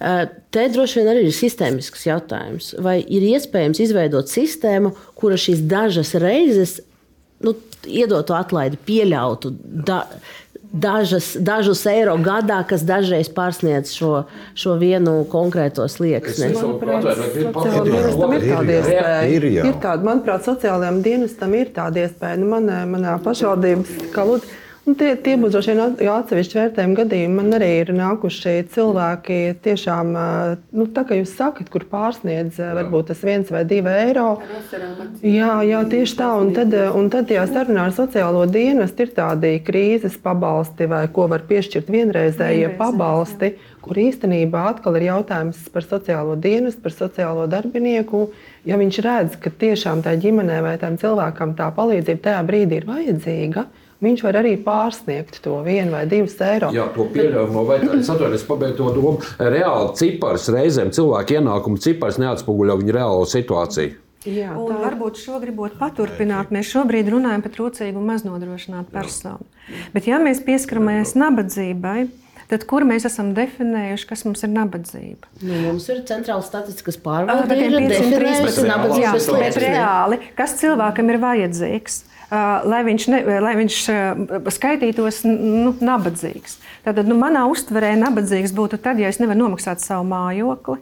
Eh, 0.00 0.26
te 0.52 0.66
droši 0.72 1.00
vien 1.00 1.10
arī 1.12 1.26
ir 1.28 1.36
sistēmisks 1.36 2.06
jautājums. 2.08 2.74
Vai 2.80 3.00
ir 3.00 3.26
iespējams 3.34 3.82
izveidot 3.84 4.32
sistēmu, 4.32 4.94
kura 5.18 5.36
šīs 5.40 5.64
dažas 5.68 6.14
reizes 6.20 6.78
nu, 7.44 7.54
iedotu 7.88 8.36
atlaidi, 8.36 8.78
pieļautu 8.86 9.52
da, 9.88 10.02
dažas, 10.72 11.32
dažus 11.40 11.82
eiro 11.90 12.16
gadā, 12.22 12.60
kas 12.68 12.84
dažreiz 12.86 13.30
pārsniedz 13.34 13.92
šo, 13.96 14.24
šo 14.54 14.76
vienu 14.80 15.24
konkrēto 15.30 15.86
slieksni. 15.90 16.52
Manuprāt, 16.54 17.04
ir. 19.34 19.48
Ir, 19.50 19.76
tāda, 19.82 20.00
manuprāt, 20.06 20.46
sociālajiem 20.46 21.02
dienestam 21.06 21.54
ir 21.58 21.72
tāda 21.76 22.06
iespēja. 22.06 22.38
Nu, 22.40 22.50
manā, 22.54 22.82
manā 22.90 23.16
pašvaldības, 23.24 24.10
Nu, 24.14 24.46
tie, 24.98 25.14
tie 25.18 25.34
būs 25.40 25.52
droši 25.54 25.72
vien 25.74 26.10
atsevišķi 26.12 26.58
vērtējumi 26.58 26.96
gadījumi. 26.98 27.36
Man 27.36 27.56
arī 27.56 27.68
ir 27.80 27.90
nākuši 27.96 28.52
cilvēki, 28.74 29.38
tiešām, 29.64 30.12
nu, 30.76 30.86
tā 30.94 31.04
kā 31.08 31.18
jūs 31.18 31.32
sakat, 31.38 31.70
kur 31.72 31.84
pārsniedz 31.90 32.60
varbūt 32.60 33.10
tas 33.10 33.24
viens 33.26 33.50
vai 33.52 33.64
divi 33.68 33.92
eiro. 34.06 34.28
Jā, 35.24 35.58
jā 35.66 35.80
tieši 35.90 36.16
tā. 36.20 36.30
Un 36.40 36.52
tad, 36.56 36.76
un 36.96 37.10
tad 37.12 37.32
jā, 37.32 37.44
sarunā 37.50 37.88
ar 37.88 37.96
sociālo 37.96 38.46
dienestu 38.50 39.06
ir 39.06 39.12
tādi 39.16 39.56
krīzes 39.66 40.16
pabalsti 40.22 40.88
vai 40.90 41.04
ko 41.12 41.26
var 41.32 41.44
piešķirt 41.50 41.90
vienreizējie 41.90 42.72
pabalsti, 42.78 43.54
kur 43.84 44.00
īstenībā 44.00 44.66
atkal 44.74 44.96
ir 45.00 45.08
jautājums 45.10 45.66
par 45.72 45.86
sociālo 45.86 46.38
dienestu, 46.40 46.84
par 46.84 46.96
sociālo 46.96 47.46
darbinieku. 47.50 48.28
Ja 48.68 48.76
viņš 48.80 49.02
redz, 49.04 49.36
ka 49.40 49.52
tiešām 49.52 50.04
tā 50.04 50.16
ģimenē 50.20 50.60
vai 50.64 50.74
tam 50.80 50.98
cilvēkam 51.00 51.56
tā 51.58 51.70
palīdzība 51.76 52.26
tajā 52.26 52.42
brīdī 52.48 52.82
ir 52.82 52.90
vajadzīga, 52.90 53.64
viņš 54.04 54.22
var 54.26 54.40
arī 54.40 54.54
pārsniegt 54.64 55.40
to 55.44 55.56
vienu 55.66 55.94
vai 55.94 56.04
divus 56.10 56.36
eiro. 56.44 56.70
Jā, 56.74 56.88
to 56.94 57.06
pieļaujamo 57.14 57.64
vai 57.68 57.80
tā, 57.82 57.94
es 58.00 58.12
atvainojos, 58.12 58.46
pabeigtu 58.48 58.84
to 58.84 58.92
domu. 58.96 59.16
Reāli 59.40 59.96
cipars 60.00 60.48
reizēm 60.52 60.92
cilvēku 60.96 61.40
ienākumu 61.40 61.80
cipars 61.82 62.20
neatspoguļo 62.22 62.80
viņu 62.80 62.96
reālo 62.96 63.26
situāciju. 63.28 63.98
Jā, 64.28 64.52
tā... 64.52 64.78
Varbūt 64.82 65.16
šo 65.22 65.38
gribot 65.40 65.76
paturpināt, 65.80 66.50
mēs 66.52 66.68
šobrīd 66.74 67.08
runājam 67.08 67.44
par 67.44 67.54
trūcīgu 67.54 68.02
maznodrošinātu 68.04 68.92
personu. 68.92 69.46
Bet, 69.94 70.10
ja 70.10 70.18
mēs 70.20 70.42
pieskaramies 70.44 71.14
nabadzībai, 71.16 72.10
tad 72.50 72.66
kur 72.68 72.84
mēs 72.84 73.06
esam 73.08 73.30
definējuši, 73.36 74.06
kas 74.10 74.26
mums 74.28 74.44
ir 74.44 74.52
nabadzība? 74.52 75.30
Nu, 75.40 75.62
mums 75.70 75.88
ir 75.88 76.02
centrāla 76.08 76.44
statistikas 76.44 77.00
pārvalde, 77.00 77.56
ir 77.56 77.78
513 77.78 78.68
nabadzības. 78.68 79.30
Bet 79.40 79.60
reāli, 79.64 80.20
kas 80.36 80.58
cilvēkam 80.60 81.14
ir 81.14 81.20
vajadzīgs? 81.24 82.02
Lai 82.30 82.82
viņš, 82.86 83.06
ne, 83.10 83.20
lai 83.42 83.54
viņš 83.58 83.78
skaitītos 84.54 85.24
nu, 85.26 85.74
nabadzīgs. 85.82 86.58
Tad 86.86 87.02
nu, 87.08 87.16
manā 87.18 87.42
uztverē 87.50 87.92
nabadzīgs 87.98 88.54
būtu 88.56 88.78
tad, 88.80 89.00
ja 89.02 89.10
es 89.10 89.18
nevaru 89.20 89.44
nomaksāt 89.44 89.82
savu 89.82 90.06
mājokli. 90.08 90.78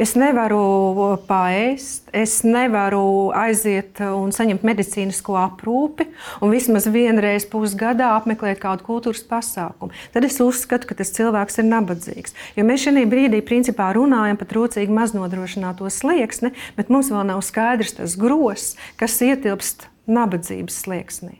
Es 0.00 0.14
nevaru 0.18 1.18
paēst, 1.28 2.08
es 2.16 2.38
nevaru 2.46 3.30
aiziet 3.36 4.00
un 4.00 4.32
saņemt 4.34 4.64
medicīnisko 4.66 5.36
aprūpi, 5.40 6.08
un 6.42 6.52
vismaz 6.54 6.88
vienreiz 6.92 7.46
pusgadā 7.48 8.14
apmeklēt 8.16 8.60
kādu 8.62 8.86
kultūras 8.86 9.22
pasākumu. 9.28 9.92
Tad 10.14 10.26
es 10.28 10.40
uzskatu, 10.42 10.88
ka 10.88 10.96
tas 10.98 11.12
cilvēks 11.16 11.60
ir 11.60 11.68
nabadzīgs. 11.68 12.34
Jo 12.56 12.64
mēs 12.68 12.86
šajā 12.86 13.04
brīdī 13.10 13.42
principā 13.44 13.90
runājam 13.96 14.40
par 14.40 14.50
trūcīgi 14.50 14.98
maznodrošināto 14.98 15.92
slieksni, 15.92 16.54
bet 16.80 16.90
mums 16.92 17.12
vēl 17.12 17.28
nav 17.28 17.44
skaidrs 17.44 17.98
tas 18.00 18.16
grozs, 18.18 18.74
kas 19.00 19.20
ietilpst 19.24 19.88
nabadzības 20.08 20.82
slieksnī. 20.84 21.38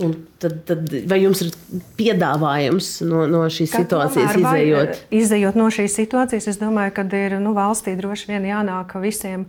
Un 0.00 0.14
tad, 0.40 0.62
tad, 0.64 0.86
vai 1.10 1.18
jums 1.20 1.42
ir 1.44 1.50
piedāvājums 1.98 2.88
no, 3.04 3.26
no 3.28 3.42
šīs 3.52 3.74
Kad 3.74 3.84
situācijas 3.84 4.38
izējot? 4.38 5.02
Izejot 5.12 5.58
no 5.60 5.66
šīs 5.74 5.96
situācijas, 5.98 6.46
es 6.54 6.60
domāju, 6.60 6.94
ka 6.96 7.04
ir 7.18 7.36
nu, 7.42 7.52
valstī 7.56 7.96
droši 7.98 8.30
vien 8.30 8.46
jānāk 8.48 8.94
visiem 9.02 9.44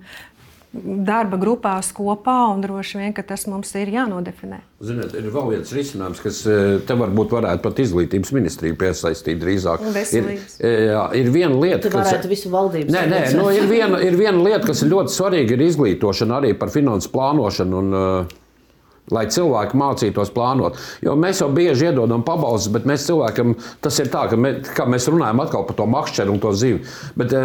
darba 0.72 1.36
grupās 1.40 1.90
kopā, 1.96 2.38
un 2.54 2.62
droši 2.64 3.02
vien 3.02 3.16
tas 3.28 3.44
mums 3.52 3.74
ir 3.76 3.92
jānodefinē. 3.92 4.62
Ziniet, 4.88 5.14
ir 5.20 5.28
vēl 5.34 5.50
viens 5.52 5.74
risinājums, 5.76 6.22
kas 6.24 6.40
e, 6.48 6.58
te 6.88 6.96
varbūt 6.98 7.36
varētu 7.36 7.64
pat 7.66 7.82
izglītības 7.84 8.32
ministriju 8.38 8.78
piesaistīt 8.80 9.42
drīzāk. 9.42 9.84
Ir, 10.16 10.30
e, 10.64 10.72
jā, 10.94 11.04
ir 11.20 11.32
viena 11.34 11.58
lieta, 11.60 11.92
kas 11.92 12.14
varētu 12.14 12.32
visu 12.32 12.54
valdību. 12.54 12.94
Nē, 12.96 13.04
nē, 13.12 13.24
no, 13.36 13.50
nu, 13.50 13.56
ir, 13.58 13.68
viena, 13.70 14.00
ir 14.00 14.16
viena 14.20 14.40
lieta, 14.40 14.64
kas 14.70 14.86
ir 14.86 14.94
ļoti 14.94 15.16
svarīga, 15.18 15.58
ir 15.58 15.66
izglītošana 15.68 16.40
arī 16.40 16.54
par 16.58 16.72
finansu 16.74 17.12
plānošanu. 17.12 17.82
Un, 17.82 17.98
uh, 17.98 18.38
lai 19.12 19.26
cilvēki 19.34 19.76
mācītos 19.76 20.32
plānot. 20.32 20.80
Jo 21.04 21.18
mēs 21.20 21.42
jau 21.44 21.50
bieži 21.52 21.90
iedodam 21.90 22.24
pabalstus, 22.24 22.72
bet 22.72 22.88
mēs 22.88 23.08
cilvēkam 23.10 23.58
tas 23.84 23.98
ir 24.00 24.12
tā, 24.14 24.28
ka 24.32 24.40
mē, 24.40 24.54
mēs 24.94 25.10
runājam 25.12 25.42
atkal 25.44 25.66
par 25.68 25.80
to 25.80 25.88
makšķeru 25.90 26.36
un 26.36 26.44
to 26.44 26.54
zivi. 26.56 26.84
Bet 27.20 27.36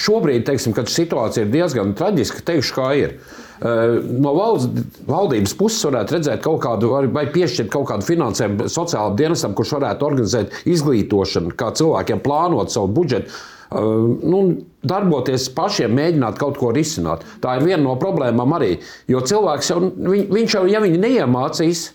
šobrīd, 0.00 0.44
teiksim, 0.46 0.74
kad 0.76 0.90
situācija 0.92 1.46
ir 1.46 1.52
diezgan 1.52 1.94
traģiska, 1.98 2.44
teikšu, 2.46 2.76
kā 2.76 2.92
ir. 3.00 3.18
No 3.62 4.34
valsts, 4.36 4.84
valdības 5.08 5.54
puses 5.56 5.84
varētu 5.88 6.18
redzēt 6.18 6.42
kaut 6.44 6.60
kādu, 6.64 6.92
vai 7.14 7.24
piešķirt 7.32 7.70
kaut 7.72 7.88
kādu 7.88 8.04
finansējumu 8.04 8.68
sociālajam 8.68 9.16
dienestam, 9.16 9.56
kurš 9.56 9.76
varētu 9.78 10.08
organizēt 10.08 10.56
izglītošanu, 10.68 11.54
kā 11.56 11.70
cilvēkiem 11.78 12.20
plānot 12.24 12.74
savu 12.74 12.92
budžetu 12.98 13.32
nu, 13.72 14.40
darboties 14.86 15.48
pašiem, 15.56 15.94
mēģināt 15.96 16.38
kaut 16.38 16.58
ko 16.60 16.70
risināt. 16.74 17.24
Tā 17.42 17.56
ir 17.58 17.66
viena 17.66 17.82
no 17.82 17.96
problēmām 18.00 18.54
arī. 18.58 18.76
Jo 19.10 19.22
cilvēks 19.26 19.72
jau, 19.72 19.80
viņš 20.06 20.58
jau, 20.58 20.66
ja 20.70 20.82
viņi 20.84 21.00
neiemācīs, 21.02 21.88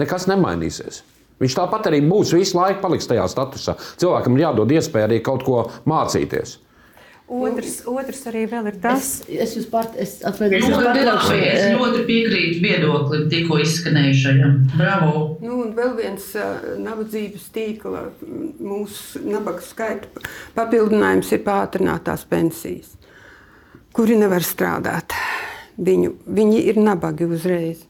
nekas 0.00 0.28
nemainīsies. 0.30 1.04
Viņš 1.40 1.56
tāpat 1.56 1.88
arī 1.88 2.02
būs 2.04 2.34
visu 2.36 2.58
laiku 2.58 2.82
paliks 2.82 3.08
tajā 3.08 3.24
statusā. 3.32 3.78
Cilvēkam 4.00 4.36
ir 4.36 4.44
jādod 4.44 4.74
iespēja 4.76 5.08
arī 5.08 5.22
kaut 5.24 5.46
ko 5.46 5.62
mācīties. 5.88 6.58
Otrs, 7.30 7.76
otrs 7.86 8.24
arī 8.26 8.40
ir 8.48 8.76
tas, 8.82 9.20
es, 9.30 9.52
es, 9.54 9.66
pār, 9.70 9.86
es, 10.02 10.16
atvedos, 10.26 10.64
es, 10.66 10.72
pārtraukšu, 10.74 11.34
es 11.38 11.66
ļoti 11.78 12.00
piekrītu 12.08 12.62
viedoklim, 12.64 13.28
tikko 13.30 13.60
izskanējušajam. 13.62 14.56
Bravo! 14.74 15.12
Nu, 15.38 15.60
un 15.62 15.70
vēl 15.76 15.92
viens 16.00 16.26
uh, 16.34 16.72
nabadzības 16.82 17.44
tīkla, 17.54 18.02
mūsu 18.58 19.22
nabaga 19.30 19.62
skaita 19.62 20.24
papildinājums 20.58 21.30
ir 21.36 21.44
pātrinātās 21.46 22.26
pensijas, 22.30 22.96
kuri 23.94 24.18
nevar 24.18 24.42
strādāt. 24.42 25.14
Viņu, 25.80 26.16
viņi 26.26 26.64
ir 26.72 26.82
nabagi 26.82 27.30
uzreiz. 27.30 27.86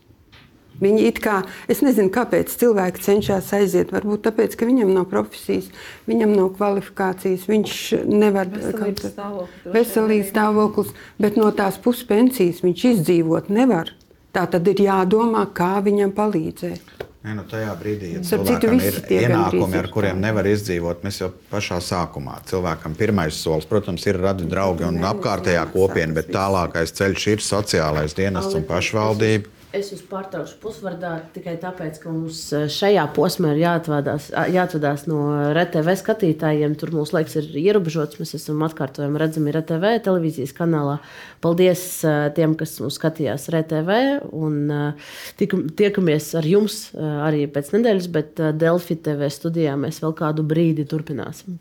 Viņi 0.81 1.03
it 1.11 1.19
kā, 1.21 1.43
es 1.69 1.83
nezinu, 1.85 2.09
kāpēc 2.15 2.53
cilvēki 2.57 3.03
cenšas 3.05 3.51
aiziet. 3.59 3.91
Varbūt 3.93 4.25
tāpēc, 4.25 4.57
ka 4.57 4.69
viņam 4.69 4.95
nav 4.97 5.11
profesijas, 5.11 5.69
viņam 6.09 6.33
nav 6.33 6.55
kvalifikācijas, 6.57 7.45
viņš 7.51 7.75
nevar 8.09 8.49
veselības 8.49 9.11
stāvoklis, 9.13 9.75
veselības 9.77 10.33
stāvoklis 10.33 10.95
bet 11.21 11.37
no 11.37 11.51
tās 11.57 11.77
puspensijas 11.83 12.65
viņš 12.65 12.87
izdzīvot 12.95 13.53
nevar. 13.53 13.93
Tā 14.33 14.47
tad 14.47 14.69
ir 14.71 14.85
jādomā, 14.87 15.45
kā 15.53 15.77
viņam 15.85 16.15
palīdzēt. 16.17 17.07
Ne, 17.21 17.35
nu 17.37 17.43
tajā 17.45 17.75
brīdī, 17.77 18.15
ja 18.15 18.21
cilvēkam 18.25 18.79
ir 18.81 18.95
ienākumi, 19.13 19.77
ar 19.77 19.89
kuriem 19.93 20.23
nevar 20.23 20.47
izdzīvot, 20.49 21.03
mēs 21.05 21.19
jau 21.21 21.29
pašā 21.51 21.77
sākumā 21.85 22.39
cilvēkam 22.49 22.95
pirmais 22.97 23.37
solis, 23.37 23.67
protams, 23.69 24.07
ir 24.09 24.17
radi 24.23 24.47
draugi 24.49 24.87
un 24.89 24.97
apkārtējā 25.05 25.67
kopiena, 25.75 26.17
bet 26.17 26.31
tālākais 26.33 26.95
ceļš 26.97 27.27
ir 27.35 27.45
sociālais 27.45 28.17
dienests 28.17 28.57
un 28.57 28.65
pašvaldība. 28.71 29.53
Es 29.71 29.93
jūs 29.93 30.01
pārtraukšu 30.11 30.57
pusvardā 30.59 31.13
tikai 31.31 31.53
tāpēc, 31.63 32.01
ka 32.03 32.11
mums 32.11 32.41
eh, 32.59 32.65
šajā 32.75 33.05
posmā 33.15 33.53
ir 33.55 33.61
jāatvadās, 33.61 34.27
jāatvadās 34.51 35.05
no 35.07 35.21
RTV 35.53 35.95
skatītājiem. 36.01 36.75
Tur 36.81 36.91
mums 36.97 37.13
laiks 37.15 37.39
ir 37.39 37.47
ierobežots. 37.61 38.19
Mēs 38.19 38.35
esam 38.41 38.65
atkārtojami 38.67 39.23
redzami 39.23 39.55
RTV 39.55 39.95
televīzijas 40.09 40.57
kanālā. 40.59 40.99
Paldies 41.47 41.85
eh, 42.03 42.19
tiem, 42.35 42.59
kas 42.59 42.75
mūs 42.83 42.99
skatījās 42.99 43.47
RTV. 43.55 44.03
Un, 44.35 44.61
eh, 44.75 45.17
tikam, 45.39 45.69
tiekamies 45.79 46.33
ar 46.41 46.51
jums 46.51 46.83
arī 46.99 47.47
pēc 47.55 47.71
nedēļas, 47.77 48.13
bet 48.19 48.47
Delfi 48.59 48.99
TV 48.99 49.31
studijā 49.31 49.79
mēs 49.79 50.03
vēl 50.03 50.19
kādu 50.19 50.51
brīdi 50.51 50.91
turpināsim. 50.91 51.61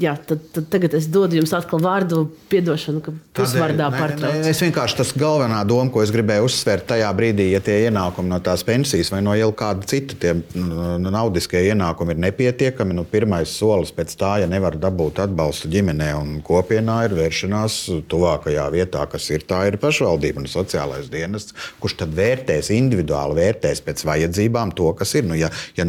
Jā, 0.00 0.14
tad, 0.16 0.40
tad 0.54 0.68
tagad 0.72 0.94
es 0.96 1.06
dodu 1.12 1.36
jums 1.36 1.52
atkal 1.52 1.82
vārdu, 1.84 2.22
atdošanu, 2.48 3.02
ka 3.04 3.12
pusvārdā 3.36 3.90
pārtraucu. 3.92 4.48
Es 4.48 4.60
vienkārši 4.62 4.96
tas 5.00 5.10
galvenā 5.18 5.60
doma, 5.68 5.90
ko 5.92 6.00
es 6.04 6.12
gribēju 6.14 6.46
uzsvērt 6.48 6.86
tajā 6.92 7.10
brīdī, 7.16 7.50
ja 7.52 7.60
tie 7.64 7.76
ienākumi 7.88 8.32
no 8.32 8.38
tās 8.44 8.64
pensijas 8.66 9.10
vai 9.12 9.20
no 9.24 9.34
jau 9.36 9.50
kāda 9.56 9.84
cita 9.90 10.16
tie 10.20 10.32
naudiskie 10.54 11.62
ienākumi 11.72 12.16
ir 12.16 12.22
nepietiekami, 12.24 12.96
nu, 12.96 13.04
pirmais 13.08 13.52
solis 13.52 13.92
pēc 13.92 14.14
tā, 14.20 14.32
ja 14.42 14.48
nevar 14.50 14.78
dabūt 14.80 15.20
atbalstu 15.26 15.68
ģimenē 15.72 16.08
un 16.18 16.32
kopienā, 16.46 16.96
ir 17.08 17.16
vēršanās 17.18 17.78
tuvākajā 18.10 18.66
vietā, 18.72 19.04
kas 19.10 19.28
ir 19.34 19.44
tā 19.48 19.66
ir 19.68 19.76
pašvaldība 19.82 20.40
un 20.42 20.50
sociālais 20.50 21.12
dienests, 21.12 21.56
kurš 21.82 21.98
tad 22.04 22.16
vērtēs 22.16 22.72
individuāli, 22.76 23.38
vērtēs 23.42 23.84
pēc 23.84 24.04
vajadzībām 24.08 24.72
to, 24.78 24.88
kas 24.96 25.14
ir. 25.18 25.28
Nu, 25.28 25.36
ja, 25.38 25.52
ja 25.76 25.86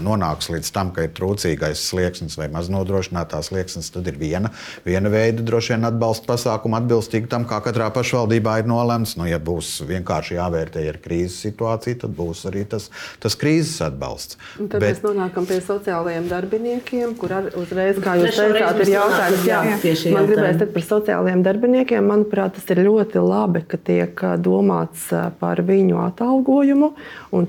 nonāks 0.00 0.50
līdz 0.52 0.72
tam, 0.74 0.94
ka 0.96 1.06
ir 1.06 1.14
trūcīgais 1.16 1.84
slieksnis 1.90 2.38
vai 2.40 2.48
maznodrošinātās 2.52 3.49
slieksnis, 3.50 3.90
tad 3.94 4.08
ir 4.10 4.18
viena, 4.20 4.52
viena 4.86 5.12
veida 5.12 5.44
droši 5.46 5.74
vien 5.74 5.88
atbalsta 5.90 6.28
pasākuma 6.30 6.80
atbilstīgi 6.80 7.30
tam, 7.30 7.46
kā 7.50 7.60
katrā 7.64 7.90
pašvaldībā 7.94 8.60
ir 8.62 8.70
nolemts. 8.70 9.16
Nu, 9.20 9.26
ja 9.28 9.40
būs 9.42 9.80
vienkārši 9.88 10.38
jāvērtē 10.38 10.86
ar 10.90 11.00
krīzes 11.02 11.40
situāciju, 11.46 12.00
tad 12.04 12.14
būs 12.16 12.44
arī 12.50 12.64
tas, 12.70 12.88
tas 13.22 13.36
krīzes 13.38 13.80
atbalsts. 13.90 14.38
Un 14.60 14.70
tad 14.70 14.82
Bet... 14.82 14.94
mēs 14.94 15.04
nonākam 15.04 15.48
pie 15.48 15.60
sociālajiem 15.64 16.28
darbiniekiem, 16.30 17.14
kur 17.20 17.34
ar, 17.40 17.50
uzreiz, 17.58 18.00
kā 18.02 18.16
jūs 18.20 18.38
teicāt, 18.38 18.82
ir 18.84 18.92
jautājums, 18.94 19.46
jā, 19.48 19.60
jā, 19.66 19.94
man 20.14 20.28
gribēs 20.30 20.60
teikt 20.60 20.74
par 20.76 20.86
sociālajiem 20.86 21.44
darbiniekiem. 21.46 22.10
Manuprāt, 22.10 22.56
tas 22.58 22.72
ir 22.74 22.82
ļoti 22.86 23.22
labi, 23.24 23.64
ka 23.68 23.80
tiek 23.90 24.24
domāts 24.42 25.08
par 25.40 25.62
viņu 25.66 26.00
atalgojumu. 26.04 26.92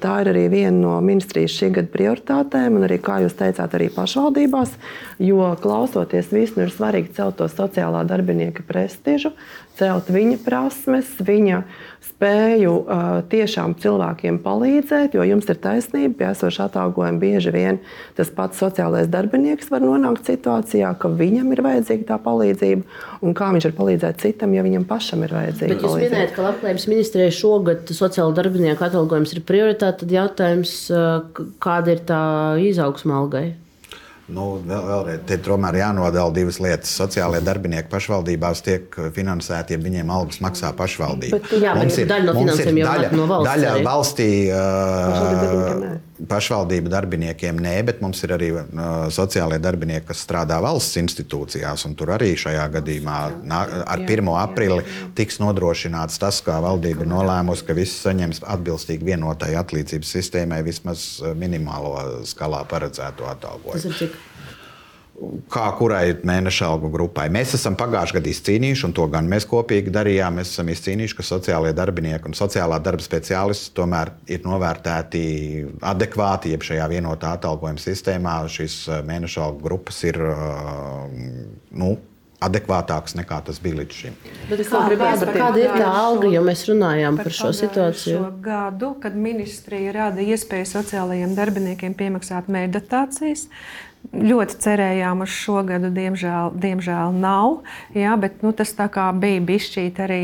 Tā 0.02 0.16
ir 0.24 0.32
arī 0.34 0.46
viena 0.52 0.78
no 0.78 0.96
ministrijas 1.06 1.56
šī 1.60 1.72
gada 1.78 1.92
prioritātēm, 1.94 2.78
un 2.80 2.88
arī, 2.88 2.98
kā 3.04 3.20
jūs 3.24 3.36
teicāt, 3.38 3.76
arī 3.78 3.90
pašvaldībās. 3.94 4.74
Jo 5.22 5.52
klausoties 5.62 6.32
visu, 6.34 6.58
nu 6.58 6.66
ir 6.66 6.72
svarīgi 6.74 7.12
celt 7.14 7.36
to 7.38 7.46
sociālā 7.52 8.02
darbinieka 8.10 8.64
prestižu, 8.66 9.30
celt 9.78 10.10
viņa 10.10 10.40
prasmes, 10.42 11.12
viņa 11.22 11.60
spēju 12.08 12.72
uh, 12.82 13.20
tiešām 13.30 13.76
cilvēkiem 13.84 14.40
palīdzēt, 14.42 15.14
jo 15.14 15.26
jums 15.28 15.46
ir 15.54 15.60
taisnība, 15.62 16.16
pie 16.18 16.28
esošā 16.32 16.66
atalgojuma 16.72 17.22
bieži 17.22 17.54
vien 17.54 17.78
tas 18.18 18.34
pats 18.34 18.58
sociālais 18.64 19.10
darbinieks 19.14 19.70
var 19.70 19.86
nonākt 19.86 20.26
situācijā, 20.32 20.90
ka 20.98 21.14
viņam 21.22 21.54
ir 21.54 21.64
vajadzīga 21.70 22.10
tā 22.10 22.18
palīdzība, 22.26 23.00
un 23.22 23.38
kā 23.38 23.54
viņš 23.54 23.70
var 23.70 23.78
palīdzēt 23.78 24.26
citam, 24.26 24.58
ja 24.58 24.66
viņam 24.66 24.90
pašam 24.90 25.22
ir 25.28 25.38
vajadzīga. 25.38 25.76
Bet 25.76 25.86
jūs 25.86 25.90
palīdzība. 25.92 26.16
minējat, 26.16 26.38
ka 26.38 26.48
Labklājības 26.50 26.92
ministrijai 26.96 27.34
šogad 27.38 27.94
sociāla 27.94 28.38
darbinieku 28.42 28.90
atalgojums 28.90 29.38
ir 29.38 29.46
prioritāte, 29.46 30.02
tad 30.02 30.18
jautājums, 30.18 30.78
kāda 31.62 31.94
ir 31.94 32.08
tā 32.10 32.24
izaugsma 32.72 33.22
algai? 33.22 33.52
Nu, 34.32 34.46
vēl, 34.64 34.84
vēlreiz, 34.88 35.24
te 35.28 35.38
tomēr 35.44 35.80
jānodala 35.82 36.32
divas 36.36 36.60
lietas. 36.64 36.94
Sociālajie 37.02 37.44
darbinieki 37.48 37.92
pašvaldībās 37.92 38.64
tiek 38.66 39.00
finansēti, 39.16 39.76
ja 39.76 39.82
viņiem 39.82 40.14
algas 40.14 40.40
maksā 40.44 40.72
pašvaldība. 40.78 41.42
Bet, 41.42 41.58
jā, 41.60 41.76
mums 41.78 42.00
ir 42.00 42.08
daļa 42.12 42.30
no 42.30 42.38
finansējuma 42.40 42.84
jau 42.84 42.94
daļa, 42.94 43.12
no 43.18 43.28
valsts. 43.32 43.50
Daļa 43.52 43.74
arī. 43.74 43.86
valstī 43.90 44.32
uh, 44.56 46.00
pašvaldību 46.30 46.92
darbiniekiem 46.92 47.60
nē, 47.62 47.76
bet 47.88 48.02
mums 48.04 48.22
ir 48.26 48.36
arī 48.36 48.50
uh, 48.56 48.64
sociālajie 49.14 49.62
darbinieki, 49.64 50.08
kas 50.12 50.24
strādā 50.26 50.60
valsts 50.64 51.00
institūcijās. 51.02 51.86
Tur 51.98 52.14
arī 52.16 52.34
šajā 52.40 52.66
gadījumā 52.78 53.20
nā, 53.48 53.62
ar 53.90 54.04
1. 54.06 54.32
aprili 54.42 54.82
tiks 55.18 55.42
nodrošināts 55.44 56.20
tas, 56.22 56.42
kā 56.46 56.60
valdība 56.64 57.06
ir 57.06 57.12
nolēmusi, 57.12 57.66
ka 57.68 57.78
visi 57.78 57.98
saņems 58.00 58.44
atbilstīgi 58.56 59.12
vienotai 59.14 59.54
atlīdzības 59.62 60.18
sistēmai 60.18 60.62
vismaz 60.68 61.08
minimālo 61.38 62.24
skalā 62.30 62.64
paredzēto 62.70 63.30
atalgojumu 63.32 64.31
kā 65.52 65.66
kurai 65.78 66.16
mēneša 66.26 66.68
algu 66.72 66.90
grupai. 66.94 67.28
Mēs 67.34 67.56
esam 67.58 67.76
pagājušajā 67.80 68.18
gadā 68.18 68.32
izcīnījuši, 68.32 68.86
un 68.88 68.96
to 68.98 69.08
gan 69.12 69.30
mēs 69.32 69.48
kopīgi 69.50 69.94
darījām. 69.94 70.40
Mēs 70.40 70.54
esam 70.56 70.72
izcīnījuši, 70.74 71.18
ka 71.18 71.26
sociālajie 71.28 71.78
darbinieki 71.78 72.32
un 72.32 72.38
sociālā 72.38 72.80
darba 72.84 73.06
speciālisti 73.06 73.74
tomēr 73.78 74.14
ir 74.32 74.46
novērtēti 74.48 75.24
adekvāti, 75.94 76.56
jeb 76.56 76.66
šajā 76.66 76.88
vienotā 76.96 77.36
atalgojuma 77.38 77.82
sistēmā 77.82 78.38
šīs 78.52 78.78
eh, 78.90 79.04
mēneša 79.08 79.46
algu 79.46 79.66
grupas 79.68 80.02
ir 80.08 80.18
eh, 80.32 81.20
nu, 81.84 81.94
adekvātāks 82.42 83.14
nekā 83.20 83.38
tas 83.46 83.60
bija 83.62 83.82
līdz 83.82 83.98
šim. 83.98 84.16
Bet 84.50 84.64
kā, 84.66 84.82
kāda 84.98 85.62
ir 85.62 85.76
tā 85.78 85.90
alga, 85.90 86.30
jo 86.34 86.42
mēs 86.46 86.66
runājām 86.72 87.20
par, 87.20 87.30
par 87.30 87.38
šo 87.38 87.52
situāciju? 87.54 88.18
Šo 88.18 88.32
gadu, 88.44 88.96
kad 89.04 89.18
ministrija 89.28 89.94
rada 90.00 90.26
iespēju 90.26 90.70
sociālajiem 90.72 91.36
darbiniekiem 91.38 91.94
piemaksāt 91.98 92.50
meditācijas, 92.52 93.46
Ļoti 94.12 94.58
cerējām 94.60 95.22
uz 95.24 95.32
šo 95.32 95.62
gadu, 95.64 95.92
diemžēl, 95.96 96.52
diemžēl 96.60 97.14
nav. 97.16 97.62
Jā, 97.96 98.18
bet 98.20 98.42
nu, 98.44 98.52
tas 98.52 98.74
bija 99.22 99.44
bijis 99.46 99.70
arī 100.04 100.24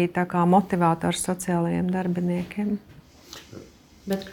motivators 0.49 1.23
sociālajiem 1.23 1.88
darbiniekiem. 1.93 2.75
Bet 4.07 4.23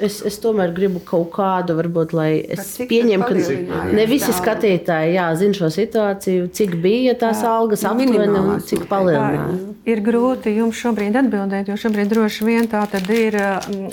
es, 0.00 0.22
es 0.24 0.38
tomēr 0.40 0.70
gribu 0.72 1.02
kaut 1.04 1.28
kādu, 1.34 1.74
varbūt, 1.76 2.14
lai 2.16 2.30
es 2.48 2.70
pieņemu, 2.80 3.26
ka 3.28 3.88
ne 3.92 4.06
visi 4.08 4.32
skatītāji 4.32 5.18
jā, 5.18 5.26
zina 5.36 5.58
šo 5.58 5.68
situāciju, 5.74 6.46
cik 6.56 6.78
bija 6.80 7.12
tās 7.20 7.42
jā, 7.44 7.50
algas 7.58 7.84
aptuveni 7.88 8.40
un 8.40 8.62
cik 8.64 8.86
palielinājās. 8.88 9.66
Ir 9.92 10.00
grūti 10.04 10.54
jums 10.56 10.80
šobrīd 10.80 11.18
atbildēt, 11.20 11.68
jo 11.68 11.76
šobrīd 11.80 12.08
droši 12.14 12.48
vien 12.48 12.70
tā 12.72 12.86
tad 12.88 13.12
ir. 13.12 13.36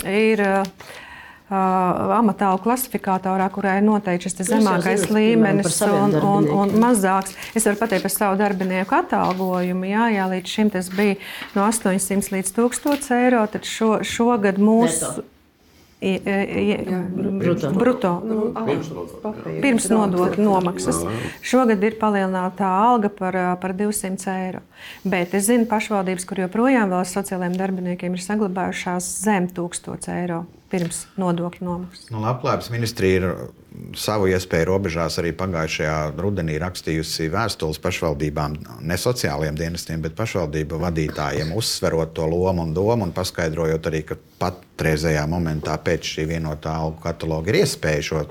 ir 0.08 0.46
amatālu 1.50 2.58
klasifikatorā, 2.64 3.46
kurā 3.54 3.76
ir 3.78 3.84
noteikti 3.86 4.26
šis 4.26 4.48
zemākais 4.48 5.06
līmenis 5.14 5.78
un, 5.86 6.16
un, 6.18 6.48
un 6.50 6.74
mazāks. 6.82 7.36
Es 7.54 7.68
varu 7.68 7.78
pateikt 7.78 8.02
par 8.08 8.14
savu 8.14 8.40
darbinieku 8.40 8.98
atalgojumu. 8.98 9.86
Jā, 9.86 10.08
jā, 10.16 10.26
līdz 10.32 10.56
šim 10.56 10.74
tas 10.74 10.90
bija 10.90 11.20
no 11.54 11.68
800 11.68 12.34
līdz 12.34 12.52
1000 12.56 13.14
eiro. 13.20 13.46
Tad 13.52 13.68
šo, 13.68 14.00
šogad 14.02 14.58
mūsu. 14.58 15.22
I, 15.96 16.10
i, 16.12 16.72
i, 16.74 16.96
bruto. 17.40 17.70
bruto. 17.72 18.10
Nu, 18.26 18.50
pirms 19.62 19.86
nodokļu 19.88 20.44
nomaksas. 20.44 20.98
Šogad 21.46 21.80
ir 21.86 21.96
palielināta 22.02 22.68
alga 22.68 23.08
par, 23.08 23.38
par 23.62 23.72
200 23.78 24.34
eiro. 24.34 24.60
Bet 25.06 25.32
es 25.38 25.46
zinu 25.48 25.64
pašvaldības, 25.70 26.28
kur 26.28 26.42
joprojām 26.44 26.92
vēl 26.92 27.08
sociālajiem 27.08 27.56
darbiniekiem 27.56 28.18
ir 28.18 28.26
saglabājušās 28.26 29.08
zem 29.24 29.48
1000 29.56 30.12
eiro 30.18 30.44
pirms 30.76 31.06
nodokļu 31.20 31.66
nomaksas. 31.66 32.10
Nu, 32.12 32.20
Labklājības 32.24 32.72
ministrija 32.74 33.20
ir 33.22 33.28
savu 33.98 34.28
iespēju 34.30 34.68
robežās 34.70 35.18
arī 35.20 35.32
pagājušajā 35.36 35.96
rudenī 36.20 36.58
rakstījusi 36.62 37.30
vēstules 37.32 37.80
pašvaldībām, 37.82 38.56
ne 38.86 38.98
sociālajiem 39.00 39.58
dienestiem, 39.58 40.02
bet 40.04 40.16
pašvaldību 40.18 40.80
vadītājiem, 40.82 41.52
uzsverot 41.56 42.14
to 42.16 42.26
lomu 42.30 42.66
un 42.66 42.74
domu 42.76 43.06
un 43.06 43.14
paskaidrojot 43.16 43.90
arī, 43.90 44.02
ka 44.10 44.18
patreizajā 44.40 45.22
momentā 45.30 45.76
pēc 45.80 46.04
šī 46.16 46.26
vienotā 46.34 46.74
algu 46.76 47.00
kataloga 47.04 47.52
ir 47.52 47.62
iespēja 47.62 48.02
šo 48.10 48.22
uh, 48.26 48.30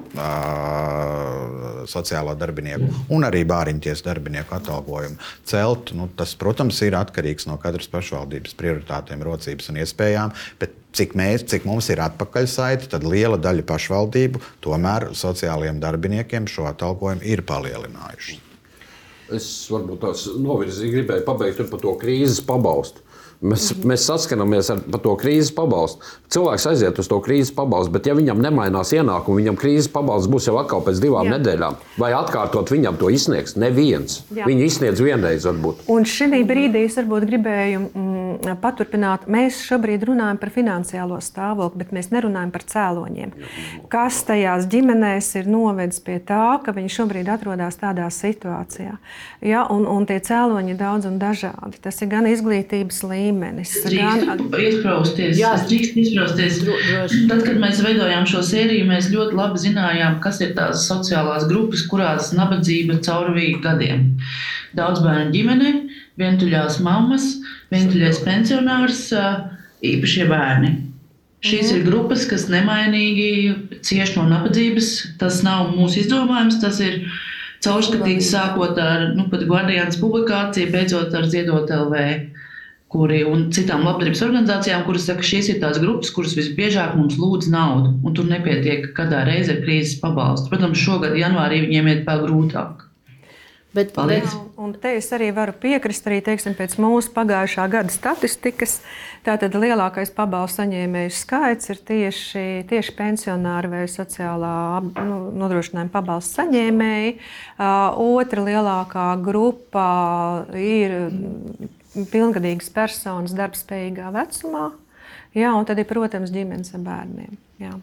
sociālo 1.89 2.35
darbinieku 2.37 2.85
un 3.15 3.25
arī 3.25 3.41
bāriņties 3.49 4.05
darbinieku 4.05 4.55
atalgojumu 4.59 5.17
celt. 5.49 5.93
Nu, 5.97 6.09
tas, 6.17 6.35
protams, 6.37 6.81
ir 6.85 6.97
atkarīgs 6.99 7.49
no 7.49 7.57
katras 7.61 7.89
pašvaldības 7.91 8.57
prioritātēm, 8.59 9.25
rocības 9.25 9.71
un 9.73 9.81
iespējām. 9.81 10.35
Cik, 10.95 11.11
mēs, 11.19 11.43
cik 11.51 11.65
mums 11.67 11.89
ir 11.91 11.99
atpakaļsaiti, 12.05 12.87
tad 12.93 13.03
liela 13.03 13.35
daļa 13.41 13.65
pašvaldību 13.67 14.39
tomēr 14.63 15.09
sociālajiem 15.35 15.79
darbiniekiem 15.83 16.47
šo 16.47 16.69
atalgojumu 16.71 17.25
ir 17.27 17.43
palielinājuši. 17.45 18.39
Es 19.35 19.47
varbūt 19.73 20.03
tās 20.05 20.27
novirzīju, 20.37 20.93
gribēju 20.99 21.25
pabeigt 21.25 21.61
par 21.71 21.81
to 21.81 21.95
krīzes 22.01 22.43
pabalstu. 22.45 23.01
Mēs, 23.43 23.67
mhm. 23.73 23.89
mēs 23.91 24.05
saskaramies 24.07 24.69
ar 24.71 24.81
to 25.03 25.13
krīzes 25.19 25.51
pabalstu. 25.55 25.99
Cilvēks 26.31 26.65
aiziet 26.71 26.99
uz 27.01 27.09
to 27.11 27.19
krīzes 27.23 27.51
pabalstu, 27.55 27.91
bet 27.95 28.07
ja 28.07 28.15
viņam 28.17 28.39
nemainās 28.41 28.93
ienākumi, 28.95 29.43
viņam 29.43 29.57
krīzes 29.59 29.89
pabalsts 29.91 30.29
būs 30.31 30.47
jau 30.49 30.55
atkal 30.61 30.81
pēc 30.85 31.01
divām 31.03 31.27
Jā. 31.27 31.35
nedēļām. 31.35 31.77
Vai 32.01 32.11
atkārtot 32.15 32.71
viņam 32.71 32.97
to 32.99 33.11
izsniegs? 33.13 33.57
Neviens. 33.59 34.21
Jā. 34.35 34.47
Viņu 34.49 34.65
izsniedz 34.65 35.03
vienreiz, 35.03 35.45
varbūt. 35.47 35.83
Un 35.91 36.07
šī 36.09 36.41
brīdī 36.47 36.85
es 36.87 36.97
varbūt 36.99 37.27
gribēju 37.29 37.83
mm, 37.83 38.55
paturpināt. 38.63 39.27
Mēs 39.31 39.59
šobrīd 39.67 40.07
runājam 40.07 40.39
par 40.41 40.53
finansiālo 40.55 41.19
stāvokli, 41.23 41.83
bet 41.83 41.93
mēs 41.95 42.09
nerunājam 42.15 42.55
par 42.55 42.65
cēloņiem. 42.71 43.35
Kas 43.91 44.23
tajās 44.27 44.67
ģimenēs 44.71 45.33
ir 45.41 45.51
novedis 45.51 46.01
pie 46.03 46.17
tā, 46.23 46.57
ka 46.65 46.73
viņi 46.75 46.95
šobrīd 46.97 47.29
atrodas 47.35 47.77
tādā 47.83 48.07
situācijā? 48.11 48.97
Ja, 49.45 49.67
un, 49.71 49.85
un 49.89 50.07
tie 50.09 50.17
cēloņi 50.23 50.73
ir 50.73 50.81
daudz 50.81 51.09
un 51.09 51.19
dažādi. 51.21 51.79
Tas 51.83 52.01
ir 52.01 52.09
gan 52.11 52.27
izglītības 52.31 53.03
līmenis 53.05 53.24
līmenis. 53.25 53.73
Gan 53.91 54.23
izprausties. 54.61 55.35
Jā, 55.39 55.53
drīkst 55.65 55.99
izprausties. 56.05 56.61
Tad, 57.29 57.43
kad 57.47 57.59
mēs 57.61 57.81
veidojām 57.83 58.27
šo 58.29 58.43
sēriju, 58.45 58.87
mēs 58.89 59.11
ļoti 59.13 59.37
labi 59.37 59.61
zinājām, 59.65 60.19
kas 60.23 60.41
ir 60.45 60.55
tās 60.57 60.85
sociālās 60.89 61.47
grupas, 61.49 61.85
kurās 61.89 62.31
nabadzība 62.37 63.01
caurvīja 63.05 63.61
gadiem. 63.65 64.07
Daudz 64.77 65.03
bērnu 65.03 65.31
ģimene, 65.35 65.75
vientuļās 66.19 66.81
mammas, 66.85 67.29
vientuļais 67.73 68.21
pensionārs, 68.25 69.07
īpašie 69.85 70.27
bērni. 70.31 70.75
Šīs 71.45 71.75
ir 71.75 71.83
grupas, 71.85 72.23
kas 72.25 72.47
nemainīgi 72.49 73.79
cieš 73.85 74.15
no 74.17 74.25
nabadzības. 74.31 74.91
Tas 75.21 75.43
nav 75.45 75.75
mūsu 75.75 76.01
izdomājums, 76.01 76.57
tas 76.63 76.79
ir 76.81 77.03
caurskatīts 77.65 78.31
sākot 78.33 78.79
ar 78.81 79.11
nu, 79.17 79.27
Guardiānas 79.29 79.99
publikāciju, 80.01 80.71
beidzot 80.73 81.13
ar 81.17 81.27
Ziedot 81.29 81.69
LV 81.69 82.01
kuri 82.95 83.25
un 83.27 83.49
citām 83.55 83.83
labdarības 83.83 84.23
organizācijām, 84.23 84.85
kuras 84.87 85.09
saka, 85.09 85.25
šīs 85.27 85.51
ir 85.51 85.59
tās 85.63 85.81
grupas, 85.83 86.13
kuras 86.15 86.35
visbiežāk 86.37 86.95
mums 86.95 87.19
lūdz 87.19 87.51
naudu, 87.51 87.91
un 88.07 88.15
tur 88.15 88.29
nepietiek 88.31 88.93
kādā 88.95 89.25
reizē 89.27 89.57
ar 89.57 89.63
krīzes 89.65 89.99
pabalstu. 89.99 90.51
Protams, 90.53 90.79
šogad 90.79 91.17
janvārī 91.19 91.65
viņiem 91.65 91.91
iet 91.91 92.05
vēl 92.07 92.27
grūtāk. 92.29 92.85
Bet, 93.75 93.91
bet... 94.07 94.23
Un 94.55 94.71
te 94.79 94.93
es 94.95 95.09
arī 95.11 95.33
varu 95.35 95.51
piekrist, 95.59 96.05
arī 96.07 96.21
teiksim, 96.23 96.53
pēc 96.55 96.77
mūsu 96.79 97.11
pagājušā 97.11 97.65
gada 97.73 97.91
statistikas. 97.91 98.77
Tātad 99.25 99.57
lielākais 99.59 100.13
pabalstu 100.15 100.61
saņēmēju 100.61 101.11
skaits 101.11 101.73
ir 101.73 101.81
tieši, 101.89 102.45
tieši 102.69 102.95
pensionāri 102.95 103.73
vai 103.73 103.83
sociālā 103.91 104.55
nu, 104.95 105.17
nodrošinājuma 105.41 105.91
pabalstu 105.91 106.39
saņēmēji. 106.39 107.17
Uh, 107.17 107.99
otra 108.15 108.47
lielākā 108.47 109.09
grupa 109.25 109.89
ir 110.55 110.95
pilngadīgas 111.95 112.71
personas 112.75 113.35
darbspējīgā 113.37 114.11
vecumā. 114.15 114.69
Jā, 115.35 115.51
un 115.55 115.67
tad 115.67 115.79
ir, 115.81 115.87
protams, 115.89 116.31
ģimenes 116.33 116.73
ar 116.75 116.83
bērniem. 116.85 117.35
Jā. 117.59 117.75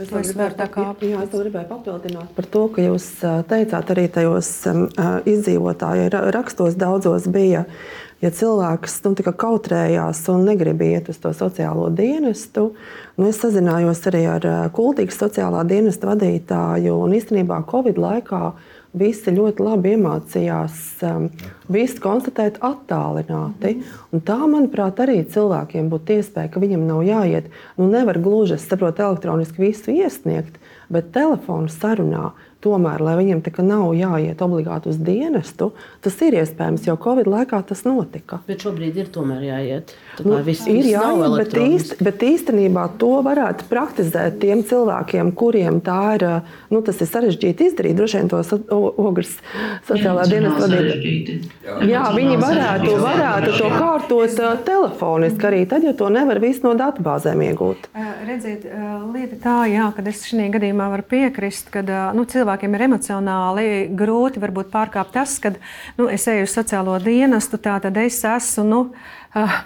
Es, 0.00 0.08
es, 0.08 0.30
varu, 0.36 0.54
kā... 0.72 0.84
jā, 1.04 1.22
es 1.26 1.32
gribēju 1.34 1.68
papildināt 1.68 2.30
par 2.36 2.46
to, 2.48 2.62
ka 2.72 2.82
jūs 2.82 3.08
teicāt, 3.50 3.90
arī 3.92 4.06
tajos 4.12 4.48
izdzīvotāju 5.28 6.06
rakstos 6.32 6.78
daudzos 6.80 7.26
bija, 7.28 7.66
ja 8.22 8.30
cilvēks 8.32 8.96
nu, 9.04 9.12
kautrējās 9.42 10.22
un 10.32 10.46
negrib 10.48 10.80
iet 10.86 11.10
uz 11.12 11.20
to 11.20 11.34
sociālo 11.36 11.90
dienestu. 11.92 12.70
Nu, 13.18 13.28
es 13.28 13.42
sazinājos 13.42 14.00
arī 14.08 14.24
ar 14.38 14.48
Kultūras 14.76 15.20
sociālā 15.20 15.66
dienesta 15.68 16.08
vadītāju 16.14 16.96
un 17.04 17.16
īstenībā 17.20 17.60
Covid 17.68 18.00
laikā 18.00 18.44
visi 18.96 19.32
ļoti 19.34 19.62
labi 19.62 19.94
iemācījās 19.94 20.76
um, 21.06 21.28
visu 21.70 22.02
konstatēt 22.02 22.58
attālināti. 22.64 23.76
Un 24.10 24.24
tā, 24.26 24.38
manuprāt, 24.50 25.00
arī 25.02 25.20
cilvēkiem 25.30 25.90
būtu 25.92 26.18
iespēja, 26.18 26.50
ka 26.52 26.62
viņam 26.62 26.86
nav 26.88 27.04
jāiet. 27.06 27.50
Nu, 27.78 27.88
nevar 27.92 28.18
gluži, 28.22 28.56
es 28.58 28.66
saprotu, 28.68 29.04
elektroniski 29.06 29.68
visu 29.68 29.94
iesniegt, 29.94 30.58
bet 30.90 31.12
telefonu 31.14 31.70
sarunā 31.70 32.32
tomēr, 32.64 33.02
lai 33.04 33.16
viņiem 33.20 33.42
nav 33.66 33.90
jāiet 33.96 34.40
obligāti 34.44 34.90
uz 34.90 34.98
dienestu, 35.00 35.70
tas 36.04 36.16
ir 36.24 36.36
iespējams, 36.40 36.86
jo 36.88 36.96
Covid 37.00 37.28
laikā 37.30 37.60
tas 37.66 37.82
notika. 37.86 38.40
Bet 38.48 38.64
šobrīd 38.64 38.96
ir 39.00 39.10
tomēr 39.12 39.42
jāiet. 39.48 39.94
Nu, 40.24 40.38
viss, 40.44 40.66
ir 40.68 40.80
viss 40.80 40.92
jāiet, 40.92 41.36
bet, 41.40 41.56
īst, 41.56 41.94
bet 42.04 42.24
īstenībā 42.24 42.86
to 43.00 43.12
varētu 43.24 43.66
praktizēt 43.70 44.38
tiem 44.42 44.62
cilvēkiem, 44.66 45.32
kuriem 45.36 45.80
tā 45.84 46.00
ir, 46.18 46.26
nu, 46.72 46.82
tas 46.86 47.00
ir 47.00 47.10
sarežģīti 47.10 47.70
izdarīt. 47.70 47.96
Droši 48.00 48.20
vien 48.20 48.30
tos 48.32 48.52
ogres 48.70 49.36
sociālā 49.88 50.26
dienesta 50.30 50.68
vadītāji. 50.68 51.40
Jā, 51.64 51.78
jā, 51.88 52.04
viņi 52.16 52.36
varētu, 52.40 52.96
varētu 53.00 53.56
to 53.56 53.70
kārtot 53.74 54.40
telefoniski 54.66 55.48
arī 55.50 55.64
tad, 55.70 55.84
ja 55.86 55.94
to 55.96 56.08
nevar 56.12 56.40
visu 56.42 56.66
no 56.68 56.74
datubāzēm 56.78 57.44
iegūt. 57.48 57.90
Redziet, 58.28 58.66
lieta 59.14 59.38
tā, 59.42 59.56
jā, 59.70 59.88
kad 59.96 60.08
es 60.10 60.24
šajā 60.28 60.50
gadījumā 60.56 60.90
varu 60.92 61.06
piekrist, 61.10 61.70
ka 61.72 61.84
nu, 62.16 62.26
cilvēki 62.28 62.49
cilvēkiem 62.50 62.74
ir 62.74 62.86
emocionāli 62.88 63.66
grūti 63.94 64.42
pārkāpt 64.72 65.14
tas, 65.14 65.38
ka 65.38 65.54
nu, 65.98 66.08
es 66.10 66.26
eju 66.26 66.48
uz 66.48 66.54
sociālo 66.54 66.98
dienestu, 66.98 67.58
tā 67.58 67.80
tad 67.80 67.96
es 67.96 68.24
esmu. 68.24 68.64
Nu, 68.70 68.80
uh, 69.34 69.62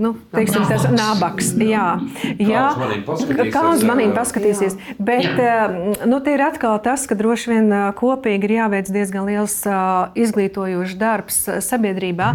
Nu, 0.00 0.14
teiksim, 0.32 0.64
tas 0.64 0.86
ir 0.88 0.94
nabaks. 0.96 1.50
Jā, 1.60 1.98
jā. 2.40 2.62
kā 3.52 3.60
uz 3.68 3.82
maniem 3.84 4.14
paskatīsies. 4.16 4.72
Jā. 4.72 4.94
Bet 4.96 6.06
nu, 6.08 6.16
te 6.24 6.32
ir 6.32 6.42
atkal 6.42 6.78
tas, 6.82 7.04
ka 7.06 7.14
droši 7.14 7.52
vien 7.52 7.68
kopīgi 7.98 8.48
ir 8.48 8.54
jāveic 8.56 8.88
diezgan 8.88 9.28
liels 9.28 9.58
izglītojošs 10.16 10.96
darbs 10.96 11.42
sabiedrībā, 11.68 12.30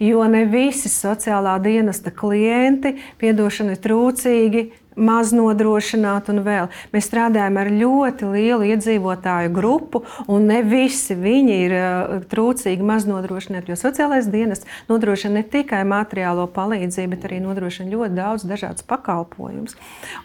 jo 0.00 0.24
ne 0.32 0.46
visi 0.48 0.88
sociālā 0.88 1.58
dienesta 1.62 2.14
klienti, 2.16 2.96
piedošana 3.20 3.76
ir 3.76 3.84
trūcīgi, 3.84 4.64
maz 4.96 5.32
nodrošināti 5.36 6.32
un 6.32 6.42
vēl. 6.46 6.68
Mēs 6.92 7.08
strādājam 7.08 7.58
ar 7.60 7.70
ļoti 7.72 8.28
lielu 8.32 8.68
iedzīvotāju 8.72 9.52
grupu, 9.54 10.02
un 10.30 10.48
ne 10.50 10.60
visi 10.66 11.16
viņi 11.18 11.56
ir 11.66 11.74
uh, 11.76 12.14
trūcīgi 12.30 12.86
maz 12.86 13.06
nodrošināti. 13.08 13.72
Jo 13.72 13.78
sociālais 13.80 14.28
dienas 14.32 14.64
nodrošina 14.90 15.40
ne 15.40 15.44
tikai 15.48 15.82
materiālo 15.88 16.46
palīdzību, 16.52 17.14
bet 17.14 17.26
arī 17.28 17.40
nodrošina 17.44 17.92
ļoti 17.92 18.18
daudz 18.18 18.46
dažādas 18.48 18.86
pakalpojumus. 18.88 19.76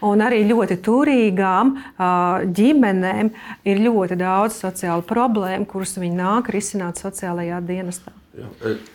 Un 0.04 0.24
arī 0.24 0.44
ļoti 0.48 0.78
turīgām 0.84 1.74
uh, 1.78 2.44
ģimenēm 2.44 3.32
ir 3.68 3.84
ļoti 3.86 4.18
daudz 4.20 4.60
sociālu 4.62 5.06
problēmu, 5.08 5.68
kuras 5.68 5.96
viņi 5.98 6.16
nāk 6.18 6.52
risināt 6.54 7.00
sociālajā 7.00 7.60
dienestā. 7.64 8.14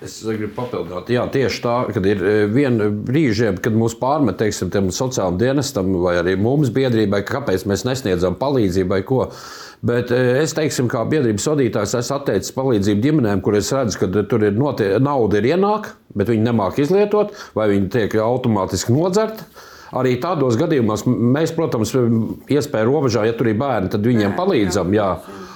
Es 0.03 0.17
gribu 0.23 0.51
papildināt, 0.55 1.09
jā, 1.11 1.23
tieši 1.31 1.61
tā, 1.63 1.73
kad 1.95 2.05
ir 2.07 2.21
e, 2.23 2.33
viena 2.51 2.87
brīža, 2.93 3.53
kad 3.63 3.75
mūs 3.75 3.95
pārmet 3.99 4.37
teiksim, 4.39 4.69
tam 4.73 4.87
sociālajam 4.93 5.39
dienestam 5.41 5.89
vai 6.03 6.15
arī 6.21 6.35
mums 6.39 6.71
biedrībai, 6.73 7.23
kāpēc 7.27 7.65
mēs 7.69 7.85
nesniedzam 7.87 8.37
palīdzību 8.39 8.93
vai 8.93 9.01
ko. 9.07 9.25
Bet 9.83 10.13
e, 10.15 10.21
es 10.43 10.55
teiksim, 10.55 10.87
kā 10.91 11.03
biedrības 11.09 11.49
vadītājs, 11.51 11.97
esmu 11.99 12.17
atteicis 12.19 12.55
palīdzību 12.55 13.03
ģimenēm, 13.07 13.43
kur 13.43 13.57
es 13.59 13.73
redzu, 13.75 13.99
ka 14.03 14.23
tur 14.31 14.47
ir 14.47 14.55
notie, 14.55 14.93
nauda 15.03 15.41
ir 15.41 15.49
ienāk, 15.53 15.91
bet 16.15 16.31
viņi 16.31 16.47
nemāk 16.47 16.79
izlietot, 16.83 17.35
vai 17.57 17.67
viņi 17.73 17.91
tiek 17.97 18.19
automātiski 18.23 18.95
nodzerti. 18.95 19.47
Arī 19.93 20.15
tādos 20.21 20.57
gadījumos 20.57 21.05
mēs, 21.05 21.53
protams, 21.53 21.93
iespēju 22.51 22.89
robežā, 22.89 23.27
ja 23.27 23.35
tur 23.37 23.51
ir 23.51 23.57
bērni, 23.59 23.91
tad 23.93 24.05
viņiem 24.07 24.37
palīdzam. 24.37 24.93
Jā. 24.95 25.09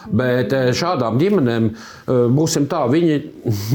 Bet 0.08 0.54
eh, 0.56 0.70
šādām 0.78 1.18
ģimenēm, 1.20 1.66
eh, 1.74 2.20
būsim 2.32 2.68
tā, 2.72 2.84
viņi 2.92 3.18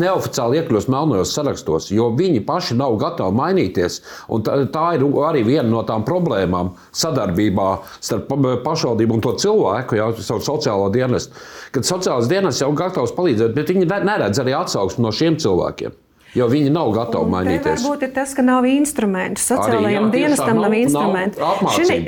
neoficiāli 0.00 0.60
iekļūst 0.60 0.90
melnajos 0.92 1.34
sarakstos, 1.36 1.90
jo 1.92 2.08
viņi 2.16 2.44
paši 2.48 2.76
nav 2.78 2.96
gatavi 3.00 3.36
mainīties. 3.36 3.98
Tā, 4.46 4.56
tā 4.72 4.86
ir 4.96 5.04
arī 5.26 5.42
viena 5.48 5.68
no 5.68 5.82
tām 5.88 6.06
problēmām 6.08 6.72
sadarbībā 6.96 7.68
starp 8.00 8.32
pašvaldību 8.64 9.18
un 9.18 9.24
to 9.24 9.34
cilvēku, 9.44 9.98
jau 10.00 10.12
savu 10.20 10.46
sociālo 10.46 10.88
dienestu. 10.94 11.36
Kad 11.74 11.88
sociālais 11.88 12.30
dienests 12.32 12.64
jau 12.64 12.70
ir 12.72 12.80
gatavs 12.80 13.12
palīdzēt, 13.16 13.52
bet 13.56 13.74
viņi 13.74 13.90
neredz 13.92 14.40
arī 14.40 14.56
atsauksmi 14.56 15.04
no 15.04 15.12
šiem 15.12 15.36
cilvēkiem. 15.42 16.01
Jo 16.32 16.46
viņi 16.48 16.70
nav 16.72 16.90
gatavi 16.96 17.26
un 17.26 17.32
mainīties. 17.34 17.82
Varbūt 17.82 18.06
ir 18.06 18.12
tas, 18.16 18.30
ka 18.32 18.44
nav 18.44 18.64
instrumentu. 18.68 19.42
Sociālajiem 19.44 20.06
Arī, 20.08 20.22
jā, 20.22 20.28
dienestam 20.30 20.56
nav, 20.56 20.64
nav 20.64 20.76
instrumentu. 20.78 21.48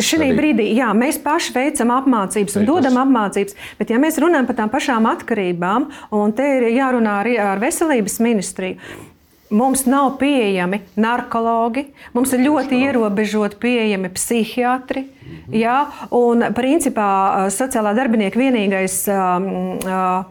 Šī 0.01 0.29
brīdī 0.33 0.71
jā, 0.79 0.89
mēs 0.97 1.19
paši 1.25 1.53
veicam 1.53 1.93
apmācības 1.99 2.57
un 2.61 2.69
dodam 2.69 2.97
apmācības, 3.03 3.59
bet 3.81 3.93
ja 3.93 4.01
mēs 4.01 4.17
runājam 4.23 4.49
par 4.49 4.59
tām 4.63 4.73
pašām 4.73 5.11
atkarībām, 5.13 5.91
un 6.17 6.33
te 6.37 6.47
ir 6.57 6.71
jārunā 6.73 7.19
arī 7.25 7.37
ar 7.43 7.61
veselības 7.61 8.17
ministriju. 8.25 8.81
Mums 9.55 9.85
nav 9.87 10.17
pieejami 10.19 10.81
narkologi, 10.99 11.85
mums 12.17 12.33
ir 12.33 12.47
ļoti 12.47 12.81
ierobežoti 12.89 13.61
pieejami 13.61 14.09
psihiatri. 14.17 15.05
Mhm. 15.05 15.55
Jā, 15.61 15.77
un 16.17 16.49
principā 16.57 17.11
sociālā 17.53 17.93
darbinieka 17.95 18.41
vienīgais 18.41 19.03
um, 19.13 19.49
uh, 19.85 20.25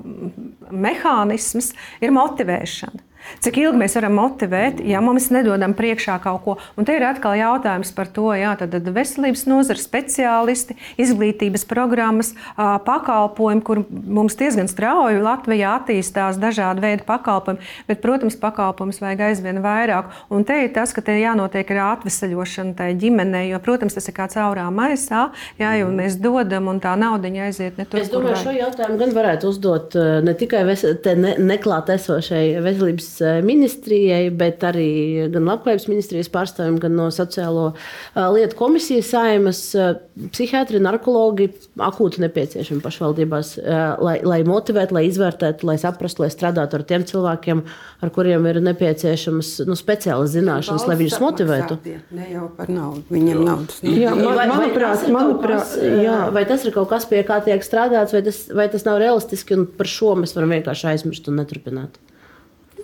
mehānisms 0.73 1.75
ir 2.01 2.11
motivēšana. 2.17 3.12
Cik 3.43 3.57
ilgi 3.59 3.79
mēs 3.81 3.95
varam 3.97 4.15
motivēt, 4.17 4.81
ja 4.87 5.01
mums 5.03 5.29
nedodam 5.33 5.73
priekšā 5.77 6.17
kaut 6.23 6.41
ko? 6.45 6.55
Un 6.79 6.87
te 6.87 6.95
ir 6.97 7.05
atkal 7.07 7.35
jautājums 7.39 7.91
par 7.95 8.09
to, 8.13 8.29
jā, 8.37 8.53
tad 8.59 8.75
veselības 8.93 9.45
nozara 9.49 9.79
speciālisti, 9.81 10.77
izglītības 11.01 11.65
programmas, 11.69 12.33
pakalpojumi, 12.57 13.63
kur 13.65 13.83
mums 13.89 14.37
diezgan 14.39 14.69
strauji 14.71 15.21
Latvijā 15.23 15.75
attīstās 15.79 16.39
dažādi 16.41 16.83
veidi 16.83 17.07
pakalpojumi, 17.07 17.63
bet, 17.89 18.01
protams, 18.03 18.37
pakalpojumus 18.39 19.01
vajag 19.03 19.25
aizvien 19.29 19.61
vairāk. 19.63 20.11
Un 20.33 20.45
te 20.47 20.59
ir 20.65 20.73
tas, 20.75 20.93
ka 20.95 21.03
te 21.05 21.15
jānotiek 21.19 21.69
arī 21.73 21.83
atvesaļošana 21.87 22.77
tai 22.79 22.91
ģimenei, 22.99 23.47
jo, 23.51 23.59
protams, 23.63 23.97
tas 23.97 24.07
ir 24.09 24.17
kā 24.17 24.27
caurā 24.31 24.67
maisā, 24.73 25.27
jā, 25.59 25.73
jo 25.81 25.89
mēs 25.93 26.19
dodam 26.21 26.69
un 26.71 26.81
tā 26.83 26.95
naudiņa 26.99 27.47
aiziet 27.47 27.79
ne 27.79 27.87
tur. 27.87 28.01
Es 28.03 28.11
domāju, 28.13 28.39
šo 28.45 28.55
jautājumu 28.55 28.99
gan 29.01 29.15
varētu 29.15 29.51
uzdot 29.51 29.97
ne 30.23 30.35
tikai 30.37 30.63
ves, 30.67 30.85
ne, 31.19 31.35
neklāt 31.41 31.91
esošai 31.93 32.45
veselības 32.63 33.12
ministrijai, 33.45 34.27
bet 34.35 34.63
arī 34.67 35.29
gan 35.33 35.47
Labklājības 35.49 35.89
ministrijas 35.91 36.31
pārstāvjiem, 36.33 36.79
gan 36.81 36.95
no 36.97 37.09
Sociālo 37.13 37.71
eh, 37.73 38.25
lietu 38.33 38.57
komisijas 38.59 39.11
saimas. 39.13 39.61
Eh, 39.75 39.93
psihiatri, 40.33 40.81
narkologi 40.83 41.49
akūti 41.81 42.21
nepieciešami 42.21 42.83
pašvaldībās, 42.83 43.55
lai, 44.03 44.13
lai 44.21 44.39
motivētu, 44.45 44.93
lai 44.93 45.03
izvērtētu, 45.07 45.65
lai 45.65 45.75
saprastu, 45.81 46.21
lai 46.23 46.29
strādātu 46.29 46.77
ar 46.77 46.83
tiem 46.87 47.05
cilvēkiem, 47.09 47.63
ar 48.05 48.11
kuriem 48.13 48.45
ir 48.51 48.59
nepieciešamas 48.63 49.49
nu, 49.67 49.77
speciālas 49.79 50.35
zināšanas, 50.35 50.85
lai 50.89 50.99
viņus 51.01 51.17
motivētu. 51.23 51.79
Ne 52.13 52.29
jau 52.29 52.45
par 52.57 52.69
naudu, 52.73 53.03
viņiem 53.13 53.41
naudas. 53.41 53.81
Jā, 53.81 54.13
man, 54.13 54.37
vai, 54.37 54.47
manuprāt, 54.51 55.03
vai 55.07 55.17
manuprāt, 55.17 55.75
jā, 55.81 56.17
vai 56.35 56.45
tas 56.49 56.65
ir 56.65 56.75
kaut 56.75 56.91
kas, 56.93 57.09
pie 57.09 57.23
kā 57.27 57.39
tiek 57.45 57.65
strādāts, 57.65 58.15
vai 58.15 58.23
tas, 58.25 58.43
vai 58.53 58.69
tas 58.73 58.85
nav 58.87 59.01
realistiski, 59.01 59.57
un 59.57 59.67
par 59.79 59.89
šo 59.89 60.13
mēs 60.19 60.37
varam 60.37 60.53
vienkārši 60.57 60.91
aizmirst 60.93 61.29
un 61.31 61.41
neturpināt. 61.41 61.99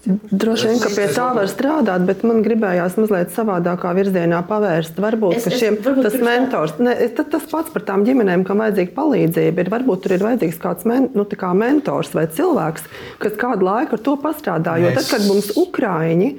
Droši 0.07 0.69
vien, 0.69 0.77
ka 0.79 0.89
pie 0.93 1.07
tā 1.11 1.25
var 1.35 1.49
strādāt, 1.51 2.05
bet 2.07 2.21
man 2.27 2.39
gribējās 2.45 2.95
mazliet 2.99 3.33
savādākā 3.35 3.91
virzienā 3.97 4.39
pavērst. 4.47 4.99
Varbūt 5.03 5.41
es, 5.41 5.49
šiem, 5.59 5.75
es, 5.75 5.83
varbūt 5.85 6.07
tas 6.07 6.15
mentors, 6.23 6.77
ne, 6.79 6.93
tas, 7.17 7.27
tas 7.33 7.49
pats 7.51 7.73
par 7.73 7.83
tām 7.89 8.05
ģimenēm, 8.07 8.45
kam 8.47 8.63
vajadzīga 8.63 8.95
palīdzība, 8.95 9.65
ir 9.65 9.73
varbūt 9.73 10.05
tur 10.05 10.15
ir 10.15 10.23
vajadzīgs 10.23 10.61
kāds 10.63 10.87
men, 10.89 11.09
nu, 11.17 11.27
kā 11.27 11.51
mentors 11.57 12.13
vai 12.15 12.29
cilvēks, 12.31 12.87
kas 13.19 13.37
kādu 13.41 13.67
laiku 13.67 13.99
ar 13.99 14.05
to 14.07 14.15
pastrādā. 14.23 14.79
Jo 14.79 14.95
tad, 14.95 15.05
kad 15.11 15.27
mums 15.27 15.51
Ukrāņi 15.59 16.31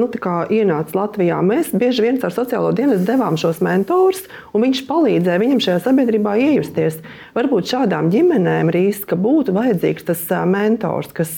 nu, 0.00 0.08
ienāca 0.56 0.96
Latvijā, 0.96 1.40
mēs 1.44 1.72
bieži 1.76 2.06
vien 2.06 2.20
ar 2.24 2.32
sociālo 2.32 2.72
dienestu 2.76 3.04
devām 3.10 3.36
šos 3.40 3.60
mentorus, 3.64 4.24
un 4.56 4.64
viņš 4.64 4.84
palīdzēja 4.88 5.42
viņam 5.42 5.64
šajā 5.66 5.82
sabiedrībā 5.84 6.36
iejusties. 6.40 7.02
Varbūt 7.36 7.74
šādām 7.74 8.08
ģimenēm 8.14 8.72
riska 8.72 9.18
būtu 9.20 9.52
vajadzīgs 9.56 10.08
tas 10.08 10.24
mentors, 10.48 11.12
kas 11.12 11.36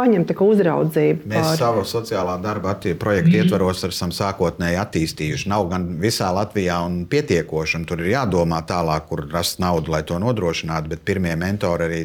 paņemta 0.00 0.36
uzraudzību. 0.40 1.28
Mēs 1.30 1.46
pār... 1.52 1.58
savu 1.60 1.84
sociālā 1.88 2.36
darba 2.42 2.74
projektu 3.00 3.36
ietvaros 3.40 3.84
esam 3.88 4.14
sākotnēji 4.14 4.80
attīstījuši. 4.80 5.50
Nav 5.52 5.68
gan 5.72 5.86
visā 6.00 6.30
Latvijā 6.34 6.80
un 6.86 7.02
pietiekoši, 7.10 7.80
un 7.80 7.86
tur 7.88 8.02
ir 8.04 8.14
jādomā 8.14 8.62
tālāk, 8.68 9.08
kur 9.10 9.26
rast 9.32 9.60
naudu, 9.62 9.92
lai 9.94 10.02
to 10.08 10.18
nodrošinātu. 10.22 10.94
Bet 10.94 11.04
pirmie 11.06 11.36
mentori 11.40 11.88
arī 11.88 12.02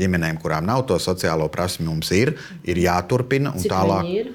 ģimenēm, 0.00 0.40
kurām 0.42 0.68
nav 0.68 0.86
to 0.90 0.98
sociālo 1.02 1.48
prasmi, 1.52 1.86
mums 1.88 2.10
ir, 2.16 2.34
ir 2.66 2.82
jāturpina 2.82 3.54
un 3.54 3.64
Cik 3.64 3.74
tālāk. 3.74 4.14
ir? 4.20 4.32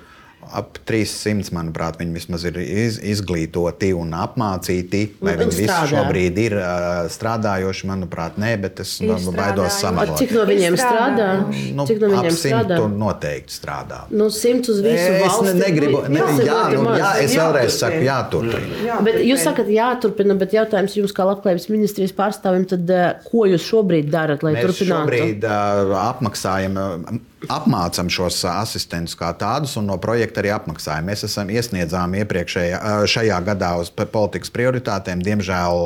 Ap 0.53 0.77
300, 0.85 1.49
manuprāt, 1.55 1.97
viņi 1.99 2.13
vismaz 2.13 2.43
ir 2.45 2.57
iz, 2.61 2.99
izglītoti 3.01 3.89
un 3.97 4.11
apmācīti. 4.13 5.01
Vai 5.21 5.33
Nu, 5.35 5.39
viņi 5.41 5.49
viņi 5.49 5.59
visi 5.61 5.67
strādā? 5.69 5.89
šobrīd 5.91 6.37
ir 6.43 6.55
uh, 6.59 7.07
strādājoši? 7.11 7.87
Manuprāt, 7.89 8.37
nē, 8.41 8.51
bet 8.61 8.79
es 8.83 8.93
Ir 9.01 9.09
nu, 9.09 9.17
baidos 9.31 9.31
strādājuši. 9.33 9.81
samalot. 9.81 10.17
Cik 10.21 10.31
no 10.37 10.45
viņiem 10.49 10.77
strādā? 10.79 11.27
Nu, 11.75 11.85
Cik 11.89 11.99
no 12.03 12.11
viņiem 12.13 12.37
strādā? 12.37 12.79
noteikti 13.05 13.55
strādā. 13.57 13.99
Nu, 14.11 14.29
simts 14.29 14.69
uz 14.69 14.79
visu 14.85 14.95
Es 15.15 15.21
valsti. 15.25 15.45
ne, 15.45 15.53
negribu, 15.65 16.03
ne, 16.09 16.19
jā, 16.19 16.59
ļoti 16.71 16.79
nu, 16.83 16.95
jā, 16.99 17.11
es 17.25 17.35
vēlreiz 17.35 17.79
saku, 17.79 18.01
jāturpina. 18.05 18.79
Jā, 18.85 18.99
Bet 19.05 19.19
jūs 19.25 19.43
sakat, 19.45 19.67
jāturpina, 19.73 20.37
bet 20.39 20.53
jautājums 20.55 20.95
jums, 20.97 21.13
kā 21.15 21.25
labklājības 21.27 21.69
ministrijas 21.73 22.13
pārstāvim, 22.15 22.65
tad, 22.69 22.89
ko 23.29 23.45
jūs 23.49 23.65
šobrīd 23.69 24.09
darat, 24.13 24.43
lai 24.45 24.53
Mēs 24.57 24.65
turpinātu? 24.69 25.09
šobrīd 25.11 25.43
uh, 25.45 25.95
apmaksājam, 26.09 26.77
uh, 26.77 27.19
apmācam 27.51 28.09
šos 28.11 28.39
asistentus 28.49 29.15
kā 29.19 29.31
tādus, 29.37 29.75
un 29.79 29.89
no 29.89 29.97
projekta 30.01 30.41
arī 30.43 30.51
apmaksājam. 30.55 31.07
Mēs 31.09 31.25
esam 31.27 31.49
iesniedzām 31.53 32.15
iepriekšējā 32.21 32.79
šajā 33.11 33.39
gadā 33.47 33.71
uz 33.81 33.91
politikas 33.93 34.51
prioritātēm. 34.55 35.23
Diemžēl 35.25 35.81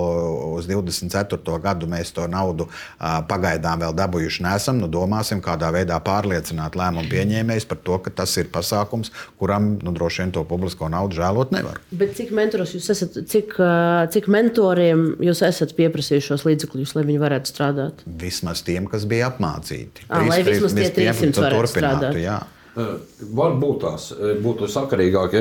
uz 0.58 0.70
24. 0.70 1.60
gadu 1.64 1.90
mēs 1.90 2.14
to 2.16 2.28
naudu 2.32 2.70
pagaidām 3.00 3.84
vēl 3.84 3.96
dabūjuši 3.98 4.46
nesam. 4.46 4.80
Nu, 4.82 4.90
domāsim, 4.92 5.42
kādā 5.44 5.72
veidā 5.76 6.00
pārliecināt 6.04 6.78
lēmumu 6.80 7.10
pieņēmējus 7.12 7.68
par 7.70 7.82
to, 7.84 8.00
ka 8.06 8.14
tas 8.22 8.36
ir 8.42 8.50
pasākums, 8.54 9.12
kuram 9.40 9.76
nu, 9.84 9.94
droši 9.96 10.24
vien 10.24 10.34
to 10.36 10.44
publisko 10.48 10.90
naudu 10.92 11.20
žēlot 11.20 11.54
nevar. 11.56 11.80
Bet 11.92 12.16
cik 12.18 12.32
mentoros 12.36 12.76
jūs 12.78 12.90
esat, 12.94 13.20
cik, 13.30 13.56
cik 14.14 14.30
mentoriem 14.32 15.06
jūs 15.26 15.44
esat 15.48 15.76
pieprasījuši 15.78 16.32
šos 16.32 16.46
līdzekļus, 16.48 16.96
lai 16.98 17.06
viņi 17.10 17.22
varētu 17.22 17.52
strādāt? 17.54 18.04
Vismaz 18.20 18.64
tiem, 18.66 18.88
kas 18.92 19.06
bija 19.10 19.30
apmācīti. 19.32 20.06
Ā, 20.10 20.22
lai 20.28 20.42
Trīs- 20.44 20.60
vismaz 20.60 20.76
tie 20.78 20.90
tiem, 20.96 21.12
300 21.14 21.36
tu 21.36 21.46
varētu 21.58 21.76
strādāt. 21.76 22.22
jā. 22.22 22.40
Varbūt 22.80 23.80
tās 23.82 24.04
būtu 24.40 24.68
sakarīgāk 24.72 25.34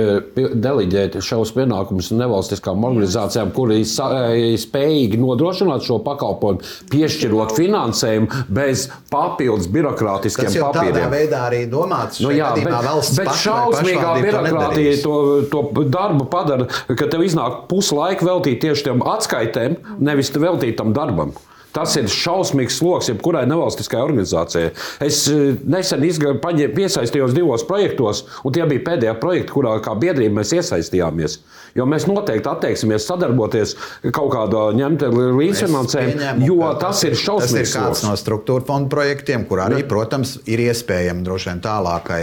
deleģēt 0.59 1.19
šos 1.23 1.53
pienākumus 1.55 2.09
nevalstiskām 2.17 2.83
organizācijām, 2.89 3.53
kuri 3.55 3.83
ir 3.85 4.57
spējīgi 4.59 5.21
nodrošināt 5.23 5.85
šo 5.87 6.01
pakalpojumu, 6.07 6.65
piešķirot 6.91 7.53
finansējumu 7.55 8.41
bez 8.59 8.89
papildus 9.13 9.69
birokrātiskiem 9.71 10.49
Tas 10.49 10.57
jau 10.57 10.71
tādā 10.73 10.89
papīriem. 10.89 11.13
veidā 11.15 11.43
arī 11.51 11.61
domāts. 11.71 12.19
Nu, 12.25 12.33
jā, 12.35 12.49
bet, 12.59 12.73
valsts 12.89 13.21
bet 13.21 13.31
šausmīgā 13.45 14.09
to 14.09 14.25
birokrātija 14.25 14.97
nedarīs. 14.97 15.05
to, 15.05 15.15
to 15.53 15.85
darbu 15.95 16.27
padara, 16.33 16.67
ka 16.89 17.07
tev 17.13 17.23
iznāk 17.29 17.69
puslaika 17.71 18.27
veltīt 18.27 18.65
tieši 18.65 18.89
tiem 18.89 19.05
atskaitēm, 19.15 19.79
nevis 20.01 20.33
veltīt 20.35 20.81
tam 20.81 20.97
darbam. 20.97 21.37
Tas 21.79 21.95
ir 21.95 22.09
šausmīgs 22.11 22.81
sloks 22.81 23.07
jebkurai 23.13 23.45
nevalstiskai 23.47 24.01
organizācijai. 24.03 24.73
Es 25.05 25.21
eh, 25.31 25.53
nesen 25.63 26.03
paņē- 26.43 26.73
piesaistījos 26.75 27.37
divos 27.37 27.63
projektos, 27.69 28.25
un 28.43 28.57
tie 28.57 28.67
bija 28.67 28.83
pēdējie 28.89 29.15
projekti, 29.23 29.55
kurā 29.55 29.77
kā 29.85 29.95
biedrība 29.95 30.41
mēs 30.41 30.57
iesaistījāmies. 30.59 31.39
Jo 31.77 31.85
mēs 31.87 32.07
noteikti 32.09 32.49
atteiksimies 32.49 33.07
sadarboties 33.09 33.75
kaut 34.13 34.33
kādā 34.33 34.63
ņemt 34.79 35.05
līdzfinansējumu, 35.09 36.15
pieņemu, 36.17 36.47
jo 36.49 36.71
tas 36.81 37.03
ir 37.05 37.11
Tas 37.11 37.19
ir 37.19 37.25
šausmīgs 37.25 37.75
kāds 37.77 38.03
no 38.07 38.15
struktūra 38.19 38.65
fondu 38.67 38.89
projektiem, 38.93 39.45
kur 39.49 39.59
arī, 39.65 39.83
protams, 39.89 40.37
ir 40.49 40.59
iespējama 40.69 41.23
droši 41.27 41.51
vien 41.51 41.61
tālākai 41.65 42.23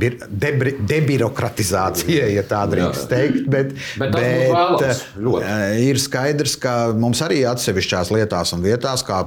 bir- 0.00 0.18
debri- 0.30 0.76
debirokratizācijai, 0.90 2.30
ja 2.34 2.42
tā 2.46 2.62
drīkst 2.70 3.06
teikt. 3.10 3.46
Bet, 3.50 3.72
Bet 3.98 4.12
būtu 4.14 4.24
vēlams, 4.54 5.02
ļoti. 5.16 5.44
eh, 5.44 5.80
ir 5.90 6.00
skaidrs, 6.02 6.56
ka 6.60 6.74
mums 6.96 7.20
arī 7.24 7.42
atsevišķās 7.48 8.10
lietās 8.14 8.52
un 8.56 8.62
vietās, 8.64 9.04
kā 9.06 9.22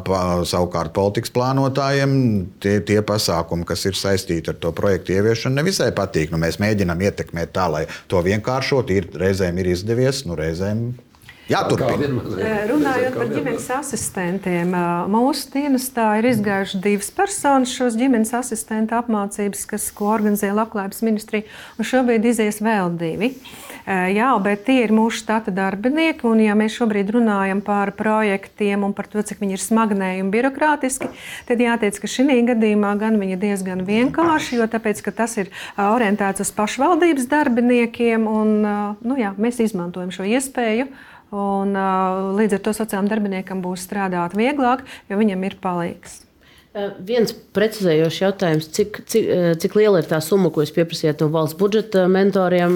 savukārt 0.49 0.93
politikas 0.93 1.32
plānotājiem, 1.34 2.45
tie, 2.60 2.80
tie 2.82 3.01
pasākumi, 3.01 3.66
kas 3.66 3.86
ir 3.86 3.93
saistīti 3.97 4.49
ar 4.49 4.56
to 4.56 4.72
projektu 4.72 5.14
ieviešanu, 5.14 5.56
nevisai 5.62 5.91
patīk. 5.91 6.32
Nu, 6.32 6.38
mēs 6.38 6.58
mēģinām 6.62 6.99
ietekmēt 7.10 7.54
tā, 7.56 7.70
lai 7.72 7.86
to 8.08 8.22
vienkāršot. 8.22 8.89
Ir, 8.93 9.08
reizēm 9.44 9.60
ir 9.60 9.74
izdevies, 9.74 10.24
nu, 10.28 10.38
reizēm 10.39 10.94
jāturpina. 11.52 12.08
Runājot 12.70 13.18
par 13.18 13.32
ģimenes 13.32 13.68
asistentiem, 13.76 14.72
mūsu 15.12 15.52
dienestā 15.52 16.08
ir 16.22 16.30
izgājušas 16.32 16.84
divas 16.84 17.12
personas 17.12 17.74
šos 17.76 17.98
ģimenes 18.00 18.32
asistentu 18.39 18.96
apmācības, 18.96 19.66
kas, 19.68 19.89
ko 19.96 20.14
organizē 20.14 20.54
Labklājības 20.56 21.04
ministrija, 21.04 21.48
un 21.78 21.89
šobrīd 21.89 22.32
izies 22.32 22.62
vēl 22.64 22.96
divi. 23.00 23.34
Eh, 23.34 23.72
Jā, 23.84 24.30
bet 24.40 24.62
tie 24.64 24.78
ir 24.86 24.94
mūsu 24.96 25.20
štata 25.20 25.52
darbinieki, 25.52 26.24
un 26.30 26.40
ja 26.40 26.54
mēs 26.56 26.78
šobrīd 26.78 27.10
runājam 27.18 27.60
par 27.66 27.92
projektiem 27.98 28.86
un 28.88 28.94
par 28.96 29.10
to, 29.12 29.20
cik 29.20 29.42
viņi 29.44 29.58
ir 29.58 29.64
smagnēji 29.64 30.24
un 30.24 30.32
birokrātiski, 30.32 31.10
tad 31.50 31.60
jāteic, 31.60 32.00
ka 32.00 32.08
šī 32.08 32.40
gadījumā 32.48 32.94
gan 33.02 33.20
viņi 33.20 33.36
ir 33.36 33.42
diezgan 33.44 33.84
vienkārši, 33.84 34.62
jo 34.62 34.70
tāpēc, 34.72 35.04
tas 35.12 35.36
ir 35.36 35.52
eh, 35.52 35.84
orientēts 35.84 36.46
uz 36.46 36.54
pašvaldības 36.56 37.28
darbiniekiem, 37.28 38.24
un 38.24 38.56
eh, 38.64 38.84
nu, 39.04 39.20
jā, 39.20 39.36
mēs 39.36 39.60
izmantojam 39.68 40.16
šo 40.16 40.32
iespēju. 40.32 40.88
Un, 41.34 41.72
līdz 42.38 42.60
ar 42.60 42.62
to 42.62 42.76
sociālajam 42.78 43.08
darbiniekam 43.10 43.64
būs 43.64 43.88
strādāt 43.88 44.36
vieglāk, 44.38 44.86
jo 45.10 45.18
viņam 45.18 45.48
ir 45.48 45.58
palīgs. 45.64 46.20
Viens 47.05 47.30
precizējošs 47.53 48.15
jautājums, 48.24 48.65
cik, 48.74 48.95
cik, 49.05 49.28
cik 49.61 49.76
liela 49.78 49.99
ir 50.01 50.07
tā 50.09 50.17
summa, 50.26 50.49
ko 50.49 50.63
jūs 50.63 50.71
pieprasījāt 50.74 51.19
no 51.21 51.28
valsts 51.30 51.53
budžeta 51.59 52.07
mentoriem 52.09 52.74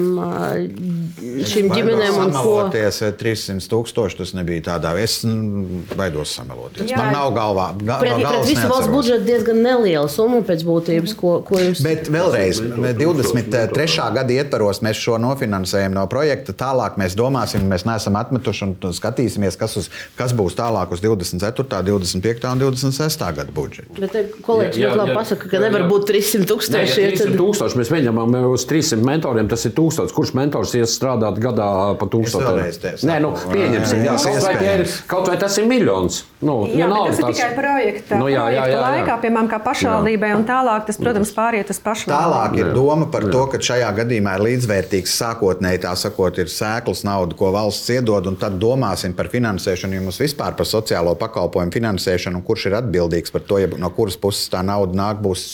šīm 1.50 1.66
ģimenēm? 1.72 2.14
un 2.22 2.30
ko- 2.30 2.38
Samaloties 2.38 3.00
300 3.18 3.66
tūkstoši, 3.72 4.18
tas 4.20 4.32
nebija 4.38 4.62
tādā. 4.68 4.92
Es 5.02 5.16
mm, 5.26 5.88
baidos 5.98 6.36
samaloties. 6.38 6.86
Jā. 6.92 7.00
Man 7.00 7.10
nav 7.16 7.32
galvā. 7.34 7.66
Ga, 7.82 7.96
Pret, 8.04 8.14
no 8.22 8.30
pret 8.30 8.46
visu 8.46 8.60
valsts 8.70 8.86
neatceros. 8.86 8.92
budžetu 8.94 9.26
diezgan 9.32 9.60
neliela 9.66 10.06
summa 10.14 10.40
pēc 10.46 10.62
būtības, 10.68 11.16
ko, 11.18 11.34
ko 11.48 11.58
jūs. 11.64 11.82
Bet 11.82 12.06
vēlreiz, 12.14 12.62
23. 12.62 13.98
gada 14.14 14.36
ietvaros 14.38 14.78
mēs 14.86 15.02
šo 15.02 15.18
nofinansējam 15.22 15.98
no 15.98 16.06
projekta. 16.10 16.54
Tālāk 16.54 17.00
mēs 17.02 17.18
domāsim, 17.18 17.66
mēs 17.70 17.82
neesam 17.88 18.14
atmetuši 18.22 18.68
un 18.68 18.76
skatīsimies, 18.94 19.58
kas, 19.58 19.74
uz, 19.82 19.90
kas 20.18 20.34
būs 20.38 20.54
tālāk 20.58 20.94
uz 20.94 21.02
24., 21.02 21.82
25. 21.90 22.46
un 22.54 22.62
26. 22.62 23.26
gada 23.42 23.50
budžetu. 23.54 23.87
Bet 23.88 24.12
kolēģis 24.44 24.76
Jā, 24.76 24.88
ļoti 24.90 24.98
labi 25.00 25.10
jā, 25.10 25.16
pasaka, 25.16 25.46
ka 25.48 25.56
jā, 25.56 25.60
nevar 25.64 25.80
jā. 25.80 25.86
būt 25.88 26.02
300 26.10 26.36
Nē, 26.36 26.44
ja 26.44 26.48
tūkstoši. 26.50 26.98
ja 27.00 27.08
300 27.08 27.24
tad- 27.24 27.36
tūkstoši 27.40 27.78
mēs 27.80 27.90
mēģinām 27.94 28.34
uz 28.52 28.64
300 28.68 29.06
mentoriem, 29.08 29.48
tas 29.48 29.64
ir 29.64 29.72
1000. 29.72 30.12
Kurš 30.12 30.32
mentors 30.36 30.74
ies 30.76 30.92
strādāt 30.98 31.38
gadā 31.40 31.68
pa 31.98 32.06
1000? 32.06 32.36
vēlreiz 32.44 32.76
te 32.82 32.92
Nē, 33.08 33.16
nu, 33.24 33.30
pieņemsim, 33.48 34.02
jā, 34.04 34.16
kaut, 34.20 34.42
vai 34.44 34.52
ir, 34.74 34.84
kaut 35.08 35.28
vai 35.32 35.36
tas 35.40 35.56
ir 35.58 35.64
miljons. 35.70 36.20
Nu, 36.44 36.66
Jā, 36.68 36.84
vienalga, 36.84 37.08
bet 37.08 37.16
tas 37.16 37.18
ir 37.18 37.24
tās- 37.24 37.36
tikai 37.38 37.56
projekta, 37.56 38.18
Nu, 38.20 38.26
jā, 38.28 38.44
jā, 38.52 38.60
projekta 38.60 38.68
jā, 38.68 38.76
jā. 38.76 38.82
laikā, 38.84 39.14
piemēram, 39.24 39.48
kā 39.50 39.58
pašvaldībai, 39.64 40.30
un 40.36 40.44
tālāk 40.44 40.86
tas, 40.86 40.96
protams, 41.00 41.32
pāriet 41.34 41.70
uz 41.72 41.80
pašvaldību. 41.80 42.20
Tālāk 42.28 42.58
ir 42.60 42.72
doma 42.76 43.06
par 43.10 43.22
to, 43.32 43.46
ka 43.50 43.58
šajā 43.58 43.88
gadījumā 44.04 44.36
ir 44.36 44.44
līdzvērtīgs 44.46 45.16
sākotnēji, 45.18 45.80
tā 45.88 45.96
sakot, 45.96 46.38
ir 46.38 46.46
sēklas 46.46 47.02
nauda, 47.08 47.34
ko 47.34 47.50
valsts 47.56 47.88
iedod, 47.90 48.26
un 48.28 48.36
tad 48.36 48.60
domāsim 48.60 49.16
par 49.16 49.26
finansēšanu, 49.32 49.94
jo 49.96 50.02
mums 50.02 50.18
vispār 50.20 50.54
par 50.54 50.66
sociālo 50.66 51.16
pakalpojumu 51.18 51.72
finansēšanu, 51.72 52.44
kurš 52.44 52.66
ir 52.66 52.78
atbildīgs 52.82 53.32
par 53.32 53.40
to, 53.40 53.58
ja 53.58 53.66
no 53.80 53.90
kuras 53.94 54.18
puses 54.20 54.50
tā 54.52 54.62
nauda 54.66 54.96
nāk, 54.98 55.22
būs 55.24 55.48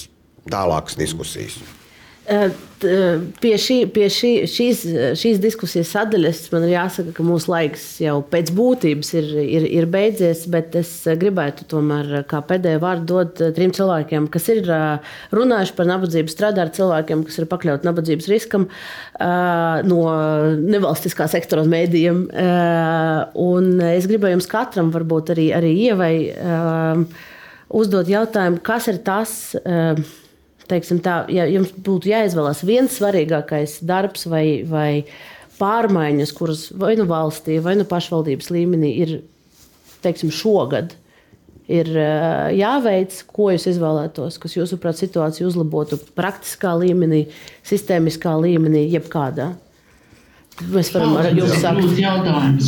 tālākas 0.50 0.98
diskusijas. 1.00 1.60
T- 2.24 2.60
Pie, 3.40 3.54
šī, 3.60 3.76
pie 3.92 4.06
šī, 4.12 4.30
šīs, 4.50 4.80
šīs 5.16 5.38
diskusijas 5.40 5.90
sadaļas 5.94 6.40
man 6.52 6.66
ir 6.66 6.74
jāsaka, 6.74 7.14
ka 7.16 7.24
mūsu 7.24 7.48
laiks 7.48 7.84
jau 8.02 8.18
pēc 8.28 8.50
būtības 8.56 9.12
ir, 9.16 9.28
ir, 9.40 9.66
ir 9.78 9.86
beidzies, 9.88 10.42
bet 10.52 10.76
es 10.76 10.90
gribētu 11.20 11.64
tomēr 11.70 12.26
kā 12.28 12.42
pēdējo 12.44 12.82
vārdu 12.82 13.06
dot 13.08 13.40
trim 13.56 13.72
cilvēkiem, 13.76 14.28
kas 14.32 14.50
ir 14.52 14.68
runājuši 15.32 15.76
par 15.78 15.88
nabadzību, 15.88 16.32
strādā 16.32 16.66
ar 16.66 16.72
cilvēkiem, 16.76 17.24
kas 17.28 17.40
ir 17.40 17.48
pakļauti 17.48 17.88
nabadzības 17.88 18.28
riskam 18.34 18.68
no 19.88 20.00
nevalstiskā 20.60 21.28
sektora 21.32 21.64
mēdījiem. 21.68 22.24
Un 23.48 23.70
es 23.94 24.10
gribēju 24.10 24.38
jums 24.38 24.50
katram, 24.50 24.92
varbūt 24.92 25.32
arī, 25.36 25.48
arī 25.56 25.72
ievai, 25.88 26.14
uzdot 27.68 28.10
jautājumu, 28.10 28.62
kas 28.64 28.88
ir 28.92 29.00
tas. 29.06 29.54
eh, 29.60 30.04
teiksim, 30.68 31.00
tā, 31.04 31.24
ja 31.32 31.44
jums 31.50 31.74
būtu 31.76 32.08
jāizvēlas 32.08 32.64
viens 32.64 32.94
svarīgākais 32.96 33.82
darbs 33.84 34.24
vai, 34.30 34.64
vai 34.64 35.04
pārmaiņas, 35.58 36.32
kuras 36.36 36.66
vai 36.72 36.94
nu 36.96 37.06
valstī, 37.08 37.60
vai 37.62 37.76
nu 37.78 37.86
pašvaldības 37.88 38.50
līmenī 38.54 38.92
ir 39.04 39.16
teiksim, 40.04 40.32
šogad, 40.34 40.94
ir 41.70 41.88
jāveic, 42.58 43.16
ko 43.32 43.50
jūs 43.54 43.68
izvēlētos, 43.72 44.36
kas 44.40 44.56
jūsuprāt 44.58 45.00
situāciju 45.00 45.48
uzlabotu 45.48 45.98
praktiskā 46.16 46.74
līmenī, 46.80 47.24
sistēmiskā 47.64 48.34
līmenī, 48.40 48.84
jebkādā. 48.92 49.54
Mēs 50.54 50.92
varam 50.94 51.16
ar 51.18 51.26
jums 51.34 51.56
sākt. 51.58 51.80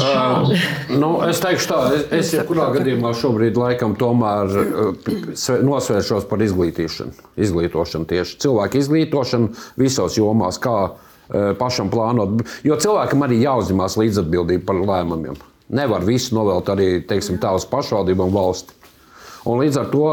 Uh, 0.02 0.64
nu, 0.98 1.10
es 1.28 1.38
teikšu 1.42 1.68
tā, 1.70 1.80
es, 1.94 2.06
es 2.18 2.32
jebkurā 2.34 2.72
gadījumā 2.74 3.12
šobrīd 3.14 3.58
laikam 3.60 3.94
tomēr 3.98 4.50
nosvēršos 5.62 6.26
par 6.26 6.42
izglītīšanu. 6.42 7.14
Izglītošanu 7.46 8.08
tieši 8.10 8.40
cilvēku 8.42 8.80
izglītošanu 8.82 9.52
visos 9.78 10.18
jomās, 10.18 10.58
kā 10.62 10.96
pašam 11.60 11.90
plānot. 11.90 12.42
Jo 12.66 12.78
cilvēkam 12.82 13.22
arī 13.26 13.38
jāuzņemās 13.44 13.98
līdzatbildība 14.02 14.66
par 14.66 14.82
lēmumiem. 14.82 15.38
Nevar 15.76 16.04
visu 16.06 16.34
novelt 16.34 16.68
arī 16.70 17.00
teiksim, 17.06 17.40
tā 17.42 17.54
uz 17.54 17.66
pašvaldību 17.70 18.28
un 18.28 18.34
valsti. 18.34 18.74
Un 19.46 19.60
līdz 19.62 19.80
ar 19.80 19.90
to 19.92 20.06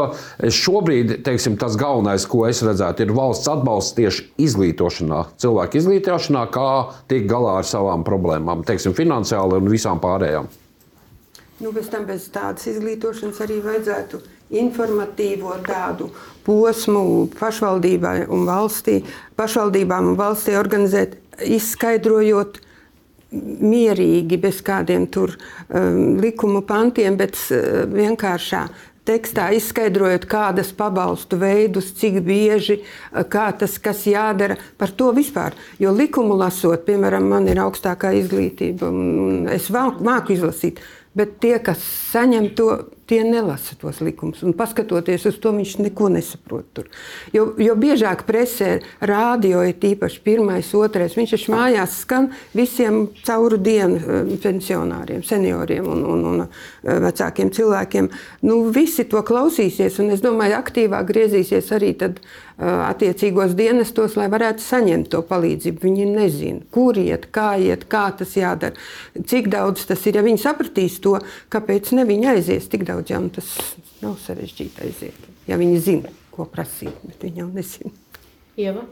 šobrīd 0.54 1.16
teiksim, 1.26 1.58
tas 1.60 1.78
galvenais, 1.80 2.26
ko 2.30 2.44
es 2.46 2.62
redzētu, 2.64 3.04
ir 3.04 3.14
valsts 3.16 3.50
atbalsts 3.50 3.96
tieši 3.98 4.28
izglītošanā, 4.46 5.24
cilvēku 5.42 5.80
izglītošanā, 5.80 6.44
kā 6.54 6.68
tikt 7.10 7.26
galā 7.30 7.58
ar 7.60 7.68
savām 7.68 8.06
problēmām, 8.06 8.62
teiksim, 8.68 8.94
finansiāli 8.94 9.58
un 9.58 9.72
visām 9.72 10.02
pārējām. 10.02 10.50
Nu, 11.62 11.70
bez 11.74 11.86
tam 11.90 12.06
bez 12.06 12.26
tādas 12.34 12.66
izglītošanas 12.70 13.38
arī 13.44 13.60
vajadzētu 13.62 14.18
informatīvo 14.58 15.54
tādu 15.66 16.10
posmu 16.44 17.28
pašvaldībai 17.38 18.24
un 18.26 18.42
valstī, 18.48 19.00
pašvaldībām 19.38 20.12
un 20.12 20.18
valstī 20.18 20.56
organizēt, 20.58 21.16
izskaidrojot 21.42 22.60
mierīgi, 23.34 24.38
bez 24.38 24.60
kādiem 24.66 25.06
tur 25.10 25.34
um, 25.34 26.18
likumu 26.22 26.62
pantiem, 26.66 27.16
bet 27.18 27.38
uh, 27.50 27.84
vienkāršā 27.90 28.66
tekstā 29.08 29.50
izskaidrojot, 29.56 30.26
kādas 30.30 30.72
pabalstu 30.76 31.38
veidus, 31.40 31.92
cik 31.98 32.20
bieži, 32.24 32.80
kā 33.32 33.46
tas 33.58 33.76
jādara. 34.08 34.56
Par 34.80 34.92
to 34.96 35.12
vispār. 35.16 35.56
Jo 35.80 35.92
likumu 35.94 36.36
lasot, 36.40 36.86
piemēram, 36.88 37.28
man 37.28 37.48
ir 37.50 37.60
augstākā 37.62 38.14
izglītība, 38.20 38.88
un 38.88 39.48
es 39.52 39.70
māku 39.70 40.36
izlasīt. 40.36 40.82
Bet 41.14 41.38
tie, 41.42 41.58
kas 41.62 41.82
saņem 42.10 42.50
to, 42.58 42.70
tie 43.06 43.24
nelasa 43.24 43.76
tos 43.80 44.00
likumus. 44.04 44.42
Un 44.46 44.54
paskatoties 44.56 45.26
uz 45.28 45.38
to, 45.42 45.52
viņš 45.56 45.76
neko 45.84 46.08
nesaprot. 46.14 46.66
Tur. 46.74 46.88
Jo, 47.34 47.46
jo 47.60 47.74
biežāk 47.78 48.24
presē, 48.28 48.78
rādio 49.04 49.62
ir 49.66 49.76
tīpaši 49.82 50.22
pirmais, 50.24 50.70
otrais. 50.78 51.16
Viņš 51.18 51.34
taču 51.36 51.54
mājās 51.54 51.98
skan 52.04 52.30
visiem 52.56 53.04
cauru 53.26 53.58
dienu 53.60 54.00
eh, 54.00 54.32
pensionāriem, 54.42 55.24
senioriem 55.26 55.90
un, 55.90 56.06
un, 56.14 56.24
un 56.32 56.46
eh, 56.46 56.48
vecākiem 57.04 57.52
cilvēkiem. 57.54 58.10
Nu, 58.48 58.62
visi 58.74 59.06
to 59.10 59.22
klausīsies, 59.26 60.00
un 60.02 60.14
es 60.16 60.24
domāju, 60.24 60.58
aktīvāk 60.60 61.12
griezīsies 61.12 61.70
arī 61.76 61.92
tad, 62.00 62.20
uh, 62.20 62.53
attiecīgos 62.58 63.54
dienestos, 63.58 64.14
lai 64.18 64.28
varētu 64.30 64.62
saņemt 64.62 65.10
to 65.10 65.22
palīdzību. 65.26 65.82
Viņi 65.82 66.08
nezina, 66.12 66.62
kur 66.74 66.98
iet, 67.00 67.28
kā 67.34 67.54
iet, 67.58 67.86
kā 67.90 68.06
tas 68.18 68.36
jādara, 68.38 68.78
cik 69.14 69.50
daudz 69.52 69.86
tas 69.88 70.04
ir. 70.06 70.20
Ja 70.20 70.26
viņi 70.26 70.42
sapratīs 70.44 71.00
to, 71.02 71.16
kāpēc 71.50 71.92
ne 71.98 72.06
viņi 72.08 72.30
aizies 72.36 72.68
tik 72.70 72.86
daudz, 72.86 73.10
jau 73.10 73.22
tas 73.34 73.50
nav 74.02 74.18
sarežģīti 74.22 74.86
aiziet. 74.86 75.30
Ja 75.50 75.58
viņi 75.60 75.80
zina, 75.82 76.12
ko 76.34 76.46
prasīt, 76.50 76.94
bet 77.04 77.26
viņi 77.26 77.42
jau 77.42 77.48
nezina. 77.52 77.94
Ieva? 78.60 78.84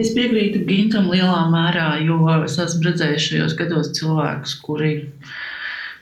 Es 0.00 0.14
piekrītu 0.16 0.62
Gintam 0.64 1.10
lielā 1.12 1.42
mērā, 1.52 1.98
jo 2.06 2.22
es 2.38 2.54
esmu 2.62 2.86
redzējis 2.86 3.26
šajos 3.26 3.56
gados 3.58 3.90
cilvēkus, 3.98 4.54
kuri 4.62 4.92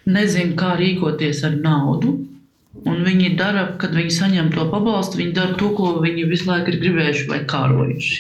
nezina, 0.06 0.54
kā 0.60 0.76
rīkoties 0.78 1.40
ar 1.48 1.56
naudu. 1.58 2.18
Un 2.86 3.02
viņi 3.06 3.32
dara, 3.38 3.64
kad 3.80 3.96
viņi 3.96 4.14
saņem 4.14 4.52
to 4.54 4.68
pabalstu, 4.70 5.18
viņi 5.22 5.34
dara 5.34 5.56
to, 5.58 5.72
ko 5.74 5.96
viņi 6.04 6.28
visu 6.30 6.46
laiku 6.50 6.72
ir 6.72 6.80
gribējuši 6.82 7.26
vai 7.30 7.40
kārojuši. 7.50 8.18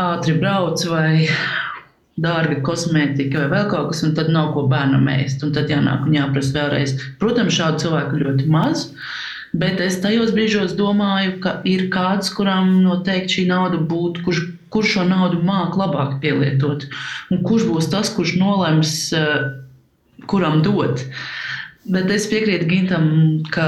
Ātri 0.00 0.34
brauc 0.40 0.80
vai 0.90 1.26
dārga 2.20 2.60
kosmētika 2.64 3.44
vai 3.44 3.50
vēl 3.52 3.68
kaut 3.70 3.92
kas, 3.92 4.02
un 4.06 4.14
tad 4.16 4.30
nav 4.32 4.52
ko 4.54 4.64
bērnam 4.70 5.06
ēst. 5.10 5.42
Un 5.46 5.52
tad 5.54 5.70
jānāk 5.72 6.06
un 6.06 6.16
jāprasa 6.16 6.54
vēlreiz. 6.56 6.96
Protams, 7.20 7.56
šādu 7.58 7.84
cilvēku 7.84 8.22
ļoti 8.22 8.48
maz. 8.50 8.88
Bet 9.54 9.78
es 9.82 10.00
tajos 10.02 10.32
brīžos 10.34 10.74
domāju, 10.78 11.36
ka 11.42 11.58
ir 11.68 11.86
kāds, 11.94 12.32
kuram 12.34 12.72
noteikti 12.82 13.38
šī 13.38 13.44
nauda 13.50 13.78
būtu, 13.78 14.24
kurš, 14.26 14.40
kurš 14.74 14.96
šo 14.96 15.04
naudu 15.06 15.42
māca 15.46 15.78
labāk 15.84 16.16
pielietot. 16.24 16.88
Un 17.30 17.42
kurš 17.46 17.68
būs 17.70 17.90
tas, 17.92 18.10
kurš 18.14 18.34
nolems, 18.40 18.96
eh, 19.14 19.52
kuram 20.30 20.62
dot. 20.66 21.06
Bet 21.84 22.10
es 22.10 22.26
piekrītu 22.30 22.68
Gintam, 22.70 23.08
ka 23.52 23.66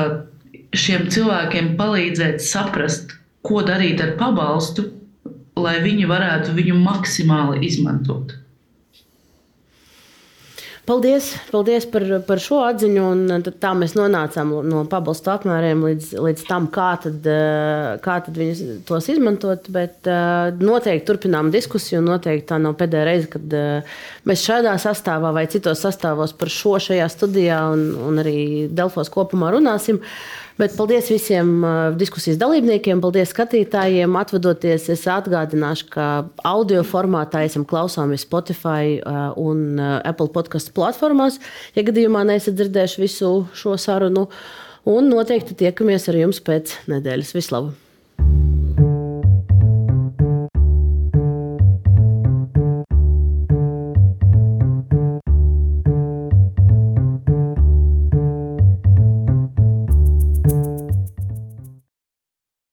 šiem 0.77 1.09
cilvēkiem 1.13 1.75
palīdzēt 1.81 2.41
saprast, 2.45 3.13
ko 3.47 3.63
darīt 3.67 4.01
ar 4.03 4.15
pabalstu, 4.21 4.89
lai 5.57 5.77
viņi 5.85 6.09
varētu 6.09 6.55
viņu 6.57 6.79
maksimāli 6.81 7.63
izmantot. 7.69 8.35
Paldies, 10.87 11.33
paldies 11.51 11.83
par, 11.91 12.05
par 12.29 12.39
šo 12.39 12.61
atziņu. 12.63 13.07
Tā 13.59 13.73
mēs 13.75 13.97
nonācām 13.99 14.53
no 14.71 14.85
pabalstu 14.87 15.33
apmēriem 15.33 15.83
līdz, 15.83 16.13
līdz 16.23 16.45
tam, 16.47 16.69
kā, 16.71 16.93
tad, 17.03 17.27
kā 18.05 18.17
tad 18.23 18.39
viņus 18.39 18.63
tos 18.87 19.11
izmantot. 19.11 19.67
Bet 19.75 20.07
noteikti 20.63 21.09
turpinām 21.11 21.51
diskusiju. 21.55 22.05
Noteikti 22.07 22.47
tā 22.53 22.61
nav 22.63 22.79
pēdējā 22.79 23.05
reize, 23.11 23.27
kad 23.35 23.59
mēs 24.31 24.47
šādā 24.47 24.77
sastāvā 24.79 25.35
vai 25.35 25.49
citos 25.51 25.83
sastāvos 25.83 26.37
par 26.39 26.55
šo 26.55 26.79
šajā 26.87 27.11
studijā 27.11 27.65
un, 27.75 27.89
un 28.07 28.23
arī 28.23 28.39
Delfos 28.71 29.11
kopumā 29.11 29.51
runāsim. 29.57 29.99
Uh, 29.99 30.46
Bet 30.57 30.73
paldies 30.73 31.11
visiem 31.13 31.51
diskusijas 32.01 32.39
dalībniekiem, 32.41 33.03
paldies 33.05 33.29
skatītājiem. 33.35 34.17
Atvadoties, 34.17 34.89
es 34.93 35.05
atgādināšu, 35.13 35.89
ka 35.93 36.07
audio 36.49 36.81
formātā 36.81 37.45
esam 37.45 37.67
klausāmies 37.69 38.25
Spotify 38.25 38.97
un 39.37 39.77
Apple 39.81 40.33
podkāstu 40.33 40.73
platformās. 40.77 41.37
Ja 41.77 41.85
gadījumā 41.85 42.25
neesat 42.33 42.57
dzirdējuši 42.57 43.05
visu 43.05 43.33
šo 43.53 43.77
sarunu, 43.77 44.31
un 44.89 45.13
noteikti 45.13 45.59
tiekamies 45.67 46.09
ar 46.09 46.25
jums 46.25 46.41
pēc 46.41 46.79
nedēļas. 46.89 47.37
Vislabāk! 47.37 47.86